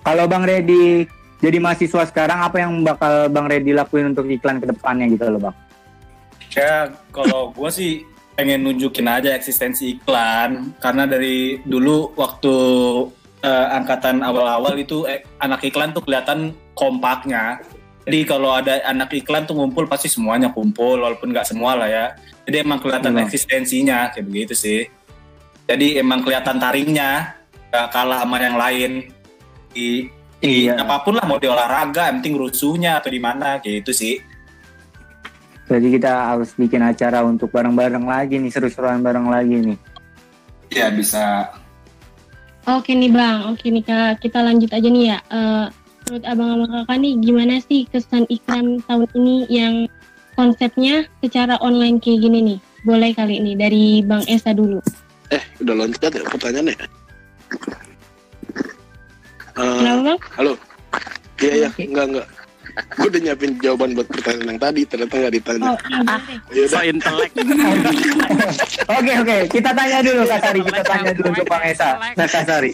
Kalau 0.04 0.28
Bang 0.28 0.44
Redi 0.44 1.08
jadi 1.40 1.58
mahasiswa 1.64 2.04
sekarang, 2.12 2.44
apa 2.44 2.60
yang 2.60 2.84
bakal 2.84 3.32
Bang 3.32 3.48
Redi 3.48 3.72
lakuin 3.72 4.12
untuk 4.12 4.28
iklan 4.28 4.60
ke 4.60 4.68
depannya 4.68 5.08
gitu 5.08 5.32
loh 5.32 5.40
Bang? 5.40 5.56
Ya 6.52 6.92
kalau 7.16 7.56
gue 7.56 7.72
sih 7.72 8.04
pengen 8.36 8.68
nunjukin 8.68 9.08
aja 9.08 9.32
eksistensi 9.32 9.96
iklan 9.96 10.76
karena 10.84 11.08
dari 11.08 11.60
dulu 11.64 12.12
waktu 12.20 12.56
eh, 13.44 13.68
angkatan 13.80 14.20
awal-awal 14.20 14.76
itu 14.76 15.08
eh, 15.08 15.24
anak 15.40 15.64
iklan 15.64 15.96
tuh 15.96 16.04
kelihatan 16.04 16.52
kompaknya. 16.76 17.64
Jadi 18.06 18.20
kalau 18.30 18.54
ada 18.54 18.86
anak 18.86 19.18
iklan 19.18 19.50
tuh 19.50 19.58
ngumpul 19.58 19.90
pasti 19.90 20.06
semuanya 20.06 20.54
kumpul 20.54 21.02
walaupun 21.02 21.34
nggak 21.34 21.50
semua 21.50 21.74
lah 21.74 21.90
ya. 21.90 22.06
Jadi 22.46 22.62
emang 22.62 22.78
kelihatan 22.78 23.18
Iya. 23.18 23.26
eksistensinya 23.26 24.14
kayak 24.14 24.26
begitu 24.30 24.54
sih. 24.54 24.86
Jadi 25.66 25.98
emang 25.98 26.22
kelihatan 26.22 26.62
taringnya 26.62 27.34
nggak 27.74 27.88
kalah 27.90 28.22
sama 28.22 28.38
yang 28.38 28.58
lain. 28.62 28.92
Di, 29.74 30.06
di 30.38 30.70
Iya. 30.70 30.86
apa 30.86 31.02
pun 31.02 31.18
lah 31.18 31.26
mau 31.26 31.42
di 31.42 31.50
olahraga, 31.50 32.14
yang 32.14 32.22
penting 32.22 32.38
rusuhnya 32.38 33.02
atau 33.02 33.10
di 33.10 33.18
mana 33.18 33.58
gitu 33.60 33.90
sih. 33.90 34.22
Jadi 35.66 35.98
kita 35.98 36.38
harus 36.38 36.54
bikin 36.54 36.86
acara 36.86 37.26
untuk 37.26 37.50
bareng-bareng 37.50 38.06
lagi 38.06 38.38
nih, 38.38 38.54
seru-seruan 38.54 39.02
bareng 39.02 39.26
lagi 39.26 39.74
nih. 39.74 39.78
Ya 40.70 40.94
bisa 40.94 41.50
Oke 42.66 42.98
nih 42.98 43.14
bang, 43.14 43.46
oke 43.50 43.66
nih 43.70 43.82
kak, 43.86 44.26
kita 44.26 44.42
lanjut 44.42 44.70
aja 44.74 44.88
nih 44.90 45.04
ya. 45.14 45.18
Eh, 45.30 45.66
menurut 46.06 46.22
abang 46.30 46.54
sama 46.54 46.66
kakak 46.70 46.98
nih, 47.02 47.14
gimana 47.18 47.58
sih 47.66 47.90
kesan 47.90 48.30
iklan 48.30 48.78
tahun 48.86 49.10
ini 49.18 49.50
yang 49.50 49.90
konsepnya 50.38 51.10
secara 51.26 51.58
online 51.66 51.98
kayak 51.98 52.22
gini 52.22 52.54
nih? 52.54 52.60
Boleh 52.86 53.10
kali 53.18 53.42
ini 53.42 53.58
dari 53.58 54.06
bang 54.06 54.22
Esa 54.30 54.54
dulu. 54.54 54.78
Eh, 55.34 55.42
udah 55.66 55.74
loncat 55.74 56.14
ya 56.14 56.22
pertanyaannya. 56.30 56.78
Eh, 56.78 56.86
Kenapa 59.58 60.02
bang? 60.14 60.20
halo. 60.38 60.54
Iya 61.42 61.66
ya, 61.66 61.70
enggak 61.82 62.06
enggak. 62.14 62.28
Gue 63.00 63.08
udah 63.08 63.22
nyiapin 63.24 63.52
jawaban 63.64 63.96
buat 63.96 64.08
pertanyaan 64.12 64.48
yang 64.56 64.60
tadi, 64.60 64.82
ternyata 64.84 65.14
nggak 65.16 65.34
ditanya. 65.34 65.70
Oh, 65.72 65.78
iya, 65.88 66.00
boleh. 66.04 66.28
Ya 66.52 66.66
So 66.68 66.80
intelek. 66.84 67.32
Oke 68.96 69.14
oke, 69.18 69.38
kita 69.50 69.70
tanya 69.74 70.00
dulu 70.06 70.22
Kak 70.30 70.40
Sari, 70.44 70.60
kita 70.62 70.82
tanya 70.86 71.12
dulu 71.16 71.28
untuk 71.34 71.48
Bang 71.50 71.64
Esa. 71.66 71.90
Nah, 71.98 72.28
Kak 72.30 72.44
Sari. 72.46 72.72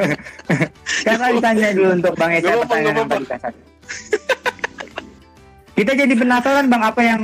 Kak 1.06 1.16
Sari 1.18 1.36
tanya 1.38 1.68
dulu 1.76 1.90
untuk 1.98 2.14
Bang 2.16 2.32
Esa 2.32 2.50
pertanyaan 2.56 2.96
yang 2.96 3.08
tadi 3.10 3.24
Kak 3.26 3.38
Sari. 3.42 3.58
Kita 5.78 5.92
jadi 5.94 6.14
penasaran 6.18 6.66
Bang 6.66 6.82
apa 6.82 7.00
yang 7.06 7.20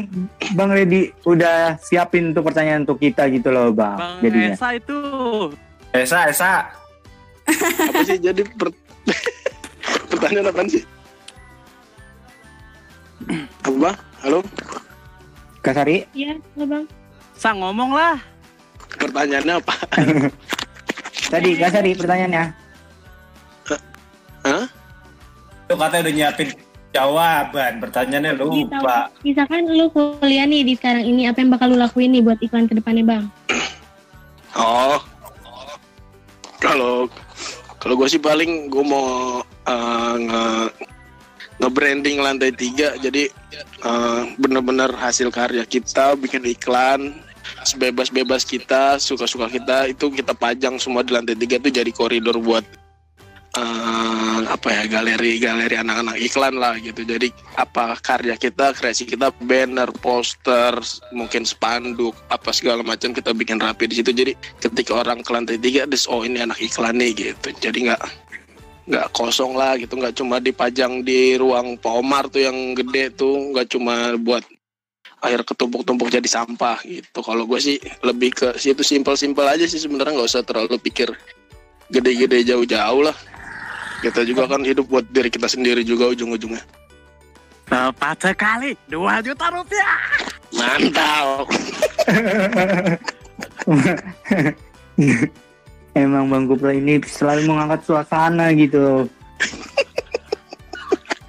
Bang 0.55 0.71
Redi 0.71 1.11
udah 1.27 1.75
siapin 1.83 2.31
untuk 2.31 2.47
pertanyaan 2.47 2.87
untuk 2.87 3.03
kita 3.03 3.27
gitu 3.33 3.51
loh 3.51 3.75
Bang. 3.75 3.99
Bang 3.99 4.15
Jadinya. 4.23 4.55
Esa 4.55 4.69
itu 4.77 4.99
Esa, 5.95 6.19
Esa. 6.31 6.53
apa 7.45 8.01
sih 8.03 8.19
jadi 8.19 8.43
per- 8.57 8.79
pertanyaan 10.11 10.51
apa 10.55 10.63
sih? 10.71 10.83
Apa? 13.65 13.91
Halo? 14.21 14.39
Kak 15.65 15.73
Sari, 15.81 16.05
Iya, 16.13 16.37
halo 16.37 16.65
bang. 16.69 16.85
sang 17.35 17.59
ngomong 17.59 17.97
lah. 17.97 18.21
Pertanyaannya 19.01 19.55
apa? 19.59 19.75
tadi 21.33 21.57
Kak 21.57 21.71
Sari 21.73 21.97
pertanyaannya. 21.97 22.45
Hah? 24.45 24.65
Lu 25.73 25.75
katanya 25.81 26.03
udah 26.05 26.15
nyiapin 26.15 26.49
jawaban, 26.93 27.73
pertanyaannya 27.81 28.33
lupa. 28.37 29.09
Misalkan 29.25 29.65
lu 29.67 29.89
kuliah 29.89 30.45
nih 30.45 30.63
di 30.69 30.77
sekarang 30.77 31.05
ini, 31.09 31.25
apa 31.25 31.41
yang 31.41 31.51
bakal 31.51 31.73
lu 31.73 31.81
lakuin 31.81 32.13
nih 32.13 32.21
buat 32.21 32.37
iklan 32.45 32.69
ke 32.69 32.77
depannya 32.77 33.05
bang? 33.09 33.25
Oh, 34.55 35.01
kalau 36.61 37.09
kalau 37.81 37.95
gue 37.97 38.09
sih 38.09 38.21
paling 38.21 38.69
gue 38.69 38.85
mau 38.85 39.41
uh, 39.67 40.15
nge 40.15 40.45
nge-branding 41.63 42.19
lantai 42.19 42.51
tiga, 42.51 42.99
jadi 42.99 43.31
uh, 43.87 44.27
bener-bener 44.43 44.91
hasil 44.91 45.31
karya 45.31 45.63
kita 45.63 46.19
bikin 46.19 46.43
iklan 46.43 47.15
sebebas-bebas 47.63 48.43
kita, 48.43 48.97
suka-suka 48.99 49.47
kita 49.53 49.87
itu 49.93 50.11
kita 50.11 50.35
pajang 50.35 50.81
semua 50.81 51.05
di 51.05 51.15
lantai 51.15 51.39
tiga 51.39 51.61
itu 51.61 51.71
jadi 51.71 51.93
koridor 51.95 52.41
buat 52.41 52.65
uh, 53.55 54.41
apa 54.49 54.69
ya 54.73 54.85
galeri-galeri 54.89 55.77
anak-anak 55.79 56.17
iklan 56.21 56.59
lah 56.59 56.75
gitu. 56.81 57.07
Jadi 57.07 57.31
apa 57.57 57.97
karya 58.03 58.35
kita, 58.35 58.75
kreasi 58.75 59.07
kita, 59.07 59.31
banner, 59.45 59.89
poster, 60.01 60.75
mungkin 61.15 61.47
spanduk, 61.47 62.17
apa 62.29 62.51
segala 62.51 62.83
macam 62.83 63.15
kita 63.15 63.31
bikin 63.33 63.63
rapi 63.63 63.89
di 63.89 64.03
situ. 64.03 64.11
Jadi 64.11 64.33
ketika 64.61 65.07
orang 65.07 65.23
ke 65.23 65.31
lantai 65.31 65.57
tiga, 65.61 65.87
des 65.87 66.09
oh 66.11 66.27
ini 66.27 66.43
anak 66.43 66.59
iklan 66.61 66.99
nih 66.99 67.13
gitu. 67.15 67.49
Jadi 67.61 67.89
nggak 67.93 68.03
nggak 68.85 69.17
kosong 69.17 69.57
lah 69.57 69.81
gitu, 69.81 69.97
nggak 69.97 70.15
cuma 70.17 70.37
dipajang 70.41 71.01
di 71.01 71.41
ruang 71.41 71.81
Pak 71.81 71.95
Omar 71.95 72.29
tuh 72.29 72.45
yang 72.45 72.77
gede 72.77 73.17
tuh, 73.17 73.53
nggak 73.53 73.73
cuma 73.73 74.13
buat 74.21 74.45
air 75.25 75.41
ketumpuk-tumpuk 75.41 76.13
jadi 76.13 76.29
sampah 76.29 76.85
gitu. 76.85 77.25
Kalau 77.25 77.49
gue 77.49 77.57
sih 77.57 77.81
lebih 78.05 78.37
ke 78.37 78.49
situ 78.61 78.85
simpel-simpel 78.85 79.49
aja 79.49 79.65
sih 79.65 79.81
sebenarnya 79.81 80.21
nggak 80.21 80.29
usah 80.29 80.45
terlalu 80.45 80.77
pikir 80.77 81.09
gede-gede 81.89 82.45
jauh-jauh 82.45 83.09
lah. 83.09 83.17
Kita 84.05 84.21
juga 84.29 84.45
kan 84.45 84.61
hidup 84.61 84.85
buat 84.85 85.09
diri 85.09 85.33
kita 85.33 85.49
sendiri 85.49 85.81
juga 85.81 86.13
ujung-ujungnya. 86.13 86.61
Tepat 87.65 88.21
sekali, 88.21 88.77
2 88.93 89.25
juta 89.25 89.49
rupiah. 89.49 89.97
Mantap. 90.53 91.49
Emang 95.95 96.27
Bang 96.27 96.51
Kupro 96.51 96.75
ini 96.75 96.99
selalu 97.07 97.47
mengangkat 97.47 97.87
suasana 97.87 98.51
gitu. 98.55 99.07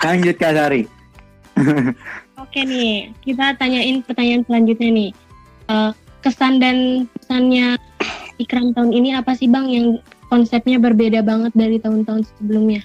Lanjut 0.02 0.36
Kak 0.38 0.54
Sari. 0.58 0.90
Oke 2.42 2.62
nih, 2.66 3.14
kita 3.26 3.58
tanyain 3.58 4.02
pertanyaan 4.06 4.46
selanjutnya 4.46 4.90
nih. 4.90 5.10
Eh, 5.66 5.92
kesan 6.22 6.58
dan 6.62 7.10
pesannya 7.14 7.78
iklan 8.42 8.74
tahun 8.74 8.92
ini 8.94 9.14
apa 9.14 9.38
sih 9.38 9.48
bang 9.48 9.66
yang 9.70 9.88
konsepnya 10.28 10.82
berbeda 10.82 11.22
banget 11.22 11.54
dari 11.54 11.78
tahun-tahun 11.78 12.26
sebelumnya? 12.26 12.82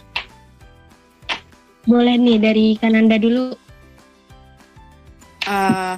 Boleh 1.89 2.21
nih 2.21 2.39
dari 2.41 2.67
Kananda 2.77 3.17
dulu. 3.17 3.57
eh 5.51 5.97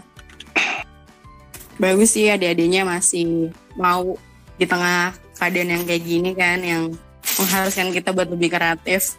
bagus 1.77 2.15
sih 2.15 2.31
adik-adiknya 2.31 2.87
masih 2.87 3.51
mau 3.75 4.15
di 4.55 4.65
tengah 4.65 5.13
keadaan 5.43 5.75
yang 5.75 5.83
kayak 5.83 6.07
gini 6.07 6.31
kan 6.39 6.63
yang 6.63 6.95
mengharuskan 7.43 7.91
kita 7.91 8.15
buat 8.15 8.31
lebih 8.31 8.55
kreatif 8.55 9.19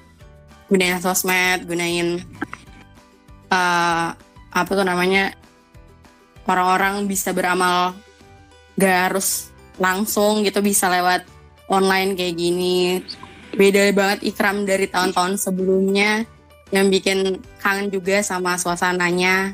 gunain 0.72 1.04
sosmed 1.04 1.68
gunain 1.68 2.24
eh 3.52 4.08
apa 4.54 4.72
tuh 4.72 4.88
namanya 4.88 5.36
orang-orang 6.48 7.04
bisa 7.10 7.36
beramal 7.36 7.92
gak 8.80 9.12
harus 9.12 9.50
langsung 9.82 10.46
gitu 10.46 10.62
bisa 10.62 10.90
lewat 10.90 11.26
online 11.70 12.14
kayak 12.14 12.36
gini. 12.38 13.02
Beda 13.54 13.86
banget 13.94 14.26
ikram 14.26 14.66
dari 14.66 14.90
tahun-tahun 14.90 15.38
sebelumnya 15.38 16.26
yang 16.74 16.90
bikin 16.90 17.38
kangen 17.62 17.94
juga 17.94 18.22
sama 18.26 18.58
suasananya. 18.58 19.54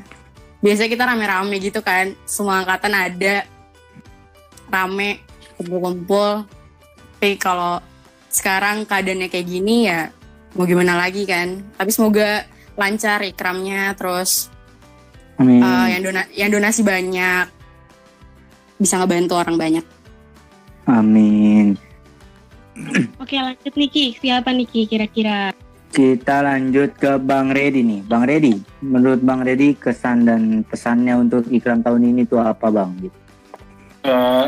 Biasanya 0.60 0.90
kita 0.92 1.04
rame-rame 1.08 1.56
gitu 1.60 1.80
kan 1.80 2.12
semua 2.24 2.64
angkatan 2.64 2.92
ada 2.92 3.44
rame 4.68 5.20
kumpul-kumpul 5.56 6.48
tapi 7.20 7.36
kalau 7.36 7.84
sekarang 8.32 8.88
keadaannya 8.88 9.28
kayak 9.28 9.44
gini 9.44 9.92
ya 9.92 10.08
mau 10.56 10.64
gimana 10.64 10.96
lagi 10.96 11.28
kan 11.28 11.60
tapi 11.76 11.92
semoga 11.92 12.48
lancar 12.80 13.20
ikramnya 13.20 13.92
terus 13.92 14.48
Amin. 15.36 15.60
eh, 15.60 15.86
yang 15.92 16.00
dona 16.00 16.22
yang 16.32 16.48
donasi 16.48 16.80
banyak 16.80 17.60
bisa 18.80 18.96
ngebantu 18.96 19.36
orang 19.36 19.60
banyak. 19.60 19.84
Amin. 20.88 21.76
Oke 23.20 23.36
lanjut 23.36 23.76
Niki, 23.76 24.16
siapa 24.16 24.56
Niki 24.56 24.88
kira-kira? 24.88 25.52
Kita 25.92 26.40
lanjut 26.40 26.96
ke 26.96 27.20
Bang 27.20 27.52
Redi 27.52 27.84
nih. 27.84 28.00
Bang 28.08 28.24
Redi, 28.24 28.56
menurut 28.80 29.20
Bang 29.20 29.44
Redi 29.44 29.76
kesan 29.76 30.24
dan 30.24 30.64
pesannya 30.64 31.12
untuk 31.20 31.44
ikram 31.52 31.84
tahun 31.84 32.16
ini 32.16 32.24
tuh 32.24 32.40
apa 32.40 32.72
Bang? 32.72 32.96
Gitu. 32.96 33.18
Eh, 34.08 34.46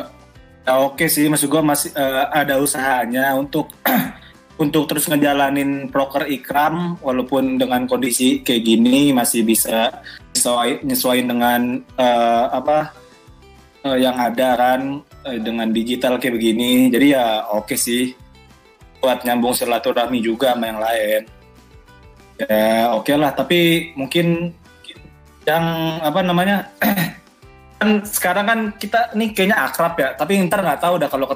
ya 0.62 0.72
oke 0.78 1.04
sih, 1.10 1.26
maksud 1.26 1.50
gue 1.50 1.62
masih 1.62 1.90
eh, 1.94 2.24
ada 2.30 2.58
usahanya 2.58 3.34
untuk 3.34 3.70
untuk 4.62 4.86
terus 4.86 5.10
ngejalanin 5.10 5.90
proker 5.90 6.28
ikram 6.30 6.94
walaupun 7.02 7.58
dengan 7.58 7.88
kondisi 7.90 8.46
kayak 8.46 8.62
gini 8.62 9.10
masih 9.10 9.42
bisa 9.42 9.90
nyesuai, 10.36 10.86
nyesuaiin 10.86 11.26
dengan 11.26 11.60
eh, 11.98 12.44
apa 12.52 12.94
eh, 13.86 13.98
yang 13.98 14.14
ada 14.14 14.48
kan 14.54 15.02
eh, 15.26 15.38
dengan 15.42 15.68
digital 15.74 16.22
kayak 16.22 16.38
begini. 16.38 16.90
Jadi 16.94 17.06
ya 17.14 17.46
oke 17.50 17.74
sih 17.74 18.14
buat 19.02 19.26
nyambung 19.26 19.54
silaturahmi 19.54 20.22
juga 20.22 20.54
sama 20.54 20.70
yang 20.70 20.80
lain. 20.80 21.22
Ya 22.38 22.90
oke 22.94 23.12
lah, 23.14 23.34
tapi 23.34 23.90
mungkin 23.98 24.54
yang 25.42 25.64
apa 26.02 26.20
namanya 26.22 26.70
kan 27.82 27.88
sekarang 28.06 28.44
kan 28.46 28.60
kita 28.78 29.10
nih 29.18 29.34
kayaknya 29.34 29.58
akrab 29.58 29.98
ya 29.98 30.14
tapi 30.14 30.38
ntar 30.46 30.62
nggak 30.62 30.78
tahu 30.78 30.94
dah 31.02 31.08
kalau 31.10 31.26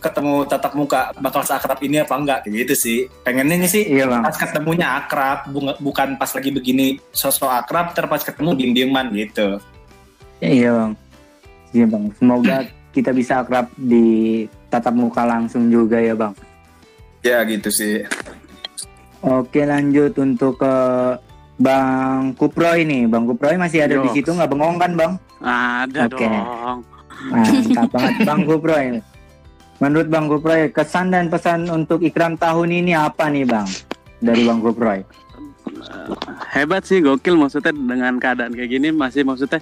ketemu 0.00 0.34
tatap 0.48 0.72
muka 0.72 1.12
bakal 1.20 1.44
seakrab 1.44 1.76
ini 1.84 2.00
apa 2.00 2.16
enggak 2.16 2.38
kayak 2.48 2.64
gitu 2.64 2.74
sih 2.74 2.98
pengennya 3.20 3.60
nih 3.60 3.68
sih 3.68 3.84
Iya 3.84 4.08
Bang. 4.08 4.24
pas 4.24 4.36
ketemunya 4.40 4.88
akrab 4.96 5.38
bukan 5.78 6.16
pas 6.16 6.32
lagi 6.32 6.48
begini 6.48 6.96
sosok 7.12 7.52
akrab 7.52 7.92
ntar 7.92 8.08
pas 8.08 8.24
ketemu 8.24 8.50
diem 8.56 8.72
dieman 8.72 9.12
gitu 9.12 9.60
Iya 10.40 10.72
Bang. 10.72 10.92
Iya 11.70 11.86
Bang. 11.86 12.04
Semoga 12.16 12.56
kita 12.90 13.10
bisa 13.12 13.44
akrab 13.44 13.68
di 13.76 14.44
tatap 14.68 14.96
muka 14.96 15.22
langsung 15.22 15.68
juga 15.68 16.00
ya 16.00 16.16
Bang. 16.16 16.32
ya 17.20 17.44
gitu 17.44 17.68
sih 17.68 18.00
Oke 19.20 19.64
lanjut 19.64 20.12
untuk 20.20 20.60
ke 20.60 20.74
Bang 21.54 22.34
Kuproy 22.34 22.82
nih. 22.82 23.06
Bang 23.06 23.30
Kuproy 23.30 23.54
masih 23.54 23.86
ada 23.86 23.94
di 23.98 24.08
Yo. 24.10 24.14
situ 24.14 24.30
nggak 24.34 24.50
bengong 24.50 24.76
kan 24.78 24.92
Bang? 24.98 25.12
Ada 25.38 26.10
Oke. 26.10 26.26
dong. 26.26 26.78
Mantap 27.30 27.88
banget 27.94 28.14
Bang 28.26 28.42
Kuproy. 28.42 28.84
Menurut 29.78 30.08
Bang 30.10 30.26
Kuproy, 30.30 30.70
kesan 30.70 31.10
dan 31.10 31.30
pesan 31.30 31.66
untuk 31.70 32.02
ikram 32.02 32.38
tahun 32.38 32.70
ini 32.84 32.92
apa 32.94 33.30
nih 33.30 33.46
Bang? 33.46 33.66
Dari 34.22 34.42
Bang 34.46 34.62
Kuproy. 34.62 35.02
Hebat 36.54 36.86
sih, 36.86 37.02
gokil 37.02 37.34
maksudnya 37.34 37.74
dengan 37.74 38.18
keadaan 38.22 38.54
kayak 38.54 38.70
gini 38.70 38.88
masih 38.94 39.26
maksudnya 39.26 39.58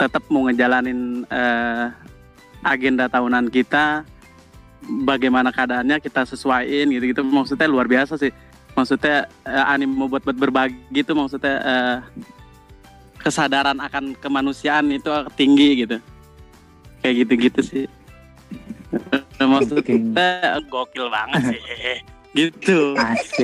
tetap 0.00 0.24
mau 0.32 0.48
ngejalanin 0.48 1.28
eh, 1.28 1.84
agenda 2.64 3.08
tahunan 3.08 3.52
kita 3.52 4.04
bagaimana 5.04 5.52
keadaannya 5.52 6.00
kita 6.00 6.24
sesuaiin 6.24 6.88
gitu-gitu 6.88 7.20
maksudnya 7.20 7.68
luar 7.68 7.84
biasa 7.84 8.16
sih 8.16 8.32
maksudnya 8.80 9.28
eh, 9.44 9.64
animo 9.68 10.08
buat 10.08 10.24
buat 10.24 10.38
berbagi 10.40 11.04
itu 11.04 11.12
maksudnya 11.12 11.56
eh, 11.60 11.96
kesadaran 13.20 13.76
akan 13.76 14.16
kemanusiaan 14.16 14.88
itu 14.88 15.12
tinggi 15.36 15.84
gitu. 15.84 15.96
Kayak 17.04 17.14
gitu-gitu 17.24 17.60
sih. 17.60 17.84
Maksudnya 19.40 20.58
gokil 20.68 21.06
banget 21.08 21.54
sih 21.54 21.60
gitu. 22.30 22.94
Asik. 22.94 23.42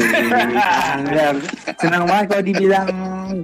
Senang 1.83 2.07
banget 2.07 2.27
kalau 2.31 2.43
dibilang 2.47 2.87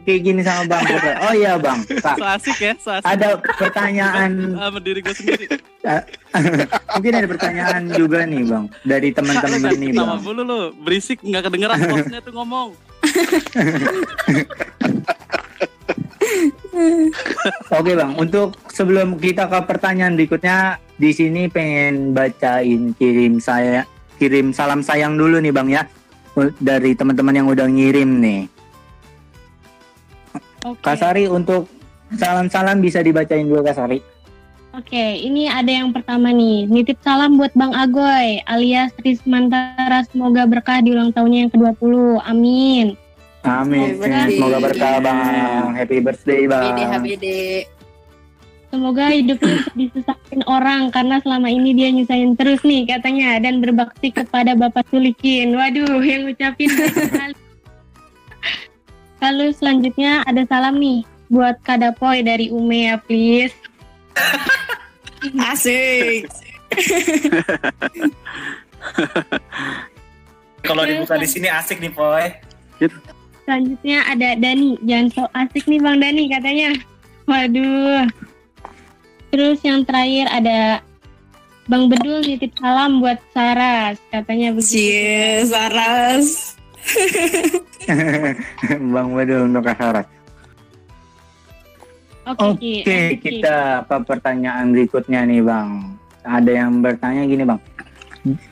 kayak 0.06 0.20
gini 0.22 0.40
sama 0.46 0.62
Bang. 0.70 0.86
Oh 1.26 1.34
iya 1.34 1.58
Bang, 1.58 1.82
so 1.86 2.22
asik 2.22 2.58
ya 2.62 2.72
so 2.78 2.94
asik. 2.94 3.06
Ada 3.06 3.42
pertanyaan. 3.42 4.54
Sama 4.54 4.78
diri 4.78 5.02
gue 5.02 5.14
sendiri. 5.14 5.46
Mungkin 6.94 7.12
ada 7.18 7.26
pertanyaan 7.26 7.90
juga 7.90 8.22
nih 8.22 8.46
Bang. 8.46 8.70
Dari 8.86 9.10
teman-teman 9.10 9.74
nih 9.74 9.90
Bang. 9.98 10.22
dulu 10.22 10.42
lu, 10.46 10.60
berisik 10.86 11.18
nggak 11.22 11.50
kedengeran 11.50 11.78
bosnya 11.90 12.20
tuh 12.22 12.34
ngomong. 12.34 12.68
Oke 17.72 17.92
Bang, 17.98 18.14
untuk 18.16 18.54
sebelum 18.70 19.18
kita 19.18 19.50
ke 19.50 19.58
pertanyaan 19.68 20.16
berikutnya, 20.16 20.78
di 20.96 21.10
sini 21.10 21.50
pengen 21.50 22.14
bacain 22.14 22.94
kirim 22.94 23.42
saya 23.42 23.84
kirim 24.22 24.54
salam 24.54 24.86
sayang 24.86 25.18
dulu 25.18 25.42
nih 25.42 25.50
Bang 25.50 25.66
ya 25.66 25.82
dari 26.62 26.94
teman-teman 26.94 27.34
yang 27.42 27.50
udah 27.50 27.66
ngirim 27.66 28.22
nih. 28.22 28.46
Oke. 30.62 30.78
Kasari 30.78 31.26
untuk 31.26 31.66
salam-salam 32.14 32.78
bisa 32.78 33.02
dibacain 33.02 33.42
dulu 33.42 33.66
Kasari. 33.66 33.98
Oke, 34.72 35.20
ini 35.20 35.50
ada 35.50 35.68
yang 35.68 35.90
pertama 35.90 36.30
nih. 36.30 36.70
Nitip 36.70 36.96
salam 37.02 37.36
buat 37.36 37.50
Bang 37.52 37.74
Agoy 37.74 38.40
alias 38.46 38.94
Rismantara. 39.02 40.06
Semoga 40.08 40.46
berkah 40.46 40.80
di 40.80 40.94
ulang 40.94 41.10
tahunnya 41.12 41.38
yang 41.44 41.52
ke-20. 41.52 41.92
Amin. 42.24 42.86
Amin. 43.42 43.98
Happy 43.98 44.06
birthday. 44.06 44.38
Semoga 44.38 44.58
berkah 44.62 44.94
Bang. 45.02 45.66
Happy 45.74 45.98
birthday 45.98 46.42
Bang. 46.46 46.72
HBD 46.72 46.80
HBD. 46.88 47.26
Semoga 48.72 49.12
hidupnya 49.12 49.68
disusahin 49.76 50.40
orang 50.48 50.88
karena 50.88 51.20
selama 51.20 51.52
ini 51.52 51.76
dia 51.76 51.92
nyusahin 51.92 52.32
terus 52.40 52.64
nih 52.64 52.88
katanya 52.88 53.36
dan 53.36 53.60
berbakti 53.60 54.08
kepada 54.08 54.56
Bapak 54.56 54.88
Sulikin. 54.88 55.52
Waduh, 55.52 56.00
yang 56.00 56.24
ngucapin 56.24 56.72
sekali. 56.72 57.36
Lalu 59.20 59.52
selanjutnya 59.52 60.24
ada 60.24 60.48
salam 60.48 60.80
nih 60.80 61.04
buat 61.28 61.60
Kadapoy 61.60 62.24
dari 62.24 62.48
Ume 62.48 62.88
ya 62.88 62.96
please. 62.96 63.52
Asik. 65.52 66.32
kalau 70.64 70.88
dibuka 70.88 71.20
di 71.20 71.28
sini 71.28 71.52
asik 71.52 71.76
nih 71.78 71.92
poy 71.92 72.32
Selanjutnya 73.44 74.00
ada 74.08 74.32
Dani. 74.40 74.80
Jangan 74.80 75.06
so 75.12 75.22
asik 75.36 75.68
nih 75.68 75.76
Bang 75.76 76.00
Dani 76.00 76.24
katanya. 76.32 76.72
Waduh. 77.28 78.08
Terus 79.32 79.64
yang 79.64 79.80
terakhir 79.88 80.28
ada 80.28 80.84
Bang 81.64 81.88
Bedul 81.88 82.20
nitip 82.20 82.52
salam 82.60 83.00
buat 83.00 83.16
Saras. 83.32 83.96
Katanya 84.12 84.52
begitu. 84.52 84.76
Cie, 84.76 85.48
Saras. 85.48 86.60
Bang 88.94 89.16
Badul 89.16 89.48
untuk 89.48 89.64
Kasara. 89.64 90.04
Oke, 92.22 92.86
Lanjut, 92.86 93.18
Ki. 93.18 93.20
kita 93.42 93.82
apa 93.82 93.98
pertanyaan 94.06 94.70
berikutnya 94.70 95.26
nih 95.26 95.42
Bang. 95.42 95.98
Ada 96.22 96.52
yang 96.52 96.78
bertanya 96.78 97.26
gini 97.26 97.42
Bang. 97.42 97.58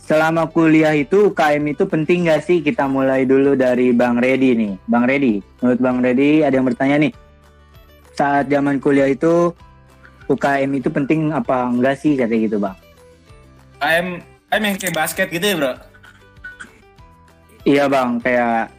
Selama 0.03 0.51
kuliah 0.51 0.91
itu 0.99 1.31
UKM 1.31 1.62
itu 1.70 1.87
penting 1.87 2.26
gak 2.26 2.43
sih? 2.43 2.59
Kita 2.59 2.91
mulai 2.91 3.22
dulu 3.22 3.55
dari 3.55 3.95
Bang 3.95 4.18
Redi 4.18 4.59
nih. 4.59 4.72
Bang 4.91 5.07
Redi, 5.07 5.39
menurut 5.62 5.78
Bang 5.78 6.03
Redi 6.03 6.43
ada 6.43 6.59
yang 6.59 6.66
bertanya 6.66 7.07
nih. 7.07 7.12
Saat 8.18 8.51
zaman 8.51 8.83
kuliah 8.83 9.07
itu 9.07 9.55
UKM 10.31 10.70
itu 10.78 10.89
penting 10.89 11.35
apa 11.35 11.66
enggak 11.66 11.99
sih 11.99 12.14
katanya 12.14 12.41
gitu 12.47 12.57
Bang? 12.62 12.76
KM 13.83 14.07
KM 14.47 14.62
yang 14.62 14.76
kayak 14.78 14.95
basket 14.95 15.28
gitu 15.35 15.45
ya 15.45 15.57
bro 15.59 15.72
Iya 17.61 17.85
Bang, 17.93 18.24
kayak 18.24 18.72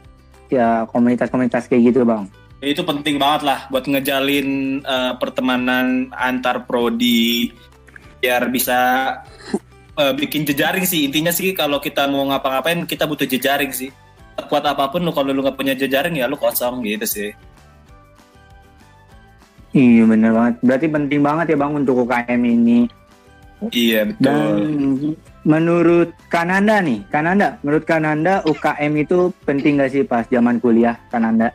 ya 0.49 0.89
komunitas-komunitas 0.89 1.69
kayak 1.69 1.93
gitu 1.93 2.01
Bang. 2.07 2.31
itu 2.61 2.85
penting 2.85 3.17
banget 3.17 3.41
lah 3.41 3.65
buat 3.73 3.89
ngejalin 3.89 4.79
eh, 4.85 5.13
pertemanan 5.17 6.13
antar 6.13 6.61
prodi 6.69 7.49
biar 8.21 8.53
bisa 8.53 8.77
eh, 9.97 10.13
bikin 10.13 10.45
jejaring 10.45 10.85
sih 10.85 11.09
intinya 11.09 11.33
sih 11.33 11.57
kalau 11.57 11.81
kita 11.81 12.05
mau 12.05 12.21
ngapa-ngapain 12.29 12.85
kita 12.85 13.09
butuh 13.09 13.25
jejaring 13.25 13.73
sih 13.73 13.89
kuat 14.45 14.61
apa 14.61 14.93
pun 14.93 15.01
lu 15.01 15.09
kalau 15.09 15.33
lu 15.33 15.41
nggak 15.41 15.57
punya 15.57 15.73
jejaring 15.73 16.21
ya 16.21 16.29
lu 16.29 16.37
kosong 16.37 16.85
gitu 16.85 17.05
sih 17.09 17.29
Iya 19.71 20.03
bener 20.03 20.31
banget. 20.35 20.55
Berarti 20.59 20.87
penting 20.91 21.19
banget 21.23 21.45
ya 21.55 21.57
Bang 21.57 21.73
untuk 21.79 22.03
UKM 22.03 22.41
ini. 22.43 22.79
iya 23.71 24.03
Dan 24.19 24.57
betul 24.59 25.15
menurut 25.41 26.13
Kananda 26.29 26.81
nih, 26.81 27.01
Kananda, 27.09 27.57
menurut 27.65 27.85
Kananda 27.85 28.45
UKM 28.45 28.93
itu 29.01 29.33
penting 29.45 29.81
gak 29.81 29.91
sih 29.93 30.03
pas 30.05 30.25
zaman 30.29 30.61
kuliah 30.61 30.97
Kananda? 31.09 31.49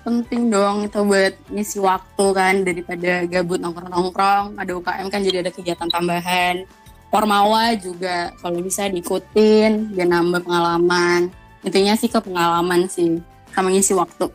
Penting 0.00 0.48
dong 0.48 0.88
itu 0.88 1.00
buat 1.04 1.34
ngisi 1.52 1.78
waktu 1.80 2.26
kan 2.32 2.54
daripada 2.64 3.24
gabut 3.28 3.60
nongkrong-nongkrong. 3.60 4.56
Ada 4.56 4.72
UKM 4.72 5.06
kan 5.12 5.20
jadi 5.20 5.44
ada 5.44 5.52
kegiatan 5.52 5.88
tambahan. 5.92 6.64
Formawa 7.12 7.74
juga 7.76 8.32
kalau 8.40 8.62
bisa 8.64 8.88
diikutin 8.88 9.92
biar 9.92 10.08
nambah 10.08 10.40
pengalaman. 10.46 11.28
Intinya 11.60 11.92
sih 11.98 12.08
ke 12.08 12.16
pengalaman 12.16 12.88
sih 12.88 13.20
sama 13.52 13.68
ngisi 13.68 13.92
waktu. 13.92 14.30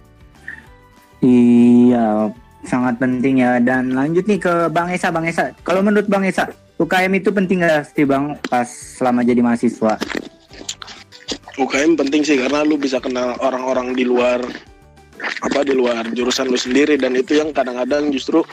Iya, 1.26 2.30
sangat 2.66 3.00
penting 3.00 3.42
ya. 3.42 3.62
Dan 3.62 3.94
lanjut 3.96 4.26
nih 4.28 4.40
ke 4.42 4.54
Bang 4.74 4.90
Esa, 4.92 5.14
Bang 5.14 5.26
Esa. 5.26 5.56
Kalau 5.64 5.86
menurut 5.86 6.10
Bang 6.10 6.26
Esa, 6.26 6.50
UKM 6.76 7.14
itu 7.16 7.32
penting 7.32 7.64
gak 7.64 7.88
sih 7.96 8.04
Bang 8.04 8.36
pas 8.52 8.68
selama 8.68 9.24
jadi 9.24 9.40
mahasiswa? 9.40 9.96
UKM 11.56 11.96
penting 11.96 12.22
sih 12.28 12.36
karena 12.36 12.68
lu 12.68 12.76
bisa 12.76 13.00
kenal 13.00 13.40
orang-orang 13.40 13.96
di 13.96 14.04
luar 14.04 14.44
apa 15.40 15.64
di 15.64 15.72
luar 15.72 16.04
jurusan 16.12 16.52
lu 16.52 16.60
sendiri 16.60 17.00
dan 17.00 17.16
itu 17.16 17.40
yang 17.40 17.56
kadang-kadang 17.56 18.12
justru 18.12 18.44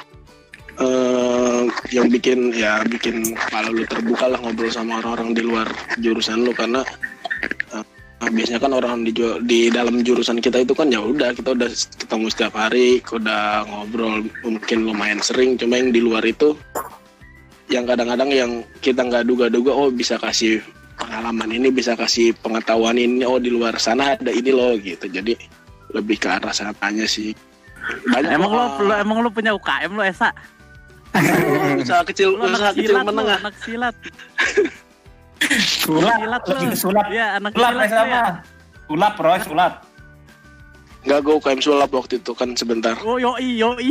eh 0.79 1.67
yang 1.91 2.07
bikin 2.09 2.55
ya 2.55 2.87
bikin 2.87 3.35
kepala 3.35 3.75
lu 3.75 3.83
terbuka 3.91 4.31
lah 4.31 4.39
ngobrol 4.39 4.71
sama 4.71 5.03
orang-orang 5.03 5.35
di 5.35 5.43
luar 5.43 5.67
jurusan 5.99 6.47
lu 6.47 6.55
karena 6.55 6.87
biasanya 8.31 8.61
kan 8.63 8.73
orang 8.77 9.03
di 9.03 9.11
di 9.49 9.67
dalam 9.73 10.05
jurusan 10.07 10.39
kita 10.39 10.63
itu 10.63 10.77
kan 10.77 10.93
ya 10.93 11.03
udah 11.03 11.35
kita 11.35 11.59
udah 11.59 11.67
ketemu 11.99 12.27
setiap 12.31 12.55
hari 12.55 13.03
udah 13.11 13.67
ngobrol 13.67 14.23
mungkin 14.47 14.87
lumayan 14.87 15.19
sering 15.19 15.59
cuma 15.59 15.81
yang 15.81 15.91
di 15.91 15.99
luar 15.99 16.23
itu 16.23 16.55
yang 17.73 17.89
kadang-kadang 17.89 18.31
yang 18.31 18.51
kita 18.85 19.03
nggak 19.03 19.27
duga-duga 19.27 19.73
oh 19.75 19.89
bisa 19.89 20.21
kasih 20.21 20.63
pengalaman 21.01 21.51
ini 21.51 21.73
bisa 21.73 21.99
kasih 21.99 22.37
pengetahuan 22.39 23.01
ini 23.01 23.25
oh 23.27 23.41
di 23.41 23.51
luar 23.51 23.81
sana 23.81 24.15
ada 24.15 24.31
ini 24.31 24.51
loh 24.53 24.77
gitu 24.79 25.09
jadi 25.09 25.35
lebih 25.91 26.17
ke 26.21 26.29
arah 26.29 26.53
sananya 26.53 27.09
sih 27.09 27.35
banyak 28.07 28.31
Emang 28.39 28.53
lo, 28.55 28.65
lo 28.87 28.95
emang 28.95 29.19
lo 29.27 29.29
punya 29.33 29.51
UKM 29.57 29.91
lo 29.99 30.03
Esa? 30.07 30.31
usaha 31.83 32.03
kecil 32.07 32.39
Lo 32.39 32.47
usaha 32.47 32.71
anak 32.71 32.79
kecil 32.79 32.93
silat 32.95 33.05
lo, 33.05 33.09
menengah 33.11 33.37
anak 33.43 33.55
silat. 33.61 33.95
Sulap, 35.59 36.15
Silat 36.15 36.43
lo. 36.43 36.51
lebih 36.53 36.67
ke 36.69 36.77
sulap. 36.77 37.07
Iya, 37.09 37.27
anak 37.37 37.51
Sulap 37.53 37.69
silat 37.69 37.83
ya 37.83 37.97
lo 37.97 38.05
ya. 38.05 38.21
sama. 38.21 38.21
Sulap, 38.85 39.15
Roy, 39.19 39.41
sulap. 39.43 39.75
nggak 41.03 41.19
gue 41.21 41.35
UKM 41.35 41.59
sulap 41.59 41.91
waktu 41.91 42.15
itu 42.17 42.31
kan 42.31 42.55
sebentar 42.55 42.95
Oh 43.01 43.19
yoi 43.19 43.59
yoi. 43.59 43.91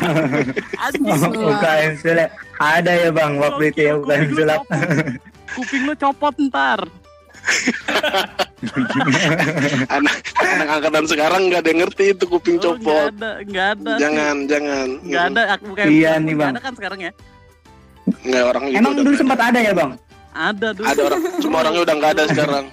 Anjing. 0.82 1.04
UKM 1.36 1.92
sulap. 1.96 2.30
Ada 2.56 2.92
ya 2.98 3.08
bang 3.10 3.36
waktu 3.36 3.62
itu 3.68 3.80
ya 3.82 3.92
UKM 3.94 4.24
sulap. 4.32 4.62
Kuping 5.50 5.82
lu 5.84 5.94
copot 5.94 6.32
ntar. 6.42 6.80
anak 9.90 10.14
anak 10.34 10.66
angkatan 10.70 11.04
sekarang 11.06 11.42
nggak 11.46 11.60
ada 11.60 11.68
yang 11.68 11.80
ngerti 11.82 12.04
itu 12.10 12.24
kuping 12.26 12.56
Oh, 12.58 12.72
nggak 12.72 12.80
copot 12.80 13.08
ada, 13.10 13.30
nggak 13.42 13.66
ada. 13.70 13.90
sih. 13.90 14.00
jangan 14.00 14.34
jangan 14.44 14.86
Nggak 15.02 15.24
ada, 15.26 15.42
aku 15.50 15.64
bukan 15.66 15.84
Iya 15.86 16.12
nih, 16.18 16.34
Bang. 16.34 16.50
ada 16.50 16.60
kan 16.60 16.72
sekarang 16.74 17.00
ya? 17.00 17.12
nggak 18.08 18.44
orang 18.46 18.64
itu 18.66 18.76
Emang 18.76 18.92
dulu 18.94 19.10
sempat 19.14 19.38
ada 19.38 19.58
ya 19.58 19.72
bang? 19.72 19.90
Ada 20.30 20.68
dulu. 20.70 20.86
ada 20.86 21.00
orang 21.04 21.20
cuma 21.38 21.56
orangnya 21.58 21.80
udah 21.82 21.94
nggak 21.96 22.12
ada 22.12 22.24
sekarang 22.26 22.66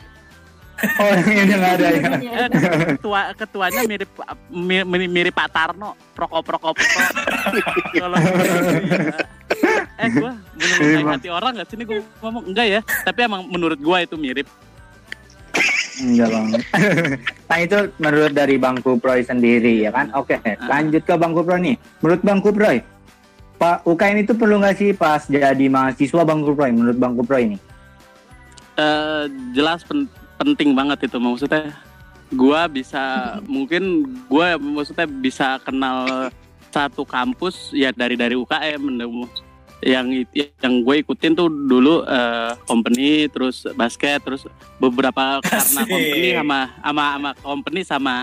Oh 1.00 1.08
yang 1.08 1.48
udah 1.48 1.58
nggak 1.58 1.74
ada 1.74 1.88
ya. 1.88 2.00
Eh, 2.20 2.48
ketua 2.92 3.20
ketuanya 3.34 3.82
mirip 3.86 4.12
mi- 4.50 4.84
mi- 4.84 5.08
mirip 5.08 5.32
Pak 5.32 5.48
Tarno, 5.50 5.96
Prokop 6.12 6.44
Prokop. 6.44 6.76
Kalau 7.96 8.20
iya. 8.20 9.16
eh 9.96 10.10
gua 10.12 10.32
Iya, 10.36 10.76
bener 10.76 11.00
Bang. 11.02 11.16
hati 11.16 11.30
orang 11.32 11.52
nggak 11.56 11.68
sih 11.70 11.76
ini 11.76 11.84
gua 11.86 12.00
ngomong 12.22 12.44
enggak 12.46 12.68
ya? 12.70 12.82
Tapi 13.02 13.20
emang 13.22 13.48
menurut 13.48 13.80
gua 13.80 14.04
itu 14.04 14.20
mirip. 14.20 14.52
Enggak 15.96 16.28
bang. 16.28 16.48
nah 17.50 17.58
itu 17.58 17.78
menurut 17.96 18.32
dari 18.36 18.56
Bang 18.58 18.78
Kuproy 18.78 19.24
sendiri 19.24 19.80
ya 19.80 19.96
kan. 19.96 20.12
Oke 20.12 20.36
lanjut 20.62 21.02
ke 21.02 21.16
Bang 21.16 21.32
Kuproy 21.32 21.60
nih. 21.64 21.76
Menurut 22.04 22.20
Bang 22.20 22.44
Kuproy, 22.44 22.84
Pak 23.56 23.88
UKM 23.88 24.28
itu 24.28 24.34
perlu 24.36 24.60
nggak 24.60 24.76
sih 24.76 24.90
pas 24.92 25.24
jadi 25.26 25.66
mahasiswa 25.72 26.22
Bang 26.28 26.44
Kuproy? 26.44 26.72
Menurut 26.76 26.98
Bang 27.00 27.16
Kuproy 27.16 27.54
ini? 27.54 27.58
Eh 28.76 29.24
jelas 29.56 29.88
pen- 29.88 30.12
penting 30.36 30.76
banget 30.76 31.08
itu 31.08 31.18
maksudnya. 31.18 31.72
Gua 32.36 32.68
bisa 32.68 33.04
mungkin 33.56 34.04
gua 34.28 34.60
maksudnya 34.60 35.08
bisa 35.08 35.62
kenal 35.64 36.30
satu 36.76 37.08
kampus 37.08 37.72
ya 37.72 37.96
dari 37.96 38.20
dari 38.20 38.36
UKM 38.36 38.84
yang 39.86 40.08
yang 40.36 40.74
gue 40.84 40.96
ikutin 41.04 41.36
tuh 41.36 41.48
dulu 41.48 42.04
eh, 42.04 42.52
company 42.68 43.32
terus 43.32 43.64
basket 43.78 44.20
terus 44.24 44.44
beberapa 44.82 45.40
karena 45.46 45.82
company 45.88 46.30
sama 46.36 46.60
sama 46.82 47.04
sama 47.06 47.32
company 47.40 47.82
sama 47.86 48.16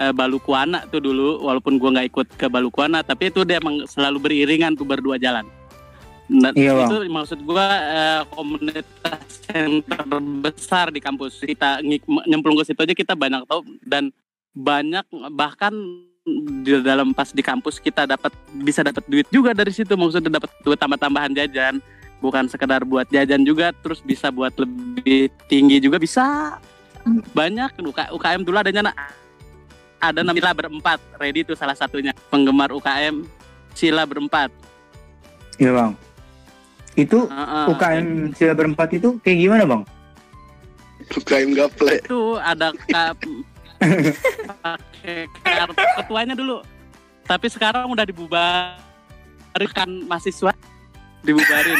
eh, 0.00 0.10
Balukuana 0.10 0.88
tuh 0.88 0.98
dulu 0.98 1.44
walaupun 1.44 1.76
gua 1.76 1.92
nggak 1.94 2.08
ikut 2.08 2.26
ke 2.34 2.46
Balukuana 2.48 3.04
tapi 3.04 3.28
itu 3.28 3.44
dia 3.44 3.60
emang 3.60 3.84
selalu 3.84 4.18
beriringan 4.18 4.72
tuh 4.72 4.88
berdua 4.88 5.20
jalan. 5.20 5.44
Nah, 6.30 6.54
Iya, 6.54 6.78
Bang. 6.78 6.88
itu 6.88 6.96
maksud 7.10 7.38
gua 7.42 7.66
eh, 7.68 8.22
komunitas 8.30 9.22
yang 9.50 9.82
terbesar 9.82 10.88
di 10.88 11.02
kampus. 11.02 11.42
Kita 11.42 11.82
nyemplung 12.24 12.54
ke 12.56 12.64
situ 12.64 12.80
aja 12.80 12.94
kita 12.94 13.12
banyak 13.12 13.44
tahu 13.44 13.66
dan 13.82 14.14
banyak 14.50 15.02
bahkan 15.30 15.74
di 16.62 16.78
dalam 16.84 17.10
pas 17.10 17.34
di 17.34 17.42
kampus 17.42 17.82
kita 17.82 18.06
dapat 18.06 18.30
bisa 18.62 18.86
dapat 18.86 19.02
duit 19.10 19.26
juga 19.28 19.50
dari 19.50 19.74
situ. 19.74 19.98
Maksudnya 19.98 20.38
dapat 20.38 20.50
duit 20.62 20.78
tambah-tambahan 20.78 21.34
jajan. 21.34 21.82
Bukan 22.20 22.46
sekedar 22.46 22.84
buat 22.84 23.08
jajan 23.08 23.42
juga 23.42 23.72
terus 23.80 23.98
bisa 23.98 24.30
buat 24.30 24.52
lebih 24.54 25.32
tinggi 25.50 25.82
juga 25.82 25.98
bisa. 25.98 26.60
Banyak 27.34 27.80
UK, 27.80 28.12
UKM 28.12 28.44
dulu 28.44 28.60
adanya 28.60 28.92
na- 28.92 28.98
ada 30.00 30.24
namanya 30.24 30.56
berempat. 30.56 30.98
Ready 31.20 31.44
itu 31.44 31.52
salah 31.52 31.76
satunya. 31.76 32.16
Penggemar 32.32 32.72
UKM 32.72 33.22
sila 33.76 34.08
berempat. 34.08 34.48
Iya 35.60 35.76
bang. 35.76 35.92
Itu 36.96 37.28
Heeh. 37.28 37.64
UKM 37.70 38.06
sila 38.34 38.52
berempat 38.56 38.88
itu 38.96 39.20
kayak 39.20 39.38
gimana 39.38 39.64
bang? 39.68 39.82
UKM 41.10 41.50
gaple. 41.52 42.00
Itu 42.00 42.40
ada 42.40 42.72
ka- 42.88 43.14
pakai 44.60 45.28
kartu 45.44 45.84
ketuanya 46.00 46.34
dulu. 46.34 46.64
Tapi 47.24 47.46
sekarang 47.46 47.86
udah 47.88 48.04
dibubarkan 48.04 49.88
mahasiswa. 50.08 50.50
Dibubarin. 51.20 51.76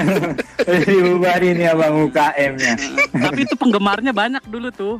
Dibubarin 0.86 1.58
ya 1.58 1.74
bang 1.74 1.94
UKM-nya. 2.06 2.74
tapi 3.10 3.42
itu 3.42 3.54
penggemarnya 3.58 4.14
banyak 4.14 4.42
dulu 4.46 4.70
tuh 4.70 4.94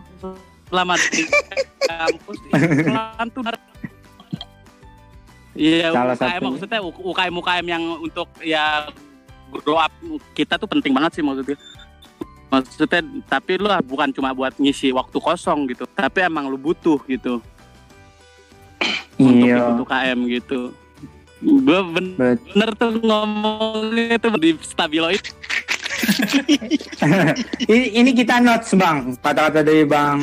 selama 0.69 0.95
di 0.99 1.23
kampus 1.89 2.39
tuh 3.31 3.43
Iya, 5.55 5.95
Salah 5.95 6.19
UKM 6.19 6.43
maksudnya 6.43 6.81
UKM 6.83 7.35
UKM 7.39 7.67
yang 7.71 7.83
untuk 8.03 8.27
ya 8.43 8.91
grow 9.55 9.79
up 9.79 9.95
kita 10.35 10.59
tuh 10.59 10.67
penting 10.67 10.91
banget 10.91 11.15
sih 11.15 11.23
maksudnya. 11.23 11.55
Maksudnya 12.51 13.01
tapi 13.31 13.63
lu 13.63 13.71
bukan 13.87 14.11
cuma 14.11 14.35
buat 14.35 14.51
ngisi 14.59 14.91
waktu 14.91 15.15
kosong 15.15 15.71
gitu, 15.71 15.87
tapi 15.87 16.27
emang 16.27 16.51
lu 16.51 16.59
butuh 16.59 16.99
gitu 17.07 17.39
untuk 19.15 19.47
Iya. 19.47 19.63
ikut 19.63 19.79
UKM 19.79 20.19
gitu. 20.27 20.61
Gue 21.39 21.81
ben- 21.87 22.15
Bet- 22.19 22.43
bener 22.51 22.71
tuh 22.75 22.91
ngomongnya 22.99 24.19
tuh 24.19 24.35
di 24.35 24.59
stabiloid. 24.59 25.23
Ini, 27.71 27.85
ini 28.01 28.11
kita 28.13 28.41
notes 28.41 28.73
bang. 28.77 29.17
Kata-kata 29.19 29.65
dari 29.65 29.85
bang 29.85 30.21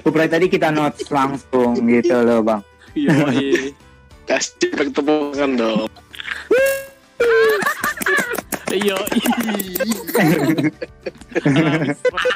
Kuproy 0.00 0.28
tadi 0.30 0.48
kita 0.48 0.72
notes 0.72 1.04
langsung 1.12 1.76
gitu 1.84 2.16
loh 2.24 2.40
bang. 2.40 2.62
Yoi. 2.96 3.72
kasih 4.22 4.70
efek 4.72 4.94
tepukan 4.94 5.50
dong. 5.58 5.90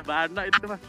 Bana 0.05 0.41
itu 0.45 0.65
mah. 0.69 0.81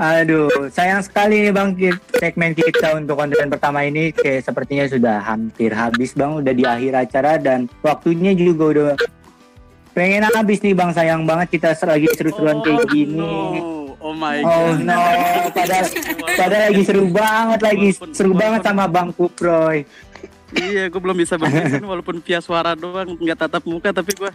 Aduh, 0.00 0.50
sayang 0.74 1.06
sekali 1.06 1.46
nih 1.46 1.52
bang 1.54 1.70
segmen 2.18 2.52
kita 2.58 2.98
untuk 2.98 3.14
konten 3.14 3.46
pertama 3.46 3.86
ini 3.86 4.10
kayak 4.10 4.42
sepertinya 4.42 4.90
sudah 4.90 5.22
hampir 5.22 5.70
habis 5.70 6.18
bang, 6.18 6.42
udah 6.42 6.54
di 6.54 6.64
akhir 6.66 6.92
acara 7.06 7.38
dan 7.38 7.70
waktunya 7.86 8.34
juga 8.34 8.64
udah 8.74 8.90
pengen 9.96 10.28
habis 10.28 10.60
nih 10.60 10.70
bang, 10.70 10.92
sayang 10.92 11.24
banget 11.24 11.56
kita 11.56 11.72
lagi 11.82 12.04
seru-seruan 12.12 12.60
kayak 12.60 12.84
gini. 12.86 13.16
no. 13.16 13.88
Oh 13.96 14.12
my 14.12 14.38
Oh 14.38 14.70
god. 14.70 14.84
no, 14.84 15.00
padahal 15.50 15.84
padahal 16.38 16.62
lagi 16.68 16.82
seru 16.84 17.08
banget, 17.08 17.58
lagi 17.60 17.88
Walaupun- 17.90 18.12
seru 18.12 18.32
banget 18.32 18.60
sama 18.62 18.84
Bang 18.86 19.10
Kuproy. 19.10 19.88
Iya, 20.52 20.86
gue 20.86 21.00
belum 21.00 21.16
bisa 21.16 21.34
berpesan 21.34 21.82
walaupun 21.82 22.20
via 22.20 22.38
suara 22.38 22.72
doang, 22.72 23.16
nggak 23.16 23.34
tatap 23.40 23.64
muka, 23.64 23.90
tapi 23.90 24.14
gue 24.14 24.30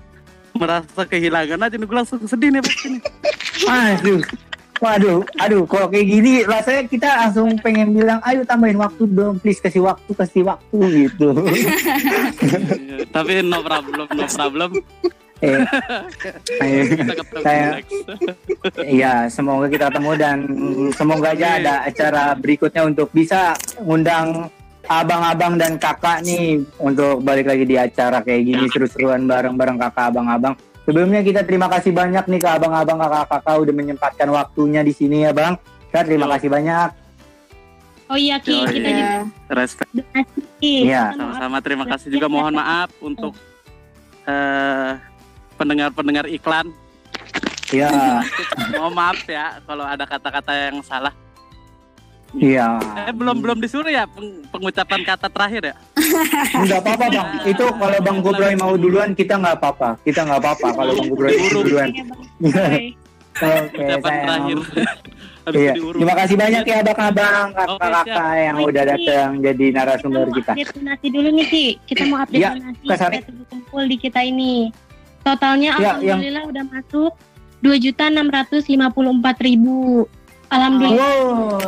merasa 0.51 1.01
kehilangan 1.01 1.61
aja 1.61 1.75
nih. 1.77 1.85
Gue 1.85 1.95
langsung 1.95 2.19
sedih 2.21 2.51
nih 2.51 2.59
pasti 2.59 2.87
nih. 2.89 3.01
Aduh, 3.63 4.19
waduh, 4.77 5.19
aduh, 5.37 5.63
kalau 5.63 5.87
kayak 5.87 6.07
gini 6.09 6.43
rasanya 6.43 6.83
kita 6.83 7.07
langsung 7.17 7.47
pengen 7.55 7.95
bilang, 7.95 8.19
ayo 8.21 8.43
tambahin 8.43 8.75
waktu 8.75 9.07
dong, 9.07 9.39
please 9.39 9.61
kasih 9.61 9.85
waktu, 9.85 10.11
kasih 10.11 10.43
waktu 10.43 10.77
gitu. 11.05 11.31
Iya, 12.43 13.07
tapi 13.07 13.39
no 13.39 13.61
problem, 13.61 14.09
no 14.09 14.25
problem. 14.27 14.69
Eh, 15.41 15.61
ayo. 16.59 16.79
Kita 16.87 17.13
ketemu 17.15 17.41
Saya- 17.41 17.73
next. 17.75 17.93
Iya, 18.79 19.13
semoga 19.27 19.65
kita 19.67 19.89
ketemu 19.89 20.11
dan 20.15 20.37
semoga 20.91 21.27
aja 21.31 21.47
ada 21.57 21.73
acara 21.83 22.23
berikutnya 22.33 22.81
untuk 22.83 23.09
bisa 23.09 23.53
ngundang 23.77 24.49
abang-abang 24.83 25.55
dan 25.55 25.77
kakak 25.77 26.21
nih 26.21 26.61
untuk 26.77 27.21
balik 27.21 27.45
lagi 27.45 27.63
di 27.63 27.75
acara 27.75 28.19
kayak 28.19 28.41
gini 28.43 28.65
seru-seruan 28.67 29.23
bareng-bareng 29.23 29.77
kakak 29.79 30.09
abang-abang. 30.09 30.53
Sebelumnya 30.81 31.21
kita 31.21 31.41
terima 31.41 31.69
kasih 31.69 31.93
banyak 31.93 32.25
nih 32.25 32.39
ke 32.39 32.49
abang-abang 32.49 32.97
kakak-kakak 32.97 33.55
udah 33.59 33.73
menyempatkan 33.73 34.29
waktunya 34.29 34.81
di 34.81 34.91
sini 34.91 35.21
ya 35.21 35.31
bang. 35.31 35.53
Kita 35.87 36.01
terima 36.03 36.25
Yo. 36.25 36.31
kasih 36.33 36.49
banyak. 36.49 36.89
Oh 38.11 38.17
iya 38.19 38.35
Ki, 38.41 38.59
kita 38.59 38.71
juga 38.73 38.89
Iya. 38.89 39.13
Respect. 39.49 39.91
kasih. 39.93 40.43
Iya. 40.59 41.03
Sama-sama 41.15 41.57
terima 41.61 41.85
kasih 41.85 42.07
juga 42.09 42.27
mohon 42.27 42.51
maaf 42.51 42.91
untuk 42.99 43.31
eh, 44.21 44.91
pendengar-pendengar 45.61 46.25
iklan. 46.25 46.73
Ya, 47.71 47.87
Mohon 48.73 48.93
maaf 48.99 49.21
ya 49.23 49.61
kalau 49.63 49.85
ada 49.85 50.03
kata-kata 50.03 50.51
yang 50.51 50.81
salah. 50.81 51.13
Iya. 52.31 52.79
Eh 53.05 53.13
belum 53.13 53.43
belum 53.43 53.57
disuruh 53.59 53.91
ya 53.91 54.07
peng- 54.07 54.43
pengucapan 54.49 55.03
kata 55.03 55.27
terakhir 55.27 55.71
ya? 55.71 55.75
Nggak 56.57 56.79
apa-apa 56.81 57.05
bang. 57.11 57.27
Itu 57.51 57.65
kalau 57.69 57.97
bang 57.99 58.17
Gobroy 58.19 58.55
mau 58.55 58.73
duluan 58.75 59.11
kita 59.13 59.35
nggak 59.35 59.55
apa-apa. 59.55 59.99
Kita 60.01 60.23
nggak 60.23 60.39
apa-apa 60.39 60.67
kalau 60.79 60.91
bang 60.95 61.07
Gobroy 61.07 61.31
duluan. 61.51 61.89
Oke, 63.31 63.83
Bang. 63.99 64.43
Oke. 64.51 64.83
Habis 65.41 65.57
Iya. 65.57 65.73
Terima 65.73 66.13
kasih 66.13 66.35
banyak 66.37 66.63
ya 66.63 66.75
abang-abang, 66.85 67.47
kakak-kakak 67.51 68.33
yang 68.37 68.57
udah 68.61 68.83
datang 68.85 69.29
jadi 69.41 69.65
narasumber 69.73 70.29
mau 70.29 70.35
kita. 70.37 70.51
update 70.53 70.71
donasi 70.77 71.07
dulu 71.09 71.27
nih 71.33 71.45
Ki. 71.49 71.65
Kita 71.81 72.03
mau 72.05 72.17
update 72.21 72.37
Ya, 72.37 72.49
donasi 72.53 72.85
supaya 72.85 73.21
terkumpul 73.25 73.83
di 73.89 73.97
kita 73.97 74.21
ini. 74.21 74.69
Totalnya 75.21 75.77
Ya, 75.77 75.95
yang- 75.95 76.17
alhamdulillah 76.17 76.43
udah 76.45 76.63
masuk 76.67 77.11
dua 77.59 77.75
juta 77.77 78.03
enam 78.05 78.27
ratus 78.27 78.65
lima 78.65 78.89
puluh 78.89 79.11
empat 79.11 79.37
ribu. 79.39 80.09
Alhamdulillah. 80.47 80.99
Wow, 80.99 81.61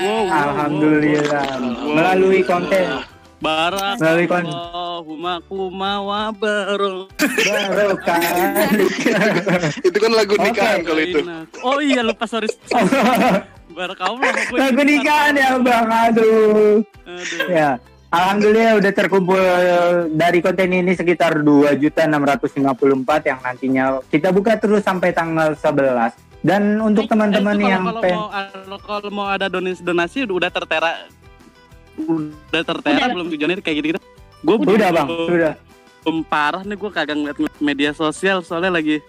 Wow, 0.00 0.22
wow, 0.24 0.24
alhamdulillah. 0.32 1.44
wow. 1.60 1.92
Melalui 1.92 2.40
konten 2.40 2.86
Barak 3.36 3.96
Melalui 3.96 4.28
kon- 4.28 4.44
Allahumma 4.44 5.34
kumawa 5.42 6.28
barok 6.30 7.08
baru 7.72 7.96
kali. 7.96 8.84
Itu 9.88 9.96
kan 9.96 10.12
lagu 10.12 10.36
nikahan 10.36 10.84
kalau 10.84 11.00
itu. 11.00 11.20
Oh 11.60 11.80
iya 11.80 12.00
lupa 12.00 12.24
sorry. 12.24 12.52
Barak 13.70 13.96
Allah. 13.98 14.28
gue 14.44 14.56
Lagu 14.56 14.82
nikahan 14.82 15.32
ya 15.32 15.56
bang, 15.56 15.88
aduh. 15.88 16.84
Aduh. 17.00 17.48
Ya, 17.48 17.80
alhamdulillah 18.10 18.74
udah 18.76 18.92
terkumpul 18.92 19.38
dari 20.12 20.38
konten 20.38 20.68
ini 20.68 20.92
sekitar 20.92 21.40
2.654 21.40 22.58
yang 23.24 23.38
nantinya 23.40 23.84
kita 24.04 24.28
buka 24.28 24.54
terus 24.56 24.82
sampai 24.82 25.10
tanggal 25.10 25.54
11. 25.54 26.12
Dan 26.40 26.80
untuk 26.80 27.04
Eh, 27.04 27.08
teman-teman 27.08 27.52
kalau- 27.54 27.68
yang 27.68 27.82
kalau 27.84 28.00
pen- 28.00 28.16
mau 28.16 28.28
kalau- 28.28 28.80
kalau 28.80 29.10
mau 29.10 29.28
ada 29.28 29.46
donasi 29.46 29.80
donasi 29.80 30.18
udah 30.24 30.48
tertera 30.48 31.04
udah 32.00 32.62
tertera 32.64 32.96
Udah. 32.98 33.12
belum 33.12 33.28
tujuannya 33.28 33.60
kayak 33.60 33.76
gitu 33.76 33.86
gitu. 33.90 34.00
Gue 34.40 34.56
Udah 34.56 34.88
bang, 34.88 35.04
sudah. 35.04 35.52
belum 36.00 36.24
parah 36.24 36.64
nih 36.64 36.72
gue 36.74 36.90
kagak 36.90 37.12
ngeliat 37.12 37.36
media 37.60 37.92
sosial 37.92 38.40
soalnya 38.40 38.72
lagi 38.72 39.04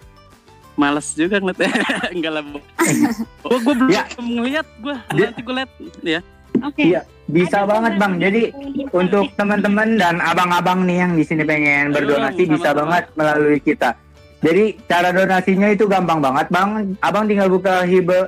males 0.74 1.08
juga 1.10 1.40
ngeliatnya 1.40 1.72
enggak 2.12 2.32
lah 2.32 2.42
gue 2.44 2.60
gue 3.64 3.74
belum 3.74 3.88
Ya. 3.88 4.04
ngeliat 4.12 4.68
gue 4.76 4.94
nanti 5.10 5.40
gue 5.40 5.54
liat 5.56 5.70
ya 6.02 6.20
Oke. 6.62 6.82
Iya, 6.94 7.02
bisa 7.26 7.62
Ada 7.62 7.70
banget 7.70 7.92
bang. 7.98 8.12
Jadi 8.18 8.42
untuk- 8.50 8.90
untuk 8.94 9.24
teman-teman 9.34 9.88
dan 9.98 10.16
abang-abang 10.22 10.86
nih 10.86 10.98
yang 11.02 11.12
di 11.18 11.24
sini 11.26 11.42
pengen 11.42 11.90
berdonasi 11.90 12.42
bisa 12.46 12.70
banget 12.72 13.04
melalui 13.18 13.58
kita. 13.58 13.98
Jadi 14.42 14.74
cara 14.90 15.14
donasinya 15.14 15.68
itu 15.70 15.86
gampang 15.86 16.18
banget 16.18 16.50
bang. 16.50 16.98
Abang 16.98 17.30
tinggal 17.30 17.46
buka 17.46 17.86
hibe 17.86 18.26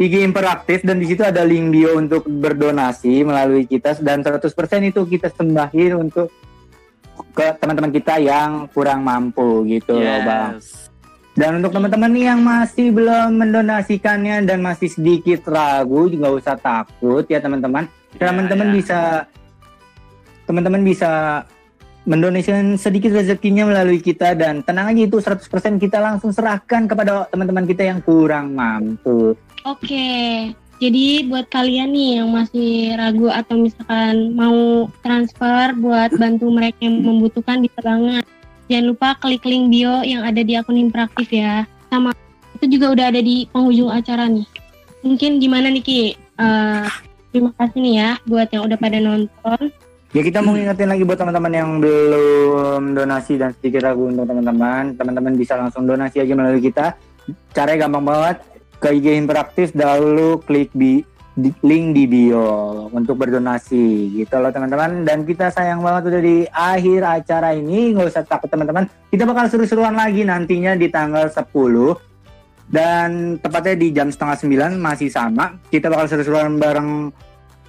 IG 0.00 0.24
interaktif 0.24 0.80
dan 0.80 0.96
di 0.96 1.04
situ 1.12 1.20
ada 1.20 1.44
link 1.44 1.76
bio 1.76 2.00
untuk 2.00 2.24
berdonasi 2.24 3.20
melalui 3.20 3.68
kita 3.68 3.92
dan 4.00 4.24
100% 4.24 4.48
itu 4.88 5.04
kita 5.04 5.28
sembahin 5.28 5.92
untuk 6.00 6.32
ke 7.36 7.52
teman-teman 7.60 7.92
kita 7.92 8.16
yang 8.16 8.64
kurang 8.72 9.04
mampu 9.04 9.68
gitu 9.68 10.00
loh 10.00 10.18
bang. 10.24 10.56
Dan 11.38 11.62
untuk 11.62 11.70
teman-teman 11.70 12.10
nih 12.10 12.24
yang 12.26 12.40
masih 12.42 12.90
belum 12.90 13.38
mendonasikannya 13.38 14.42
dan 14.42 14.58
masih 14.60 14.90
sedikit 14.90 15.46
ragu, 15.46 16.10
nggak 16.10 16.34
usah 16.42 16.58
takut 16.58 17.22
ya 17.30 17.38
teman-teman. 17.38 17.86
Teman-teman 18.18 18.68
ya. 18.70 18.74
bisa 18.74 19.00
teman-teman 20.50 20.82
bisa 20.82 21.10
mendonasikan 22.08 22.74
sedikit 22.74 23.14
rezekinya 23.14 23.70
melalui 23.70 24.02
kita 24.02 24.34
dan 24.34 24.64
tenang 24.66 24.90
aja 24.90 25.02
itu 25.06 25.16
100% 25.20 25.78
kita 25.78 26.02
langsung 26.02 26.34
serahkan 26.34 26.90
kepada 26.90 27.28
teman-teman 27.30 27.68
kita 27.68 27.86
yang 27.86 28.00
kurang 28.02 28.56
mampu. 28.56 29.38
Oke. 29.62 30.50
Jadi 30.80 31.28
buat 31.28 31.44
kalian 31.52 31.92
nih 31.92 32.24
yang 32.24 32.32
masih 32.32 32.96
ragu 32.96 33.28
atau 33.28 33.60
misalkan 33.60 34.32
mau 34.32 34.88
transfer 35.04 35.76
buat 35.76 36.08
bantu 36.16 36.48
mereka 36.48 36.88
yang 36.88 37.04
membutuhkan 37.04 37.60
bisa 37.60 37.78
banget. 37.84 38.24
Jangan 38.70 38.86
lupa 38.86 39.18
klik 39.18 39.42
link 39.42 39.66
bio 39.74 40.06
yang 40.06 40.22
ada 40.22 40.46
di 40.46 40.54
akun 40.54 40.78
Impraktif 40.78 41.26
ya. 41.34 41.66
Sama 41.90 42.14
itu 42.54 42.78
juga 42.78 42.94
udah 42.94 43.10
ada 43.10 43.18
di 43.18 43.50
penghujung 43.50 43.90
acara 43.90 44.30
nih. 44.30 44.46
Mungkin 45.02 45.42
gimana 45.42 45.74
nih 45.74 45.82
Ki? 45.82 46.14
Eh, 46.14 46.86
terima 47.34 47.50
kasih 47.58 47.78
nih 47.82 47.94
ya 47.98 48.10
buat 48.30 48.46
yang 48.54 48.62
udah 48.70 48.78
pada 48.78 48.98
nonton. 49.02 49.74
Ya 50.14 50.22
kita 50.22 50.38
mau 50.38 50.54
ngingetin 50.54 50.86
lagi 50.86 51.02
buat 51.02 51.18
teman-teman 51.18 51.50
yang 51.50 51.70
belum 51.82 52.94
donasi 52.94 53.42
dan 53.42 53.50
sedikit 53.58 53.90
ragu 53.90 54.06
untuk 54.06 54.26
teman-teman, 54.30 54.94
teman-teman 54.94 55.34
bisa 55.34 55.58
langsung 55.58 55.82
donasi 55.86 56.22
aja 56.22 56.34
melalui 56.38 56.62
kita. 56.62 56.94
Caranya 57.50 57.90
gampang 57.90 58.06
banget. 58.06 58.36
Ke 58.80 58.96
IG 58.96 59.18
Interaktif 59.18 59.74
lalu 59.74 60.40
klik 60.46 60.70
di, 60.72 61.02
di- 61.40 61.56
link 61.64 61.96
di 61.96 62.04
bio 62.04 62.86
untuk 62.92 63.20
berdonasi 63.20 64.14
gitu 64.14 64.36
loh 64.36 64.52
teman-teman. 64.52 65.02
Dan 65.02 65.24
kita 65.24 65.48
sayang 65.48 65.80
banget 65.80 66.12
udah 66.12 66.22
di 66.22 66.36
akhir 66.48 67.00
acara 67.02 67.56
ini, 67.56 67.96
nggak 67.96 68.08
usah 68.12 68.24
takut 68.24 68.52
teman-teman. 68.52 68.86
Kita 69.08 69.24
bakal 69.24 69.48
seru-seruan 69.48 69.96
lagi 69.96 70.22
nantinya 70.22 70.76
di 70.76 70.86
tanggal 70.92 71.26
10 71.26 71.48
dan 72.70 73.40
tepatnya 73.42 73.74
di 73.74 73.88
jam 73.90 74.08
setengah 74.12 74.36
sembilan 74.38 74.70
masih 74.78 75.08
sama. 75.10 75.58
Kita 75.68 75.90
bakal 75.90 76.06
seru-seruan 76.06 76.60
bareng 76.60 77.10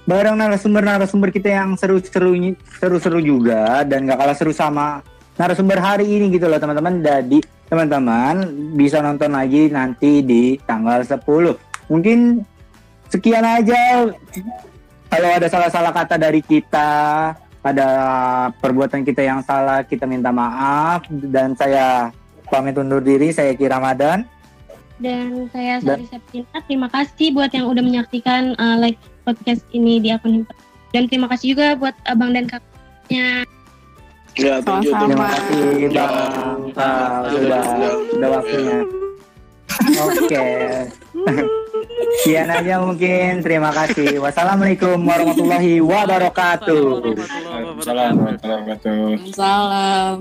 bareng 0.02 0.34
narasumber-narasumber 0.34 1.30
kita 1.30 1.48
yang 1.62 1.78
seru-seru 1.78 2.34
seru-seru 2.78 3.22
juga 3.22 3.86
dan 3.86 4.02
gak 4.02 4.18
kalah 4.18 4.34
seru 4.34 4.50
sama 4.50 4.98
narasumber 5.38 5.78
hari 5.78 6.06
ini 6.06 6.30
gitu 6.34 6.46
loh 6.46 6.58
teman-teman. 6.58 7.02
Jadi 7.02 7.42
teman-teman 7.66 8.34
bisa 8.76 9.00
nonton 9.00 9.32
lagi 9.32 9.72
nanti 9.72 10.20
di 10.20 10.60
tanggal 10.62 11.02
10. 11.02 11.56
Mungkin 11.90 12.44
sekian 13.12 13.44
aja. 13.44 14.08
Kalau 15.12 15.28
ada 15.28 15.44
salah-salah 15.44 15.92
kata 15.92 16.16
dari 16.16 16.40
kita, 16.40 16.90
ada 17.60 17.88
perbuatan 18.58 19.04
kita 19.04 19.20
yang 19.20 19.44
salah, 19.44 19.84
kita 19.84 20.08
minta 20.08 20.32
maaf 20.32 21.04
dan 21.28 21.52
saya 21.52 22.08
pamit 22.48 22.80
undur 22.80 23.04
diri. 23.04 23.28
Saya 23.28 23.52
Kira 23.52 23.76
Ramadan. 23.76 24.24
Dan 24.96 25.50
saya 25.52 25.82
Sari 25.84 26.08
Septina. 26.08 26.58
Terima 26.64 26.88
kasih 26.88 27.36
buat 27.36 27.52
yang 27.52 27.68
udah 27.68 27.82
menyaksikan 27.84 28.56
uh, 28.56 28.76
live 28.80 29.00
podcast 29.28 29.62
ini 29.76 30.00
di 30.00 30.08
akun 30.14 30.42
Impraktif. 30.42 30.68
Dan 30.92 31.02
terima 31.08 31.26
kasih 31.28 31.56
juga 31.56 31.76
buat 31.76 31.96
abang 32.08 32.32
dan 32.32 32.48
kakaknya. 32.48 33.44
Ya, 34.38 34.64
thank 34.64 34.88
you. 34.88 34.96
Sama-sama. 34.96 35.12
Terima 35.12 35.26
kasih 35.28 35.88
Bang 35.92 36.60
Pak 36.72 37.10
sudah 37.28 37.64
sudah 38.08 38.28
waktunya. 38.32 39.01
Oke. 40.02 40.42
Sekian 42.22 42.48
aja 42.50 42.74
mungkin. 42.82 43.40
Terima 43.42 43.70
kasih. 43.74 44.20
Wassalamualaikum 44.22 45.00
warahmatullahi 45.02 45.80
wabarakatuh. 45.82 46.84
Assalamualaikum 47.80 48.46
warahmatullahi 48.46 48.62
wabarakatuh. 48.78 49.34
Salam. 49.34 50.16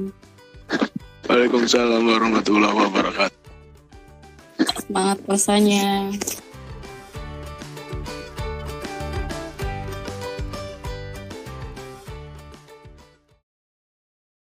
Waalaikumsalam 1.30 2.02
warahmatullahi 2.04 2.76
wabarakatuh. 2.76 3.40
Semangat 4.84 5.18
puasanya. 5.26 6.12